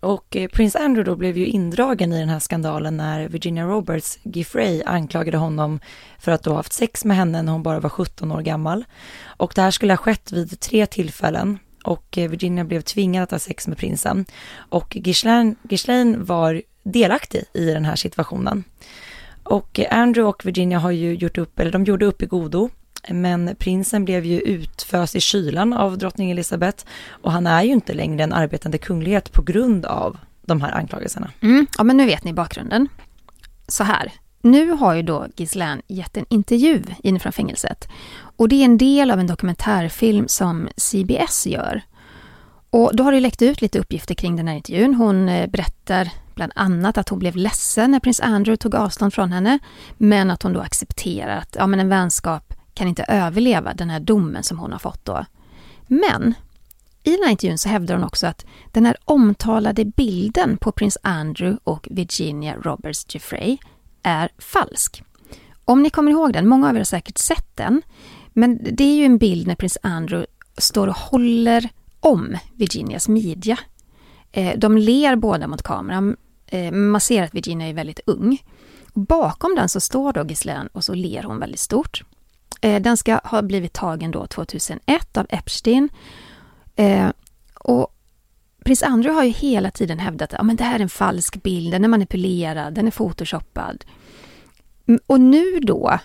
Och 0.00 0.36
eh, 0.36 0.48
prins 0.48 0.76
Andrew 0.76 1.10
då 1.10 1.16
blev 1.16 1.38
ju 1.38 1.46
indragen 1.46 2.12
i 2.12 2.18
den 2.18 2.28
här 2.28 2.38
skandalen 2.38 2.96
när 2.96 3.28
Virginia 3.28 3.64
Roberts 3.64 4.18
Giffrey 4.22 4.82
anklagade 4.86 5.38
honom 5.38 5.80
för 6.18 6.32
att 6.32 6.42
då 6.42 6.50
ha 6.50 6.56
haft 6.56 6.72
sex 6.72 7.04
med 7.04 7.16
henne 7.16 7.42
när 7.42 7.52
hon 7.52 7.62
bara 7.62 7.80
var 7.80 7.90
17 7.90 8.32
år 8.32 8.40
gammal. 8.40 8.84
Och 9.26 9.52
det 9.54 9.62
här 9.62 9.70
skulle 9.70 9.92
ha 9.92 9.98
skett 9.98 10.32
vid 10.32 10.60
tre 10.60 10.86
tillfällen 10.86 11.58
och 11.84 12.18
eh, 12.18 12.30
Virginia 12.30 12.64
blev 12.64 12.80
tvingad 12.80 13.22
att 13.22 13.30
ha 13.30 13.38
sex 13.38 13.68
med 13.68 13.78
prinsen. 13.78 14.24
Och 14.56 14.96
Ghislaine 14.96 16.24
var 16.24 16.62
delaktig 16.82 17.44
i 17.54 17.64
den 17.64 17.84
här 17.84 17.96
situationen. 17.96 18.64
Och 19.42 19.80
eh, 19.80 19.98
Andrew 19.98 20.28
och 20.28 20.46
Virginia 20.46 20.78
har 20.78 20.90
ju 20.90 21.14
gjort 21.14 21.38
upp, 21.38 21.60
eller 21.60 21.72
de 21.72 21.84
gjorde 21.84 22.06
upp 22.06 22.22
i 22.22 22.26
godo 22.26 22.70
men 23.08 23.56
prinsen 23.58 24.04
blev 24.04 24.24
ju 24.24 24.40
utföst 24.40 25.16
i 25.16 25.20
kylan 25.20 25.72
av 25.72 25.98
drottning 25.98 26.30
Elizabeth 26.30 26.84
och 27.10 27.32
han 27.32 27.46
är 27.46 27.62
ju 27.62 27.72
inte 27.72 27.94
längre 27.94 28.24
en 28.24 28.32
arbetande 28.32 28.78
kunglighet 28.78 29.32
på 29.32 29.42
grund 29.42 29.86
av 29.86 30.18
de 30.42 30.60
här 30.60 30.72
anklagelserna. 30.72 31.30
Mm, 31.40 31.66
ja, 31.78 31.84
men 31.84 31.96
nu 31.96 32.06
vet 32.06 32.24
ni 32.24 32.32
bakgrunden. 32.32 32.88
Så 33.68 33.84
här, 33.84 34.12
nu 34.42 34.70
har 34.70 34.94
ju 34.94 35.02
då 35.02 35.26
Ghislaine 35.36 35.82
gett 35.86 36.16
en 36.16 36.24
intervju 36.28 36.82
inifrån 37.02 37.32
fängelset 37.32 37.88
och 38.36 38.48
det 38.48 38.56
är 38.56 38.64
en 38.64 38.78
del 38.78 39.10
av 39.10 39.20
en 39.20 39.26
dokumentärfilm 39.26 40.28
som 40.28 40.68
CBS 40.76 41.46
gör. 41.46 41.82
Och 42.70 42.96
då 42.96 43.04
har 43.04 43.12
det 43.12 43.20
läckt 43.20 43.42
ut 43.42 43.62
lite 43.62 43.78
uppgifter 43.78 44.14
kring 44.14 44.36
den 44.36 44.48
här 44.48 44.54
intervjun. 44.54 44.94
Hon 44.94 45.28
eh, 45.28 45.50
berättar 45.50 46.10
bland 46.34 46.52
annat 46.54 46.98
att 46.98 47.08
hon 47.08 47.18
blev 47.18 47.36
ledsen 47.36 47.90
när 47.90 48.00
prins 48.00 48.20
Andrew 48.20 48.56
tog 48.56 48.74
avstånd 48.74 49.14
från 49.14 49.32
henne, 49.32 49.58
men 49.96 50.30
att 50.30 50.42
hon 50.42 50.52
då 50.52 50.60
accepterar 50.60 51.36
att 51.36 51.56
ja, 51.58 51.66
men 51.66 51.80
en 51.80 51.88
vänskap 51.88 52.55
kan 52.76 52.88
inte 52.88 53.04
överleva 53.08 53.74
den 53.74 53.90
här 53.90 54.00
domen 54.00 54.42
som 54.42 54.58
hon 54.58 54.72
har 54.72 54.78
fått 54.78 55.04
då. 55.04 55.24
Men 55.86 56.34
i 57.02 57.10
den 57.10 57.22
här 57.24 57.30
intervjun 57.30 57.58
så 57.58 57.68
hävdar 57.68 57.94
hon 57.94 58.04
också 58.04 58.26
att 58.26 58.46
den 58.72 58.86
här 58.86 58.96
omtalade 59.04 59.84
bilden 59.84 60.56
på 60.56 60.72
prins 60.72 60.98
Andrew 61.02 61.58
och 61.64 61.88
Virginia 61.90 62.56
Roberts 62.56 63.06
Jeffrey 63.08 63.58
är 64.02 64.28
falsk. 64.38 65.02
Om 65.64 65.82
ni 65.82 65.90
kommer 65.90 66.10
ihåg 66.10 66.32
den, 66.32 66.48
många 66.48 66.68
av 66.68 66.74
er 66.74 66.80
har 66.80 66.84
säkert 66.84 67.18
sett 67.18 67.56
den, 67.56 67.82
men 68.32 68.58
det 68.72 68.84
är 68.84 68.96
ju 68.96 69.04
en 69.04 69.18
bild 69.18 69.46
när 69.46 69.54
prins 69.54 69.78
Andrew 69.82 70.26
står 70.58 70.86
och 70.86 70.96
håller 70.96 71.68
om 72.00 72.36
Virginias 72.54 73.08
midja. 73.08 73.58
Eh, 74.32 74.58
de 74.58 74.78
ler 74.78 75.16
båda 75.16 75.46
mot 75.46 75.62
kameran, 75.62 76.16
eh, 76.46 76.72
man 76.72 77.00
ser 77.00 77.22
att 77.22 77.34
Virginia 77.34 77.68
är 77.68 77.74
väldigt 77.74 78.00
ung. 78.06 78.42
Bakom 78.94 79.54
den 79.54 79.68
så 79.68 79.80
står 79.80 80.12
då 80.12 80.24
Gislaine 80.24 80.68
och 80.72 80.84
så 80.84 80.94
ler 80.94 81.22
hon 81.22 81.38
väldigt 81.38 81.60
stort. 81.60 82.02
Eh, 82.60 82.82
den 82.82 82.96
ska 82.96 83.20
ha 83.24 83.42
blivit 83.42 83.72
tagen 83.72 84.10
då 84.10 84.26
2001 84.26 85.16
av 85.16 85.26
Epstein. 85.28 85.88
Eh, 86.76 87.08
och 87.54 87.96
prins 88.64 88.82
Andrew 88.82 89.16
har 89.16 89.24
ju 89.24 89.30
hela 89.30 89.70
tiden 89.70 89.98
hävdat 89.98 90.34
att 90.34 90.46
ja, 90.48 90.54
det 90.54 90.64
här 90.64 90.78
är 90.78 90.82
en 90.82 90.88
falsk 90.88 91.42
bild, 91.42 91.72
den 91.72 91.84
är 91.84 91.88
manipulerad, 91.88 92.74
den 92.74 92.86
är 92.86 92.90
photoshoppad. 92.90 93.84
Mm, 94.88 95.00
och 95.06 95.20
nu 95.20 95.60
då 95.60 95.98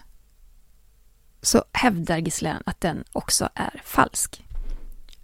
så 1.41 1.63
hävdar 1.73 2.17
Ghislaine 2.17 2.63
att 2.65 2.81
den 2.81 3.03
också 3.11 3.49
är 3.55 3.81
falsk. 3.83 4.43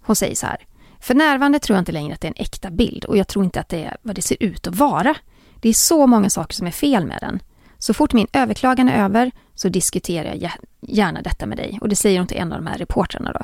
Hon 0.02 0.16
säger 0.16 0.36
så 0.36 0.46
här. 0.46 0.66
För 1.00 1.14
närvarande 1.14 1.60
tror 1.60 1.76
jag 1.76 1.82
inte 1.82 1.92
längre 1.92 2.14
att 2.14 2.22
det 2.22 2.28
är 2.28 2.34
en 2.38 2.44
äkta 2.44 2.70
bild 2.70 3.06
och 3.06 3.18
jag 3.18 3.28
tror 3.28 3.46
inte 3.46 3.60
att 3.60 3.70
det 3.70 3.84
är 3.84 3.98
vad 4.02 4.16
det 4.16 4.22
ser 4.22 4.38
ut 4.44 4.68
att 4.68 4.76
vara. 4.76 5.16
Det 5.62 5.70
är 5.70 5.74
så 5.74 6.08
många 6.08 6.30
saker 6.30 6.54
som 6.54 6.68
är 6.68 6.72
fel 6.72 7.06
med 7.06 7.18
den. 7.22 7.40
Så 7.78 7.94
fort 7.94 8.14
min 8.14 8.28
överklagan 8.34 8.90
är 8.90 9.04
över 9.04 9.32
så 9.58 9.70
diskuterar 9.70 10.36
jag 10.36 10.52
gärna 10.82 11.22
detta 11.22 11.46
med 11.46 11.58
dig. 11.58 11.78
Och 11.82 11.90
det 11.90 11.96
säger 11.96 12.20
hon 12.20 12.28
till 12.28 12.38
en 12.38 12.54
av 12.54 12.60
de 12.60 12.68
här 12.68 12.78
reportrarna 12.78 13.34
då. 13.34 13.42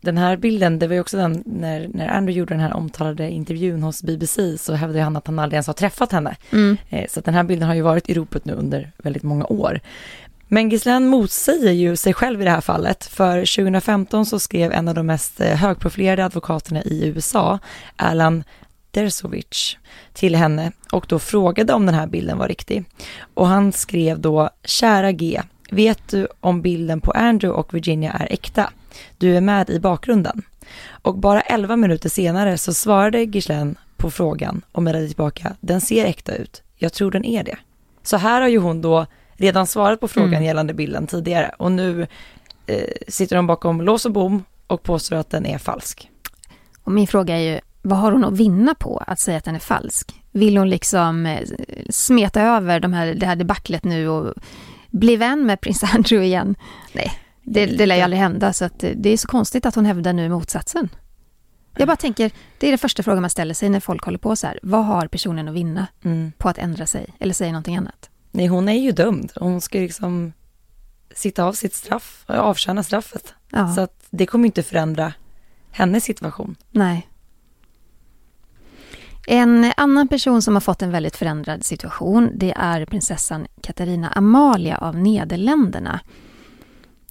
Den 0.00 0.18
här 0.18 0.36
bilden, 0.36 0.78
det 0.78 0.86
var 0.86 0.94
ju 0.94 1.00
också 1.00 1.16
den 1.16 1.42
när, 1.46 1.88
när 1.88 2.08
Andrew 2.08 2.38
gjorde 2.38 2.54
den 2.54 2.60
här 2.60 2.76
omtalade 2.76 3.30
intervjun 3.30 3.82
hos 3.82 4.02
BBC 4.02 4.58
så 4.58 4.74
hävdade 4.74 5.04
han 5.04 5.16
att 5.16 5.26
han 5.26 5.38
aldrig 5.38 5.56
ens 5.56 5.66
har 5.66 5.74
träffat 5.74 6.12
henne. 6.12 6.36
Mm. 6.52 6.76
Eh, 6.88 7.06
så 7.08 7.20
den 7.20 7.34
här 7.34 7.42
bilden 7.42 7.68
har 7.68 7.74
ju 7.74 7.82
varit 7.82 8.08
i 8.08 8.14
ropet 8.14 8.44
nu 8.44 8.52
under 8.52 8.92
väldigt 8.98 9.22
många 9.22 9.44
år. 9.44 9.80
Men 10.48 10.68
Ghislaine 10.68 11.06
motsäger 11.08 11.72
ju 11.72 11.96
sig 11.96 12.14
själv 12.14 12.42
i 12.42 12.44
det 12.44 12.50
här 12.50 12.60
fallet, 12.60 13.04
för 13.04 13.56
2015 13.56 14.26
så 14.26 14.38
skrev 14.38 14.72
en 14.72 14.88
av 14.88 14.94
de 14.94 15.06
mest 15.06 15.40
eh, 15.40 15.56
högprofilerade 15.56 16.24
advokaterna 16.24 16.82
i 16.82 17.06
USA, 17.06 17.58
Alan 17.96 18.44
Dersovic, 18.90 19.76
till 20.12 20.34
henne 20.36 20.72
och 20.92 21.06
då 21.08 21.18
frågade 21.18 21.72
om 21.72 21.86
den 21.86 21.94
här 21.94 22.06
bilden 22.06 22.38
var 22.38 22.48
riktig. 22.48 22.84
Och 23.34 23.46
han 23.46 23.72
skrev 23.72 24.20
då, 24.20 24.50
kära 24.64 25.12
G, 25.12 25.42
vet 25.70 26.08
du 26.08 26.28
om 26.40 26.62
bilden 26.62 27.00
på 27.00 27.10
Andrew 27.10 27.60
och 27.60 27.74
Virginia 27.74 28.12
är 28.12 28.32
äkta? 28.32 28.70
Du 29.18 29.36
är 29.36 29.40
med 29.40 29.70
i 29.70 29.80
bakgrunden. 29.80 30.42
Och 30.88 31.18
bara 31.18 31.40
11 31.40 31.76
minuter 31.76 32.08
senare 32.08 32.58
så 32.58 32.74
svarade 32.74 33.24
Ghislaine 33.24 33.76
på 33.96 34.10
frågan 34.10 34.62
och 34.72 34.82
mejlade 34.82 35.08
tillbaka, 35.08 35.56
den 35.60 35.80
ser 35.80 36.04
äkta 36.04 36.34
ut, 36.34 36.62
jag 36.76 36.92
tror 36.92 37.10
den 37.10 37.24
är 37.24 37.44
det. 37.44 37.56
Så 38.02 38.16
här 38.16 38.40
har 38.40 38.48
ju 38.48 38.58
hon 38.58 38.82
då 38.82 39.06
redan 39.32 39.66
svarat 39.66 40.00
på 40.00 40.08
frågan 40.08 40.34
mm. 40.34 40.44
gällande 40.44 40.74
bilden 40.74 41.06
tidigare 41.06 41.54
och 41.58 41.72
nu 41.72 42.06
eh, 42.66 42.78
sitter 43.08 43.36
hon 43.36 43.46
bakom 43.46 43.80
lås 43.80 44.06
och 44.06 44.12
bom 44.12 44.44
och 44.66 44.82
påstår 44.82 45.16
att 45.16 45.30
den 45.30 45.46
är 45.46 45.58
falsk. 45.58 46.10
Och 46.84 46.92
min 46.92 47.06
fråga 47.06 47.36
är 47.36 47.40
ju, 47.40 47.60
vad 47.82 47.98
har 47.98 48.12
hon 48.12 48.24
att 48.24 48.32
vinna 48.32 48.74
på 48.74 49.02
att 49.06 49.20
säga 49.20 49.38
att 49.38 49.44
den 49.44 49.54
är 49.54 49.58
falsk? 49.58 50.22
Vill 50.32 50.56
hon 50.56 50.70
liksom 50.70 51.26
eh, 51.26 51.48
smeta 51.90 52.42
över 52.42 52.80
de 52.80 52.92
här, 52.92 53.14
det 53.14 53.26
här 53.26 53.36
debaclet 53.36 53.84
nu 53.84 54.08
och 54.08 54.34
bli 54.90 55.16
vän 55.16 55.46
med 55.46 55.60
prins 55.60 55.84
Andrew 55.94 56.26
igen? 56.26 56.54
Nej, 56.92 57.12
det, 57.42 57.66
det 57.66 57.86
lär 57.86 57.96
ju 57.96 58.02
aldrig 58.02 58.20
hända 58.20 58.52
så 58.52 58.64
att 58.64 58.84
det 58.96 59.10
är 59.10 59.16
så 59.16 59.28
konstigt 59.28 59.66
att 59.66 59.74
hon 59.74 59.86
hävdar 59.86 60.12
nu 60.12 60.28
motsatsen. 60.28 60.88
Jag 61.76 61.88
bara 61.88 61.96
tänker, 61.96 62.30
det 62.58 62.66
är 62.66 62.70
den 62.70 62.78
första 62.78 63.02
frågan 63.02 63.20
man 63.20 63.30
ställer 63.30 63.54
sig 63.54 63.68
när 63.68 63.80
folk 63.80 64.04
håller 64.04 64.18
på 64.18 64.36
så 64.36 64.46
här. 64.46 64.58
Vad 64.62 64.84
har 64.84 65.06
personen 65.06 65.48
att 65.48 65.54
vinna 65.54 65.86
mm. 66.04 66.32
på 66.38 66.48
att 66.48 66.58
ändra 66.58 66.86
sig 66.86 67.06
eller 67.18 67.34
säga 67.34 67.52
någonting 67.52 67.76
annat? 67.76 68.10
Nej, 68.30 68.46
hon 68.46 68.68
är 68.68 68.78
ju 68.78 68.92
dömd. 68.92 69.32
Hon 69.36 69.60
ska 69.60 69.78
liksom 69.78 70.32
sitta 71.14 71.44
av 71.44 71.52
sitt 71.52 71.74
straff, 71.74 72.24
avtjäna 72.26 72.82
straffet. 72.82 73.34
Ja. 73.50 73.74
Så 73.74 73.80
att 73.80 74.06
det 74.10 74.26
kommer 74.26 74.46
inte 74.46 74.62
förändra 74.62 75.12
hennes 75.70 76.04
situation. 76.04 76.56
Nej. 76.70 77.07
En 79.30 79.72
annan 79.76 80.08
person 80.08 80.42
som 80.42 80.54
har 80.54 80.60
fått 80.60 80.82
en 80.82 80.90
väldigt 80.90 81.16
förändrad 81.16 81.64
situation, 81.64 82.30
det 82.34 82.54
är 82.56 82.84
prinsessan 82.84 83.46
Katarina 83.62 84.08
Amalia 84.08 84.78
av 84.78 84.96
Nederländerna. 84.96 86.00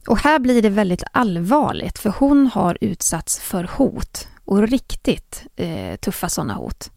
Och 0.07 0.18
här 0.18 0.39
blir 0.39 0.61
det 0.61 0.70
väldigt 0.70 1.03
allvarligt, 1.11 1.99
för 1.99 2.13
hon 2.20 2.47
har 2.47 2.78
utsatts 2.82 3.39
för 3.39 3.70
hot 3.78 4.28
och 4.45 4.68
riktigt 4.68 5.43
eh, 5.55 5.95
tuffa 5.95 6.30
sådana 6.30 6.53
hot. 6.53 6.91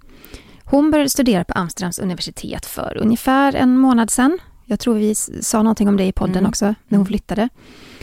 Hon 0.65 0.91
började 0.91 1.11
studera 1.11 1.45
på 1.45 1.53
Amsterdams 1.53 1.99
universitet 1.99 2.67
för 2.67 2.97
ungefär 2.97 3.55
en 3.55 3.77
månad 3.77 4.11
sedan. 4.11 4.39
Jag 4.65 4.81
tror 4.81 4.95
vi 4.95 5.15
sa 5.15 5.63
någonting 5.63 5.89
om 5.89 5.97
det 5.97 6.05
i 6.05 6.13
podden 6.13 6.37
mm. 6.37 6.49
också, 6.49 6.65
när 6.65 6.75
hon 6.89 6.97
mm. 6.97 7.07
flyttade. 7.07 7.49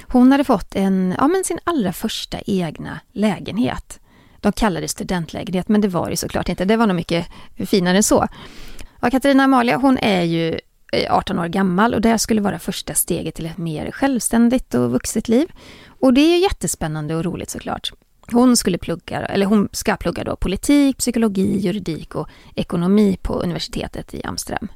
Hon 0.07 0.31
hade 0.31 0.43
fått 0.43 0.75
en, 0.75 1.15
ja, 1.17 1.27
men 1.27 1.43
sin 1.43 1.59
allra 1.63 1.93
första 1.93 2.37
egna 2.45 2.99
lägenhet. 3.11 3.99
De 4.47 4.51
kallade 4.53 4.83
det 4.83 4.87
studentlägenhet, 4.87 5.67
men 5.67 5.81
det 5.81 5.87
var 5.87 6.09
det 6.09 6.17
såklart 6.17 6.49
inte. 6.49 6.65
Det 6.65 6.77
var 6.77 6.87
nog 6.87 6.95
mycket 6.95 7.27
finare 7.65 7.97
än 7.97 8.03
så. 8.03 8.27
Och 9.01 9.11
Katarina 9.11 9.43
Amalia, 9.43 9.77
hon 9.77 9.97
är 9.97 10.21
ju 10.21 10.59
eh, 10.93 11.13
18 11.15 11.39
år 11.39 11.47
gammal 11.47 11.93
och 11.93 12.01
det 12.01 12.17
skulle 12.17 12.41
vara 12.41 12.59
första 12.59 12.93
steget 12.93 13.35
till 13.35 13.45
ett 13.45 13.57
mer 13.57 13.91
självständigt 13.91 14.73
och 14.73 14.91
vuxet 14.91 15.27
liv. 15.27 15.47
Och 15.99 16.13
det 16.13 16.21
är 16.21 16.37
jättespännande 16.37 17.15
och 17.15 17.25
roligt 17.25 17.49
såklart. 17.49 17.91
Hon 18.31 18.57
skulle 18.57 18.77
plugga, 18.77 19.25
eller 19.25 19.45
hon 19.45 19.69
ska 19.71 19.95
plugga 19.95 20.23
då 20.23 20.35
politik, 20.35 20.97
psykologi, 20.97 21.57
juridik 21.59 22.15
och 22.15 22.27
ekonomi 22.55 23.17
på 23.21 23.33
universitetet 23.33 24.13
i 24.13 24.23
Amsterdam. 24.23 24.67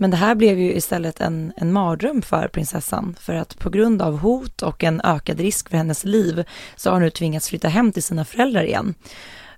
Men 0.00 0.10
det 0.10 0.16
här 0.16 0.34
blev 0.34 0.58
ju 0.58 0.74
istället 0.74 1.20
en, 1.20 1.52
en 1.56 1.72
mardröm 1.72 2.22
för 2.22 2.48
prinsessan, 2.48 3.16
för 3.20 3.34
att 3.34 3.58
på 3.58 3.70
grund 3.70 4.02
av 4.02 4.18
hot 4.18 4.62
och 4.62 4.84
en 4.84 5.00
ökad 5.04 5.40
risk 5.40 5.68
för 5.68 5.76
hennes 5.76 6.04
liv 6.04 6.44
så 6.76 6.90
har 6.90 6.94
hon 6.94 7.02
nu 7.02 7.10
tvingats 7.10 7.48
flytta 7.48 7.68
hem 7.68 7.92
till 7.92 8.02
sina 8.02 8.24
föräldrar 8.24 8.62
igen. 8.62 8.94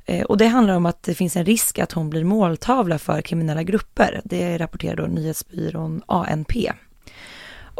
Eh, 0.04 0.22
och 0.22 0.38
det 0.38 0.46
handlar 0.46 0.74
om 0.74 0.86
att 0.86 1.02
det 1.02 1.14
finns 1.14 1.36
en 1.36 1.44
risk 1.44 1.78
att 1.78 1.92
hon 1.92 2.10
blir 2.10 2.24
måltavla 2.24 2.98
för 2.98 3.22
kriminella 3.22 3.62
grupper. 3.62 4.20
Det 4.24 4.58
rapporterar 4.58 4.96
då 4.96 5.06
nyhetsbyrån 5.06 6.02
ANP. 6.06 6.72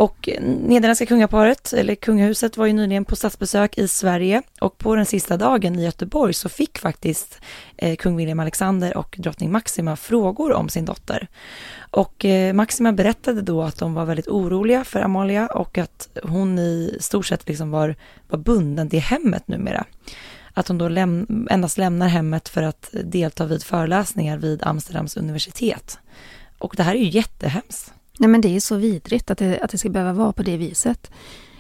Och 0.03 0.29
Nederländska 0.41 1.07
kungaparet, 1.07 1.73
eller 1.73 1.95
kungahuset, 1.95 2.57
var 2.57 2.67
ju 2.67 2.73
nyligen 2.73 3.05
på 3.05 3.17
statsbesök 3.17 3.79
i 3.79 3.89
Sverige 3.89 4.43
och 4.61 4.79
på 4.79 4.95
den 4.95 5.07
sista 5.07 5.37
dagen 5.37 5.79
i 5.79 5.85
Göteborg 5.85 6.35
så 6.35 6.49
fick 6.49 6.79
faktiskt 6.79 7.41
eh, 7.77 7.97
kung 7.97 8.17
William 8.17 8.41
Alexander 8.41 8.97
och 8.97 9.17
drottning 9.19 9.53
Maxima 9.53 9.97
frågor 9.97 10.53
om 10.53 10.69
sin 10.69 10.85
dotter. 10.85 11.29
Och 11.91 12.25
eh, 12.25 12.53
Maxima 12.53 12.93
berättade 12.93 13.43
då 13.43 13.63
att 13.63 13.79
de 13.79 13.95
var 13.95 14.05
väldigt 14.05 14.29
oroliga 14.29 14.85
för 14.85 15.01
Amalia 15.01 15.47
och 15.47 15.79
att 15.79 16.09
hon 16.23 16.59
i 16.59 16.97
stort 17.01 17.27
sett 17.27 17.49
liksom 17.49 17.71
var, 17.71 17.97
var 18.29 18.39
bunden 18.39 18.91
till 18.91 19.01
hemmet 19.01 19.49
numera. 19.49 19.85
Att 20.55 20.69
hon 20.69 20.79
då 20.79 20.89
läm 20.89 21.47
endast 21.51 21.79
lämnar 21.79 22.09
hemmet 22.09 22.49
för 22.49 22.63
att 22.63 22.91
delta 23.05 23.47
vid 23.47 23.63
föreläsningar 23.63 24.39
vid 24.39 24.63
Amsterdams 24.63 25.17
universitet. 25.17 25.99
Och 26.59 26.75
det 26.77 26.83
här 26.83 26.95
är 26.95 26.99
ju 26.99 27.09
jättehemskt. 27.09 27.95
Nej 28.19 28.29
men 28.29 28.41
det 28.41 28.57
är 28.57 28.61
så 28.61 28.77
vidrigt 28.77 29.31
att 29.31 29.39
det, 29.39 29.61
att 29.61 29.71
det 29.71 29.79
ska 29.79 29.89
behöva 29.89 30.13
vara 30.13 30.33
på 30.33 30.43
det 30.43 30.57
viset. 30.57 31.11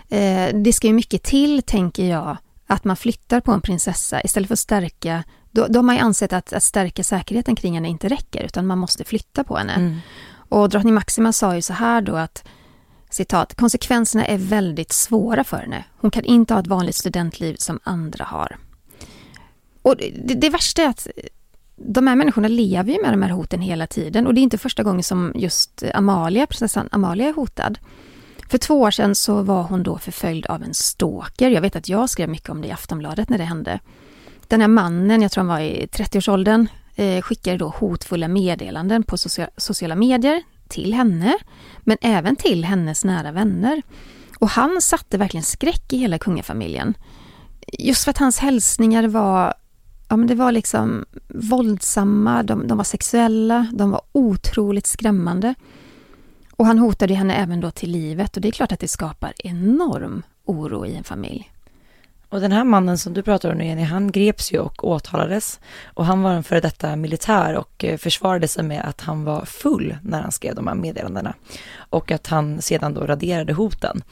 Eh, 0.08 0.48
det 0.54 0.72
ska 0.72 0.86
ju 0.86 0.92
mycket 0.92 1.22
till, 1.22 1.62
tänker 1.62 2.04
jag, 2.04 2.36
att 2.66 2.84
man 2.84 2.96
flyttar 2.96 3.40
på 3.40 3.52
en 3.52 3.60
prinsessa 3.60 4.22
istället 4.22 4.48
för 4.48 4.54
att 4.54 4.58
stärka 4.58 5.24
då, 5.50 5.66
då 5.66 5.78
har 5.78 5.82
man 5.82 5.94
ju 5.94 6.00
ansett 6.00 6.32
att, 6.32 6.52
att 6.52 6.62
stärka 6.62 7.04
säkerheten 7.04 7.56
kring 7.56 7.74
henne 7.74 7.88
inte 7.88 8.08
räcker, 8.08 8.44
utan 8.44 8.66
man 8.66 8.78
måste 8.78 9.04
flytta 9.04 9.44
på 9.44 9.56
henne. 9.56 9.72
Mm. 9.72 9.98
Och 10.32 10.68
drottning 10.68 10.94
Maxima 10.94 11.32
sa 11.32 11.54
ju 11.54 11.62
så 11.62 11.72
här 11.72 12.02
då 12.02 12.16
att 12.16 12.44
citat, 13.10 13.54
konsekvenserna 13.54 14.24
är 14.24 14.38
väldigt 14.38 14.92
svåra 14.92 15.44
för 15.44 15.56
henne. 15.56 15.84
Hon 15.96 16.10
kan 16.10 16.24
inte 16.24 16.54
ha 16.54 16.60
ett 16.60 16.66
vanligt 16.66 16.96
studentliv 16.96 17.56
som 17.58 17.80
andra 17.82 18.24
har. 18.24 18.58
Och 19.82 19.96
det, 19.96 20.34
det 20.34 20.50
värsta 20.50 20.82
är 20.82 20.88
att 20.88 21.06
de 21.84 22.06
här 22.06 22.16
människorna 22.16 22.48
lever 22.48 22.92
ju 22.92 23.02
med 23.02 23.12
de 23.12 23.22
här 23.22 23.30
hoten 23.30 23.60
hela 23.60 23.86
tiden 23.86 24.26
och 24.26 24.34
det 24.34 24.40
är 24.40 24.42
inte 24.42 24.58
första 24.58 24.82
gången 24.82 25.02
som 25.02 25.32
just 25.34 25.82
Amalia, 25.94 26.46
prinsessan 26.46 26.88
Amalia 26.92 27.28
är 27.28 27.32
hotad. 27.32 27.78
För 28.48 28.58
två 28.58 28.80
år 28.80 28.90
sedan 28.90 29.14
så 29.14 29.42
var 29.42 29.62
hon 29.62 29.82
då 29.82 29.98
förföljd 29.98 30.46
av 30.46 30.62
en 30.62 30.74
stalker. 30.74 31.50
Jag 31.50 31.60
vet 31.60 31.76
att 31.76 31.88
jag 31.88 32.10
skrev 32.10 32.28
mycket 32.28 32.50
om 32.50 32.62
det 32.62 32.68
i 32.68 32.72
Aftonbladet 32.72 33.28
när 33.28 33.38
det 33.38 33.44
hände. 33.44 33.80
Den 34.48 34.60
här 34.60 34.68
mannen, 34.68 35.22
jag 35.22 35.32
tror 35.32 35.44
han 35.44 35.48
var 35.48 35.60
i 35.60 35.86
30-årsåldern, 35.86 36.66
eh, 36.94 37.22
skickade 37.22 37.56
då 37.56 37.68
hotfulla 37.68 38.28
meddelanden 38.28 39.02
på 39.02 39.18
sociala 39.56 39.96
medier 39.96 40.42
till 40.68 40.94
henne, 40.94 41.38
men 41.80 41.96
även 42.00 42.36
till 42.36 42.64
hennes 42.64 43.04
nära 43.04 43.32
vänner. 43.32 43.82
Och 44.38 44.48
han 44.48 44.82
satte 44.82 45.18
verkligen 45.18 45.44
skräck 45.44 45.92
i 45.92 45.96
hela 45.96 46.18
kungafamiljen. 46.18 46.94
Just 47.78 48.04
för 48.04 48.10
att 48.10 48.18
hans 48.18 48.38
hälsningar 48.38 49.08
var 49.08 49.54
ja, 50.12 50.16
men 50.16 50.26
det 50.26 50.34
var 50.34 50.52
liksom 50.52 51.04
våldsamma, 51.28 52.42
de, 52.42 52.66
de 52.66 52.76
var 52.76 52.84
sexuella, 52.84 53.66
de 53.72 53.90
var 53.90 54.00
otroligt 54.12 54.86
skrämmande. 54.86 55.54
Och 56.50 56.66
han 56.66 56.78
hotade 56.78 57.14
henne 57.14 57.34
även 57.34 57.60
då 57.60 57.70
till 57.70 57.90
livet 57.90 58.36
och 58.36 58.42
det 58.42 58.48
är 58.48 58.52
klart 58.52 58.72
att 58.72 58.80
det 58.80 58.88
skapar 58.88 59.32
enorm 59.38 60.22
oro 60.44 60.86
i 60.86 60.94
en 60.94 61.04
familj. 61.04 61.52
Och 62.28 62.40
den 62.40 62.52
här 62.52 62.64
mannen 62.64 62.98
som 62.98 63.12
du 63.12 63.22
pratar 63.22 63.52
om 63.52 63.58
nu 63.58 63.64
Jenny, 63.64 63.82
han 63.82 64.10
greps 64.10 64.52
ju 64.52 64.58
och 64.58 64.88
åtalades. 64.88 65.60
Och 65.84 66.06
han 66.06 66.22
var 66.22 66.32
en 66.32 66.44
före 66.44 66.60
detta 66.60 66.96
militär 66.96 67.56
och 67.56 67.84
eh, 67.84 67.96
försvarade 67.96 68.48
sig 68.48 68.64
med 68.64 68.84
att 68.84 69.00
han 69.00 69.24
var 69.24 69.44
full 69.44 69.96
när 70.02 70.22
han 70.22 70.32
skrev 70.32 70.54
de 70.54 70.66
här 70.66 70.74
meddelandena. 70.74 71.34
Och 71.76 72.10
att 72.10 72.26
han 72.26 72.62
sedan 72.62 72.94
då 72.94 73.00
raderade 73.00 73.52
hoten. 73.52 74.02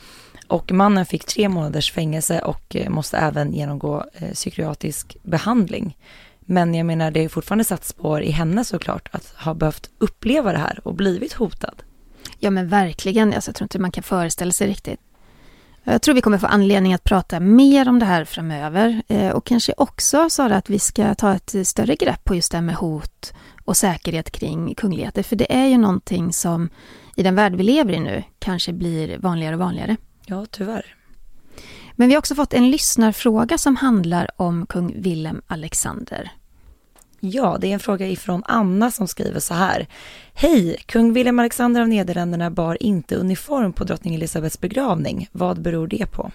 Och 0.51 0.73
mannen 0.73 1.07
fick 1.07 1.25
tre 1.25 1.49
månaders 1.49 1.93
fängelse 1.93 2.41
och 2.41 2.77
eh, 2.77 2.91
måste 2.91 3.19
även 3.19 3.53
genomgå 3.53 4.05
eh, 4.13 4.33
psykiatrisk 4.33 5.17
behandling. 5.23 5.97
Men 6.41 6.75
jag 6.75 6.87
menar, 6.87 7.11
det 7.11 7.25
är 7.25 7.29
fortfarande 7.29 7.65
satt 7.65 7.85
spår 7.85 8.23
i 8.23 8.31
henne 8.31 8.65
såklart, 8.65 9.09
att 9.13 9.35
ha 9.37 9.55
behövt 9.55 9.91
uppleva 9.99 10.53
det 10.53 10.59
här 10.59 10.81
och 10.85 10.95
blivit 10.95 11.33
hotad. 11.33 11.83
Ja 12.39 12.51
men 12.51 12.69
verkligen, 12.69 13.35
alltså, 13.35 13.49
jag 13.49 13.57
tror 13.57 13.65
inte 13.65 13.79
man 13.79 13.93
kan 13.93 14.03
föreställa 14.03 14.53
sig 14.53 14.69
riktigt. 14.69 15.01
Jag 15.85 16.03
tror 16.03 16.15
vi 16.15 16.21
kommer 16.21 16.39
få 16.39 16.47
anledning 16.47 16.95
att 16.95 17.05
prata 17.05 17.41
mer 17.41 17.89
om 17.89 17.99
det 17.99 18.07
här 18.07 18.25
framöver 18.25 19.03
eh, 19.09 19.31
och 19.31 19.47
kanske 19.47 19.75
också 19.77 20.31
Sara 20.31 20.57
att 20.57 20.71
vi 20.71 20.79
ska 20.79 21.15
ta 21.15 21.35
ett 21.35 21.55
större 21.65 21.95
grepp 21.95 22.25
på 22.25 22.35
just 22.35 22.51
det 22.53 22.57
här 22.57 22.63
med 22.63 22.75
hot 22.75 23.33
och 23.65 23.77
säkerhet 23.77 24.31
kring 24.31 24.75
kungligheter. 24.75 25.23
För 25.23 25.37
det 25.37 25.55
är 25.55 25.67
ju 25.67 25.79
någonting 25.79 26.33
som 26.33 26.69
i 27.17 27.23
den 27.23 27.35
värld 27.35 27.55
vi 27.55 27.63
lever 27.63 27.93
i 27.93 28.01
nu 28.01 28.23
kanske 28.39 28.73
blir 28.73 29.19
vanligare 29.19 29.55
och 29.55 29.61
vanligare. 29.61 29.97
Ja, 30.31 30.47
tyvärr. 30.51 30.95
Men 31.93 32.09
vi 32.09 32.14
har 32.14 32.18
också 32.18 32.35
fått 32.35 32.55
en 32.55 32.70
lyssnarfråga 32.70 33.59
som 33.59 33.76
handlar 33.76 34.31
om 34.37 34.66
kung 34.66 35.03
Willem 35.03 35.43
Alexander. 35.47 36.33
Ja, 37.20 37.59
det 37.61 37.66
är 37.66 37.74
en 37.74 37.81
fråga 37.81 38.09
ifrån 38.09 38.43
Anna 38.47 38.91
som 38.91 39.09
skriver 39.09 39.41
så 39.41 39.55
här. 39.55 39.87
Hej! 40.35 40.76
Kung 40.87 41.12
Willem 41.12 41.39
Alexander 41.39 41.81
av 41.81 41.89
Nederländerna 41.89 42.51
bar 42.51 42.83
inte 42.83 43.16
uniform 43.16 43.72
på 43.72 43.85
drottning 43.85 44.14
Elisabeths 44.14 44.61
begravning. 44.61 45.28
Vad 45.33 45.62
beror 45.62 45.87
det 45.87 46.07
på? 46.07 46.31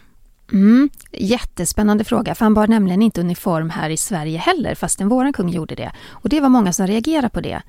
Mm, 0.51 0.89
jättespännande 1.11 2.03
fråga, 2.03 2.35
för 2.35 2.45
han 2.45 2.53
bar 2.53 2.67
nämligen 2.67 3.01
inte 3.01 3.21
uniform 3.21 3.69
här 3.69 3.89
i 3.89 3.97
Sverige 3.97 4.37
heller, 4.37 4.75
fastän 4.75 5.09
våran 5.09 5.33
kung 5.33 5.49
gjorde 5.49 5.75
det. 5.75 5.91
Och 6.07 6.29
det 6.29 6.41
var 6.41 6.49
många 6.49 6.73
som 6.73 6.87
reagerade 6.87 7.29
på 7.29 7.41
det. 7.41 7.61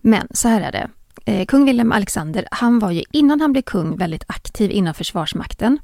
Men 0.00 0.28
så 0.30 0.48
här 0.48 0.60
är 0.60 0.72
det. 0.72 0.90
Eh, 1.24 1.46
kung 1.46 1.64
Willem 1.64 1.92
Alexander, 1.92 2.48
han 2.50 2.78
var 2.78 2.90
ju 2.90 3.02
innan 3.12 3.40
han 3.40 3.52
blev 3.52 3.62
kung 3.62 3.96
väldigt 3.96 4.24
aktiv 4.26 4.70
inom 4.70 4.94
Försvarsmakten. 4.94 5.78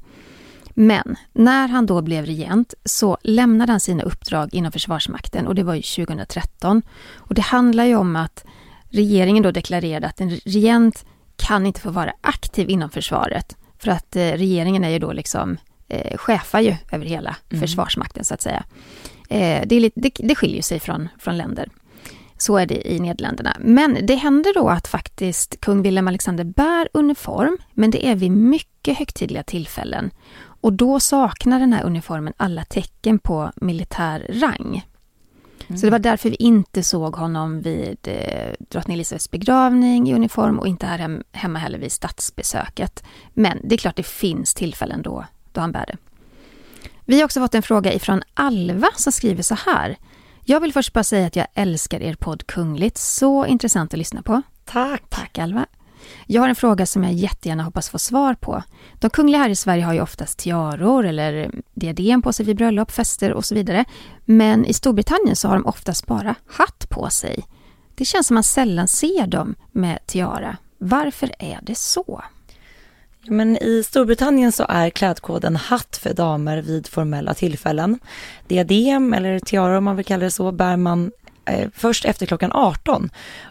Men 0.73 1.15
när 1.33 1.67
han 1.67 1.85
då 1.85 2.01
blev 2.01 2.25
regent 2.25 2.73
så 2.85 3.17
lämnade 3.23 3.71
han 3.71 3.79
sina 3.79 4.03
uppdrag 4.03 4.53
inom 4.53 4.71
Försvarsmakten 4.71 5.47
och 5.47 5.55
det 5.55 5.63
var 5.63 5.75
ju 5.75 5.81
2013. 5.81 6.81
Och 7.15 7.35
det 7.35 7.41
handlar 7.41 7.85
ju 7.85 7.95
om 7.95 8.15
att 8.15 8.45
regeringen 8.89 9.43
då 9.43 9.51
deklarerade 9.51 10.07
att 10.07 10.21
en 10.21 10.29
regent 10.29 11.05
kan 11.35 11.65
inte 11.65 11.81
få 11.81 11.89
vara 11.89 12.13
aktiv 12.21 12.69
inom 12.69 12.89
försvaret. 12.89 13.57
För 13.77 13.91
att 13.91 14.15
eh, 14.15 14.21
regeringen 14.21 14.83
är 14.83 14.89
ju 14.89 14.99
då 14.99 15.11
liksom 15.11 15.57
eh, 15.87 16.17
chefar 16.17 16.59
ju 16.59 16.75
över 16.91 17.05
hela 17.05 17.35
mm. 17.49 17.61
Försvarsmakten 17.61 18.25
så 18.25 18.33
att 18.33 18.41
säga. 18.41 18.63
Eh, 19.29 19.67
det, 19.67 19.75
är 19.75 19.79
lite, 19.79 19.99
det, 19.99 20.11
det 20.19 20.35
skiljer 20.35 20.61
sig 20.61 20.79
från, 20.79 21.09
från 21.19 21.37
länder. 21.37 21.69
Så 22.41 22.57
är 22.57 22.65
det 22.65 22.91
i 22.91 22.99
Nederländerna. 22.99 23.57
Men 23.59 24.05
det 24.05 24.15
händer 24.15 24.53
då 24.53 24.69
att 24.69 24.87
faktiskt 24.87 25.61
kung 25.61 25.81
Wilhelm 25.81 26.07
Alexander 26.07 26.43
bär 26.43 26.89
uniform, 26.93 27.57
men 27.73 27.91
det 27.91 28.07
är 28.07 28.15
vid 28.15 28.31
mycket 28.31 28.97
högtidliga 28.97 29.43
tillfällen. 29.43 30.11
Och 30.37 30.73
då 30.73 30.99
saknar 30.99 31.59
den 31.59 31.73
här 31.73 31.83
uniformen 31.83 32.33
alla 32.37 32.63
tecken 32.63 33.19
på 33.19 33.51
militär 33.55 34.25
rang. 34.29 34.85
Mm. 35.67 35.77
Så 35.79 35.85
det 35.85 35.91
var 35.91 35.99
därför 35.99 36.29
vi 36.29 36.35
inte 36.35 36.83
såg 36.83 37.15
honom 37.15 37.61
vid 37.61 37.97
eh, 38.03 38.53
drottning 38.69 38.95
Elisabeths 38.95 39.31
begravning 39.31 40.09
i 40.09 40.13
uniform 40.13 40.59
och 40.59 40.67
inte 40.67 40.85
här 40.85 40.97
hem, 40.97 41.23
hemma 41.31 41.59
heller 41.59 41.79
vid 41.79 41.91
statsbesöket. 41.91 43.03
Men 43.33 43.57
det 43.63 43.75
är 43.75 43.77
klart 43.77 43.95
det 43.95 44.03
finns 44.07 44.53
tillfällen 44.53 45.01
då, 45.01 45.25
då 45.51 45.61
han 45.61 45.71
bär 45.71 45.85
det. 45.85 45.97
Vi 47.05 47.17
har 47.17 47.25
också 47.25 47.39
fått 47.39 47.55
en 47.55 47.63
fråga 47.63 47.93
ifrån 47.93 48.21
Alva 48.33 48.87
som 48.95 49.11
skriver 49.11 49.43
så 49.43 49.55
här. 49.55 49.97
Jag 50.43 50.59
vill 50.59 50.73
först 50.73 50.93
bara 50.93 51.03
säga 51.03 51.27
att 51.27 51.35
jag 51.35 51.47
älskar 51.53 52.01
er 52.01 52.15
podd 52.15 52.47
Kungligt. 52.47 52.97
Så 52.97 53.45
intressant 53.45 53.93
att 53.93 53.97
lyssna 53.97 54.21
på. 54.21 54.41
Tack. 54.65 55.03
Tack 55.09 55.37
Alva. 55.37 55.65
Jag 56.25 56.41
har 56.41 56.49
en 56.49 56.55
fråga 56.55 56.85
som 56.85 57.03
jag 57.03 57.13
jättegärna 57.13 57.63
hoppas 57.63 57.89
få 57.89 57.99
svar 57.99 58.33
på. 58.33 58.63
De 58.93 59.09
kungliga 59.09 59.41
här 59.41 59.49
i 59.49 59.55
Sverige 59.55 59.83
har 59.83 59.93
ju 59.93 60.01
oftast 60.01 60.39
tiaror 60.39 61.05
eller 61.05 61.51
diadem 61.73 62.21
på 62.21 62.33
sig 62.33 62.45
vid 62.45 62.57
bröllop, 62.57 62.91
fester 62.91 63.33
och 63.33 63.45
så 63.45 63.55
vidare. 63.55 63.85
Men 64.25 64.65
i 64.65 64.73
Storbritannien 64.73 65.35
så 65.35 65.47
har 65.47 65.55
de 65.55 65.65
oftast 65.65 66.07
bara 66.07 66.35
hatt 66.47 66.89
på 66.89 67.09
sig. 67.09 67.43
Det 67.95 68.05
känns 68.05 68.27
som 68.27 68.33
man 68.33 68.43
sällan 68.43 68.87
ser 68.87 69.27
dem 69.27 69.55
med 69.71 69.99
tiara. 70.05 70.57
Varför 70.77 71.31
är 71.39 71.59
det 71.61 71.77
så? 71.77 72.23
Men 73.27 73.57
i 73.57 73.83
Storbritannien 73.83 74.51
så 74.51 74.65
är 74.69 74.89
klädkoden 74.89 75.55
hatt 75.55 75.97
för 75.97 76.13
damer 76.13 76.61
vid 76.61 76.87
formella 76.87 77.33
tillfällen. 77.33 77.99
Diadem 78.47 79.13
eller 79.13 79.39
tiara 79.39 79.77
om 79.77 79.83
man 79.83 79.95
vill 79.95 80.05
kalla 80.05 80.23
det 80.23 80.31
så 80.31 80.51
bär 80.51 80.77
man 80.77 81.11
eh, 81.45 81.69
först 81.73 82.05
efter 82.05 82.25
klockan 82.25 82.51
18 82.51 83.09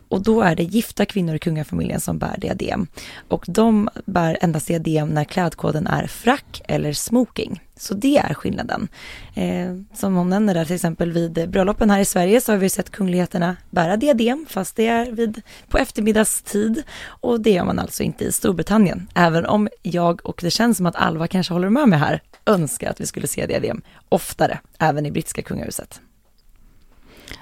och 0.09 0.23
då 0.23 0.43
är 0.43 0.55
det 0.55 0.63
gifta 0.63 1.07
kvinnor 1.07 1.35
i 1.35 1.39
kungafamiljen 1.39 2.01
som 2.01 2.19
bär 2.19 2.37
diadem. 2.39 2.87
Och 3.29 3.45
de 3.49 3.89
bär 4.05 4.39
endast 4.41 4.67
diadem 4.67 5.09
när 5.09 5.25
klädkoden 5.25 5.87
är 5.87 6.07
frack 6.07 6.63
eller 6.69 6.93
smoking. 6.93 7.63
Så 7.77 7.95
det 7.95 8.19
är 8.19 8.35
skillnaden. 8.35 8.89
Eh, 9.35 9.77
som 9.95 10.15
hon 10.15 10.29
nämner 10.29 10.55
där 10.55 10.65
till 10.65 10.75
exempel 10.75 11.13
vid 11.13 11.51
bröllopen 11.51 11.91
här 11.91 12.01
i 12.01 12.05
Sverige 12.05 12.41
så 12.41 12.53
har 12.53 12.57
vi 12.57 12.69
sett 12.69 12.91
kungligheterna 12.91 13.57
bära 13.71 13.97
diadem 13.97 14.47
fast 14.49 14.77
det 14.77 14.87
är 14.87 15.13
vid, 15.13 15.43
på 15.69 15.79
eftermiddagstid 15.79 16.83
och 17.07 17.41
det 17.41 17.51
gör 17.51 17.65
man 17.65 17.79
alltså 17.79 18.03
inte 18.03 18.25
i 18.25 18.33
Storbritannien. 18.33 19.09
Även 19.15 19.47
om 19.47 19.69
jag 19.83 20.27
och 20.27 20.41
det 20.43 20.51
känns 20.51 20.77
som 20.77 20.87
att 20.87 20.97
Alva 20.97 21.27
kanske 21.27 21.53
håller 21.53 21.71
med 21.71 21.89
mig 21.89 21.99
här 21.99 22.23
önskar 22.47 22.91
att 22.91 23.01
vi 23.01 23.07
skulle 23.07 23.27
se 23.27 23.47
diadem 23.47 23.83
oftare 24.09 24.59
även 24.79 25.07
i 25.07 25.11
brittiska 25.11 25.43
kungahuset. 25.43 26.01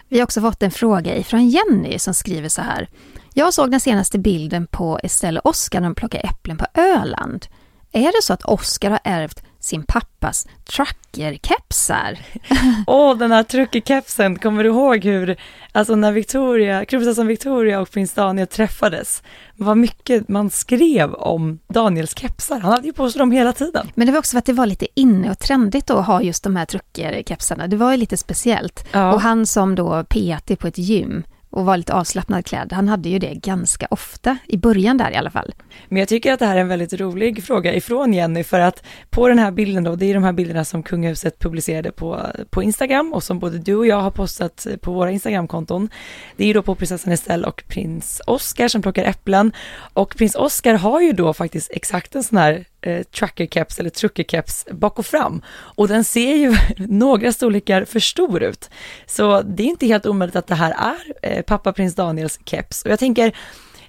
Vi 0.08 0.18
har 0.18 0.24
också 0.24 0.40
fått 0.40 0.62
en 0.62 0.70
fråga 0.70 1.16
ifrån 1.16 1.48
Jenny 1.48 1.98
som 1.98 2.14
skriver 2.14 2.48
så 2.48 2.62
här. 2.62 2.88
Jag 3.34 3.54
såg 3.54 3.70
den 3.70 3.80
senaste 3.80 4.18
bilden 4.18 4.66
på 4.66 5.00
Estelle 5.02 5.40
och 5.40 5.50
Oskar 5.50 5.80
när 5.80 5.88
de 5.88 5.94
plockar 5.94 6.26
äpplen 6.26 6.56
på 6.56 6.66
Öland. 6.74 7.46
Är 7.92 8.12
det 8.12 8.22
så 8.22 8.32
att 8.32 8.44
Oskar 8.44 8.90
har 8.90 9.00
ärvt 9.04 9.42
sin 9.68 9.82
pappas 9.82 10.46
truckerkepsar. 10.64 12.18
Åh, 12.86 13.12
oh, 13.12 13.18
den 13.18 13.32
här 13.32 13.42
truckerkepsen, 13.42 14.38
kommer 14.38 14.64
du 14.64 14.70
ihåg 14.70 15.04
hur, 15.04 15.36
alltså 15.72 15.94
när 15.94 16.12
Victoria, 16.12 16.84
kronprinsessan 16.84 17.26
Victoria 17.26 17.80
och 17.80 17.90
prins 17.90 18.12
Daniel 18.12 18.46
träffades, 18.46 19.22
vad 19.56 19.76
mycket 19.76 20.28
man 20.28 20.50
skrev 20.50 21.14
om 21.14 21.58
Daniels 21.68 22.18
kepsar, 22.18 22.60
han 22.60 22.72
hade 22.72 22.86
ju 22.86 22.92
på 22.92 23.10
sig 23.10 23.18
dem 23.18 23.32
hela 23.32 23.52
tiden. 23.52 23.90
Men 23.94 24.06
det 24.06 24.12
var 24.12 24.18
också 24.18 24.30
för 24.30 24.38
att 24.38 24.44
det 24.44 24.52
var 24.52 24.66
lite 24.66 24.86
inne 24.94 25.30
och 25.30 25.38
trendigt 25.38 25.90
att 25.90 26.06
ha 26.06 26.22
just 26.22 26.44
de 26.44 26.56
här 26.56 26.64
truckerkepsarna, 26.64 27.66
det 27.66 27.76
var 27.76 27.90
ju 27.90 27.96
lite 27.96 28.16
speciellt. 28.16 28.84
Ja. 28.92 29.12
Och 29.12 29.20
han 29.20 29.46
som 29.46 29.74
då 29.74 30.04
PT 30.04 30.58
på 30.58 30.66
ett 30.66 30.78
gym, 30.78 31.24
och 31.50 31.64
var 31.64 31.76
lite 31.76 31.94
avslappnad 31.94 32.46
klädd. 32.46 32.72
Han 32.72 32.88
hade 32.88 33.08
ju 33.08 33.18
det 33.18 33.34
ganska 33.34 33.86
ofta, 33.90 34.38
i 34.46 34.56
början 34.56 34.98
där 34.98 35.10
i 35.10 35.16
alla 35.16 35.30
fall. 35.30 35.54
Men 35.88 35.98
jag 35.98 36.08
tycker 36.08 36.32
att 36.32 36.38
det 36.38 36.46
här 36.46 36.56
är 36.56 36.60
en 36.60 36.68
väldigt 36.68 36.92
rolig 36.92 37.44
fråga 37.44 37.74
ifrån 37.74 38.12
Jenny, 38.12 38.44
för 38.44 38.60
att 38.60 38.82
på 39.10 39.28
den 39.28 39.38
här 39.38 39.50
bilden 39.50 39.84
då, 39.84 39.96
det 39.96 40.06
är 40.06 40.14
de 40.14 40.24
här 40.24 40.32
bilderna 40.32 40.64
som 40.64 40.82
kungahuset 40.82 41.38
publicerade 41.38 41.92
på, 41.92 42.26
på 42.50 42.62
Instagram 42.62 43.12
och 43.12 43.22
som 43.22 43.38
både 43.38 43.58
du 43.58 43.74
och 43.74 43.86
jag 43.86 44.00
har 44.00 44.10
postat 44.10 44.66
på 44.80 44.92
våra 44.92 45.10
Instagramkonton. 45.10 45.88
Det 46.36 46.44
är 46.44 46.46
ju 46.46 46.52
då 46.52 46.62
på 46.62 46.74
prinsessan 46.74 47.12
Estelle 47.12 47.46
och 47.46 47.64
prins 47.66 48.22
Oscar 48.26 48.68
som 48.68 48.82
plockar 48.82 49.04
äpplen 49.04 49.52
och 49.92 50.16
prins 50.16 50.34
Oscar 50.34 50.74
har 50.74 51.00
ju 51.00 51.12
då 51.12 51.32
faktiskt 51.32 51.70
exakt 51.70 52.14
en 52.14 52.22
sån 52.22 52.38
här 52.38 52.64
eh, 52.80 53.02
trucker-keps 53.02 53.80
eller 53.80 53.90
trucker-keps 53.90 54.72
bak 54.72 54.98
och 54.98 55.06
fram. 55.06 55.42
Och 55.48 55.88
den 55.88 56.04
ser 56.04 56.34
ju 56.34 56.56
några 56.76 57.32
storlekar 57.32 57.84
för 57.84 58.00
stor 58.00 58.42
ut. 58.42 58.70
Så 59.06 59.42
det 59.42 59.62
är 59.62 59.66
inte 59.66 59.86
helt 59.86 60.06
omöjligt 60.06 60.36
att 60.36 60.46
det 60.46 60.54
här 60.54 60.74
är 60.78 61.30
eh, 61.30 61.42
pappa 61.42 61.72
prins 61.72 61.94
Daniels 61.94 62.40
keps. 62.44 62.82
Och 62.82 62.90
jag 62.90 62.98
tänker, 62.98 63.36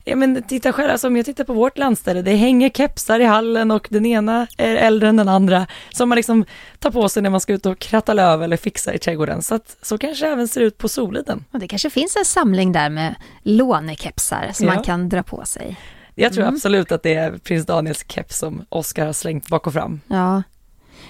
ja 0.03 0.15
men 0.15 0.43
titta 0.43 0.73
själv, 0.73 0.91
alltså 0.91 1.07
om 1.07 1.17
jag 1.17 1.25
tittar 1.25 1.43
på 1.43 1.53
vårt 1.53 1.77
landställe, 1.77 2.21
det 2.21 2.35
hänger 2.35 2.69
kepsar 2.69 3.19
i 3.19 3.23
hallen 3.23 3.71
och 3.71 3.87
den 3.89 4.05
ena 4.05 4.47
är 4.57 4.75
äldre 4.75 5.09
än 5.09 5.17
den 5.17 5.29
andra 5.29 5.67
som 5.89 6.09
man 6.09 6.15
liksom 6.15 6.45
tar 6.79 6.91
på 6.91 7.09
sig 7.09 7.23
när 7.23 7.29
man 7.29 7.39
ska 7.39 7.53
ut 7.53 7.65
och 7.65 7.79
kratta 7.79 8.13
löv 8.13 8.43
eller 8.43 8.57
fixa 8.57 8.93
i 8.93 8.99
trädgården. 8.99 9.41
Så 9.41 9.55
att 9.55 9.77
så 9.81 9.97
kanske 9.97 10.25
det 10.25 10.31
även 10.31 10.47
ser 10.47 10.61
ut 10.61 10.77
på 10.77 10.89
Soliden. 10.89 11.45
Och 11.51 11.59
det 11.59 11.67
kanske 11.67 11.89
finns 11.89 12.15
en 12.15 12.25
samling 12.25 12.71
där 12.71 12.89
med 12.89 13.15
lånekepsar 13.43 14.49
som 14.53 14.67
ja. 14.67 14.73
man 14.73 14.83
kan 14.83 15.09
dra 15.09 15.23
på 15.23 15.45
sig. 15.45 15.77
Jag 16.21 16.33
tror 16.33 16.43
mm. 16.43 16.55
absolut 16.55 16.91
att 16.91 17.03
det 17.03 17.13
är 17.13 17.37
prins 17.37 17.65
Daniels 17.65 18.05
keps 18.07 18.37
som 18.37 18.65
Oscar 18.69 19.05
har 19.05 19.13
slängt 19.13 19.47
bak 19.47 19.67
och 19.67 19.73
fram. 19.73 20.01
Ja. 20.07 20.43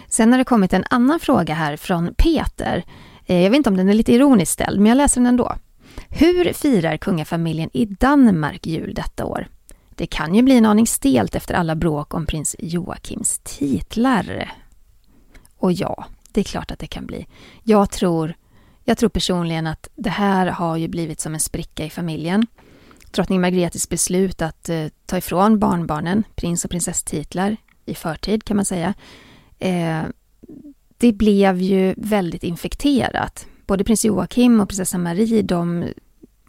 Sen 0.08 0.32
har 0.32 0.38
det 0.38 0.46
kommit 0.46 0.74
en 0.74 0.84
annan 0.90 1.20
fråga 1.20 1.54
här 1.54 1.78
från 1.78 2.14
Peter. 2.18 2.84
Eh, 3.26 3.42
jag 3.44 3.50
vet 3.50 3.58
inte 3.58 3.70
om 3.70 3.78
den 3.78 3.90
är 3.90 3.94
lite 3.94 4.14
ironiskt 4.14 4.52
ställd, 4.54 4.80
men 4.80 4.90
jag 4.90 4.96
läser 4.96 5.22
den 5.22 5.28
ändå. 5.28 5.56
Hur 6.10 6.54
firar 6.54 6.98
kungafamiljen 6.98 7.70
i 7.74 7.86
Danmark 7.86 8.68
jul 8.68 8.94
detta 8.94 9.26
år? 9.26 9.48
Det 9.90 10.08
kan 10.08 10.36
ju 10.36 10.42
bli 10.42 10.58
en 10.58 10.66
aning 10.66 10.88
stelt 10.88 11.36
efter 11.36 11.54
alla 11.54 11.76
bråk 11.76 12.14
om 12.14 12.26
prins 12.26 12.56
Joakims 12.60 13.40
titlar. 13.44 14.52
Och 15.58 15.72
ja, 15.72 16.06
det 16.32 16.40
är 16.40 16.44
klart 16.44 16.72
att 16.72 16.80
det 16.80 16.88
kan 16.88 17.06
bli. 17.06 17.28
Jag 17.64 17.92
tror, 17.92 18.34
jag 18.84 18.98
tror 18.98 19.10
personligen 19.10 19.68
att 19.68 19.90
det 19.96 20.10
här 20.10 20.48
har 20.48 20.78
ju 20.78 20.88
blivit 20.88 21.20
som 21.20 21.34
en 21.34 21.40
spricka 21.40 21.86
i 21.86 21.90
familjen 21.90 22.48
drottning 23.12 23.42
Margretes 23.42 23.90
beslut 23.90 24.42
att 24.42 24.70
eh, 24.70 24.86
ta 25.06 25.18
ifrån 25.18 25.60
barnbarnen 25.60 26.24
prins 26.36 26.66
och 26.66 26.72
prinsesstitlar 26.72 27.58
i 27.86 27.96
förtid 27.96 28.44
kan 28.44 28.56
man 28.56 28.66
säga. 28.66 28.94
Eh, 29.60 30.02
det 30.98 31.14
blev 31.14 31.62
ju 31.62 31.94
väldigt 31.98 32.44
infekterat. 32.44 33.48
Både 33.66 33.84
prins 33.84 34.06
Joakim 34.06 34.60
och 34.60 34.70
prinsessan 34.70 35.04
Marie, 35.04 35.42
de, 35.42 35.86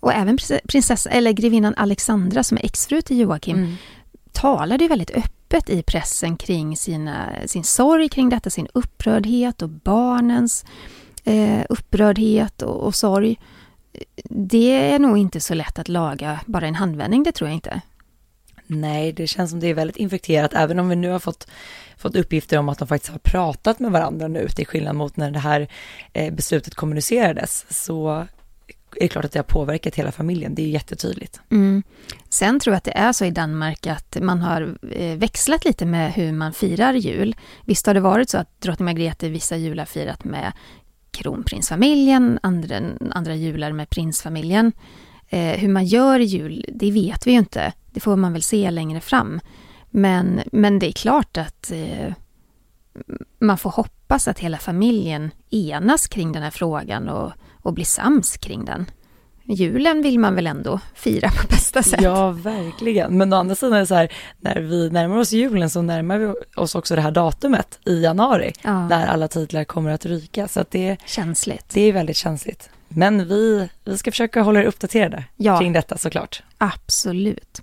och 0.00 0.12
även 0.12 0.38
prinsessa, 0.68 1.10
eller 1.10 1.32
grevinnan 1.32 1.74
Alexandra 1.76 2.44
som 2.44 2.58
är 2.58 2.64
exfru 2.64 3.02
till 3.02 3.20
Joakim, 3.20 3.56
mm. 3.56 3.74
talade 4.32 4.84
ju 4.84 4.88
väldigt 4.88 5.10
öppet 5.10 5.70
i 5.70 5.82
pressen 5.82 6.36
kring 6.36 6.76
sina, 6.76 7.28
sin 7.46 7.64
sorg 7.64 8.08
kring 8.08 8.28
detta, 8.28 8.50
sin 8.50 8.68
upprördhet 8.74 9.62
och 9.62 9.68
barnens 9.68 10.64
eh, 11.24 11.62
upprördhet 11.68 12.62
och, 12.62 12.86
och 12.86 12.94
sorg 12.94 13.38
det 14.24 14.72
är 14.72 14.98
nog 14.98 15.18
inte 15.18 15.40
så 15.40 15.54
lätt 15.54 15.78
att 15.78 15.88
laga 15.88 16.40
bara 16.46 16.66
en 16.66 16.74
handvändning, 16.74 17.22
det 17.22 17.32
tror 17.32 17.50
jag 17.50 17.54
inte. 17.54 17.80
Nej, 18.66 19.12
det 19.12 19.26
känns 19.26 19.50
som 19.50 19.60
det 19.60 19.66
är 19.66 19.74
väldigt 19.74 19.96
infekterat, 19.96 20.54
även 20.54 20.78
om 20.78 20.88
vi 20.88 20.96
nu 20.96 21.10
har 21.10 21.18
fått, 21.18 21.46
fått 21.96 22.16
uppgifter 22.16 22.58
om 22.58 22.68
att 22.68 22.78
de 22.78 22.88
faktiskt 22.88 23.12
har 23.12 23.18
pratat 23.18 23.78
med 23.78 23.90
varandra 23.92 24.28
nu, 24.28 24.48
till 24.48 24.66
skillnad 24.66 24.96
mot 24.96 25.16
när 25.16 25.30
det 25.30 25.38
här 25.38 25.68
eh, 26.12 26.34
beslutet 26.34 26.74
kommunicerades, 26.74 27.66
så 27.84 28.26
är 28.96 29.00
det 29.00 29.08
klart 29.08 29.24
att 29.24 29.32
det 29.32 29.38
har 29.38 29.44
påverkat 29.44 29.94
hela 29.94 30.12
familjen, 30.12 30.54
det 30.54 30.62
är 30.62 30.68
jättetydligt. 30.68 31.40
Mm. 31.50 31.82
Sen 32.28 32.60
tror 32.60 32.72
jag 32.72 32.76
att 32.76 32.84
det 32.84 32.98
är 32.98 33.12
så 33.12 33.24
i 33.24 33.30
Danmark 33.30 33.86
att 33.86 34.16
man 34.20 34.42
har 34.42 34.78
eh, 34.92 35.16
växlat 35.18 35.64
lite 35.64 35.86
med 35.86 36.12
hur 36.12 36.32
man 36.32 36.52
firar 36.52 36.94
jul. 36.94 37.36
Visst 37.64 37.86
har 37.86 37.94
det 37.94 38.00
varit 38.00 38.30
så 38.30 38.38
att 38.38 38.60
drottning 38.60 38.84
Margrethe 38.84 39.28
vissa 39.28 39.56
jular 39.56 39.84
firat 39.84 40.24
med 40.24 40.52
kronprinsfamiljen, 41.10 42.38
andra, 42.42 42.80
andra 43.10 43.34
jular 43.34 43.72
med 43.72 43.90
prinsfamiljen. 43.90 44.72
Eh, 45.28 45.58
hur 45.58 45.68
man 45.68 45.84
gör 45.84 46.20
i 46.20 46.24
jul, 46.24 46.64
det 46.68 46.90
vet 46.90 47.26
vi 47.26 47.30
ju 47.30 47.38
inte. 47.38 47.72
Det 47.92 48.00
får 48.00 48.16
man 48.16 48.32
väl 48.32 48.42
se 48.42 48.70
längre 48.70 49.00
fram. 49.00 49.40
Men, 49.90 50.40
men 50.52 50.78
det 50.78 50.86
är 50.86 50.92
klart 50.92 51.36
att 51.36 51.70
eh, 51.70 52.14
man 53.38 53.58
får 53.58 53.70
hoppas 53.70 54.28
att 54.28 54.38
hela 54.38 54.58
familjen 54.58 55.30
enas 55.50 56.06
kring 56.06 56.32
den 56.32 56.42
här 56.42 56.50
frågan 56.50 57.08
och, 57.08 57.32
och 57.62 57.74
blir 57.74 57.84
sams 57.84 58.36
kring 58.36 58.64
den. 58.64 58.86
Julen 59.54 60.02
vill 60.02 60.18
man 60.18 60.34
väl 60.34 60.46
ändå 60.46 60.80
fira 60.94 61.28
på 61.30 61.46
bästa 61.48 61.82
sätt? 61.82 62.00
Ja, 62.02 62.30
verkligen. 62.30 63.18
Men 63.18 63.32
å 63.32 63.36
andra 63.36 63.54
sidan 63.54 63.72
är 63.72 63.80
det 63.80 63.86
så 63.86 63.94
här, 63.94 64.12
när 64.40 64.56
vi 64.60 64.90
närmar 64.90 65.16
oss 65.16 65.32
julen 65.32 65.70
så 65.70 65.82
närmar 65.82 66.18
vi 66.18 66.34
oss 66.56 66.74
också 66.74 66.94
det 66.96 67.00
här 67.02 67.10
datumet 67.10 67.78
i 67.86 68.02
januari, 68.02 68.52
Ja. 68.62 68.70
där 68.90 69.06
alla 69.06 69.28
titlar 69.28 69.64
kommer 69.64 69.90
att 69.90 70.06
ryka. 70.06 70.48
Så 70.48 70.60
att 70.60 70.70
det, 70.70 70.96
Känsligt. 71.06 71.68
det 71.74 71.80
är 71.80 71.92
väldigt 71.92 72.16
känsligt. 72.16 72.70
Men 72.88 73.28
vi, 73.28 73.68
vi 73.84 73.98
ska 73.98 74.10
försöka 74.10 74.42
hålla 74.42 74.60
er 74.60 74.64
uppdaterade 74.64 75.24
Ja. 75.36 75.58
kring 75.58 75.72
detta 75.72 75.98
såklart. 75.98 76.42
Absolut. 76.58 77.60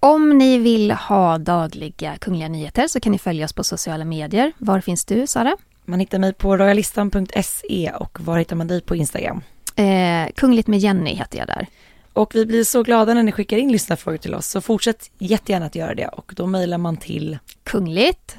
Om 0.00 0.38
ni 0.38 0.58
vill 0.58 0.90
ha 0.90 1.38
dagliga 1.38 2.16
kungliga 2.20 2.48
nyheter 2.48 2.86
så 2.88 3.00
kan 3.00 3.12
ni 3.12 3.18
följa 3.18 3.44
oss 3.44 3.52
på 3.52 3.64
sociala 3.64 4.04
medier. 4.04 4.52
Var 4.58 4.80
finns 4.80 5.04
du, 5.04 5.26
Sara? 5.26 5.56
Man 5.84 6.00
hittar 6.00 6.18
mig 6.18 6.32
på 6.32 6.56
royalistan.se 6.56 7.92
och 8.00 8.20
var 8.20 8.38
hittar 8.38 8.56
man 8.56 8.66
dig 8.66 8.80
på 8.80 8.96
Instagram? 8.96 9.42
Eh, 9.76 10.32
Kungligt 10.34 10.68
med 10.68 10.78
Jenny 10.78 11.14
heter 11.14 11.38
jag 11.38 11.46
där. 11.46 11.66
Och 12.12 12.34
vi 12.34 12.46
blir 12.46 12.64
så 12.64 12.82
glada 12.82 13.14
när 13.14 13.22
ni 13.22 13.32
skickar 13.32 13.56
in 13.56 13.72
lyssnarfrågor 13.72 14.18
till 14.18 14.34
oss, 14.34 14.46
så 14.46 14.60
fortsätt 14.60 15.10
jättegärna 15.18 15.66
att 15.66 15.74
göra 15.74 15.94
det 15.94 16.06
och 16.06 16.32
då 16.36 16.46
mejlar 16.46 16.78
man 16.78 16.96
till 16.96 17.38
Kungligt 17.64 18.36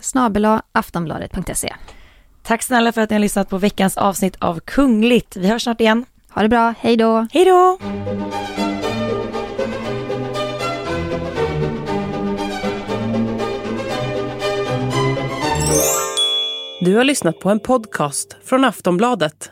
aftonbladet.se. 0.71 1.73
Tack 2.43 2.63
snälla 2.63 2.91
för 2.91 3.01
att 3.01 3.09
ni 3.09 3.13
har 3.13 3.21
lyssnat 3.21 3.49
på 3.49 3.57
veckans 3.57 3.97
avsnitt 3.97 4.35
av 4.39 4.59
Kungligt. 4.59 5.35
Vi 5.35 5.47
hörs 5.47 5.63
snart 5.63 5.81
igen. 5.81 6.05
Ha 6.29 6.41
det 6.41 6.49
bra, 6.49 6.73
hej 6.79 6.97
då! 6.97 7.27
Hej 7.31 7.45
då! 7.45 7.77
Du 16.81 16.95
har 16.95 17.03
lyssnat 17.03 17.39
på 17.39 17.49
en 17.49 17.59
podcast 17.59 18.37
från 18.43 18.65
Aftonbladet. 18.65 19.51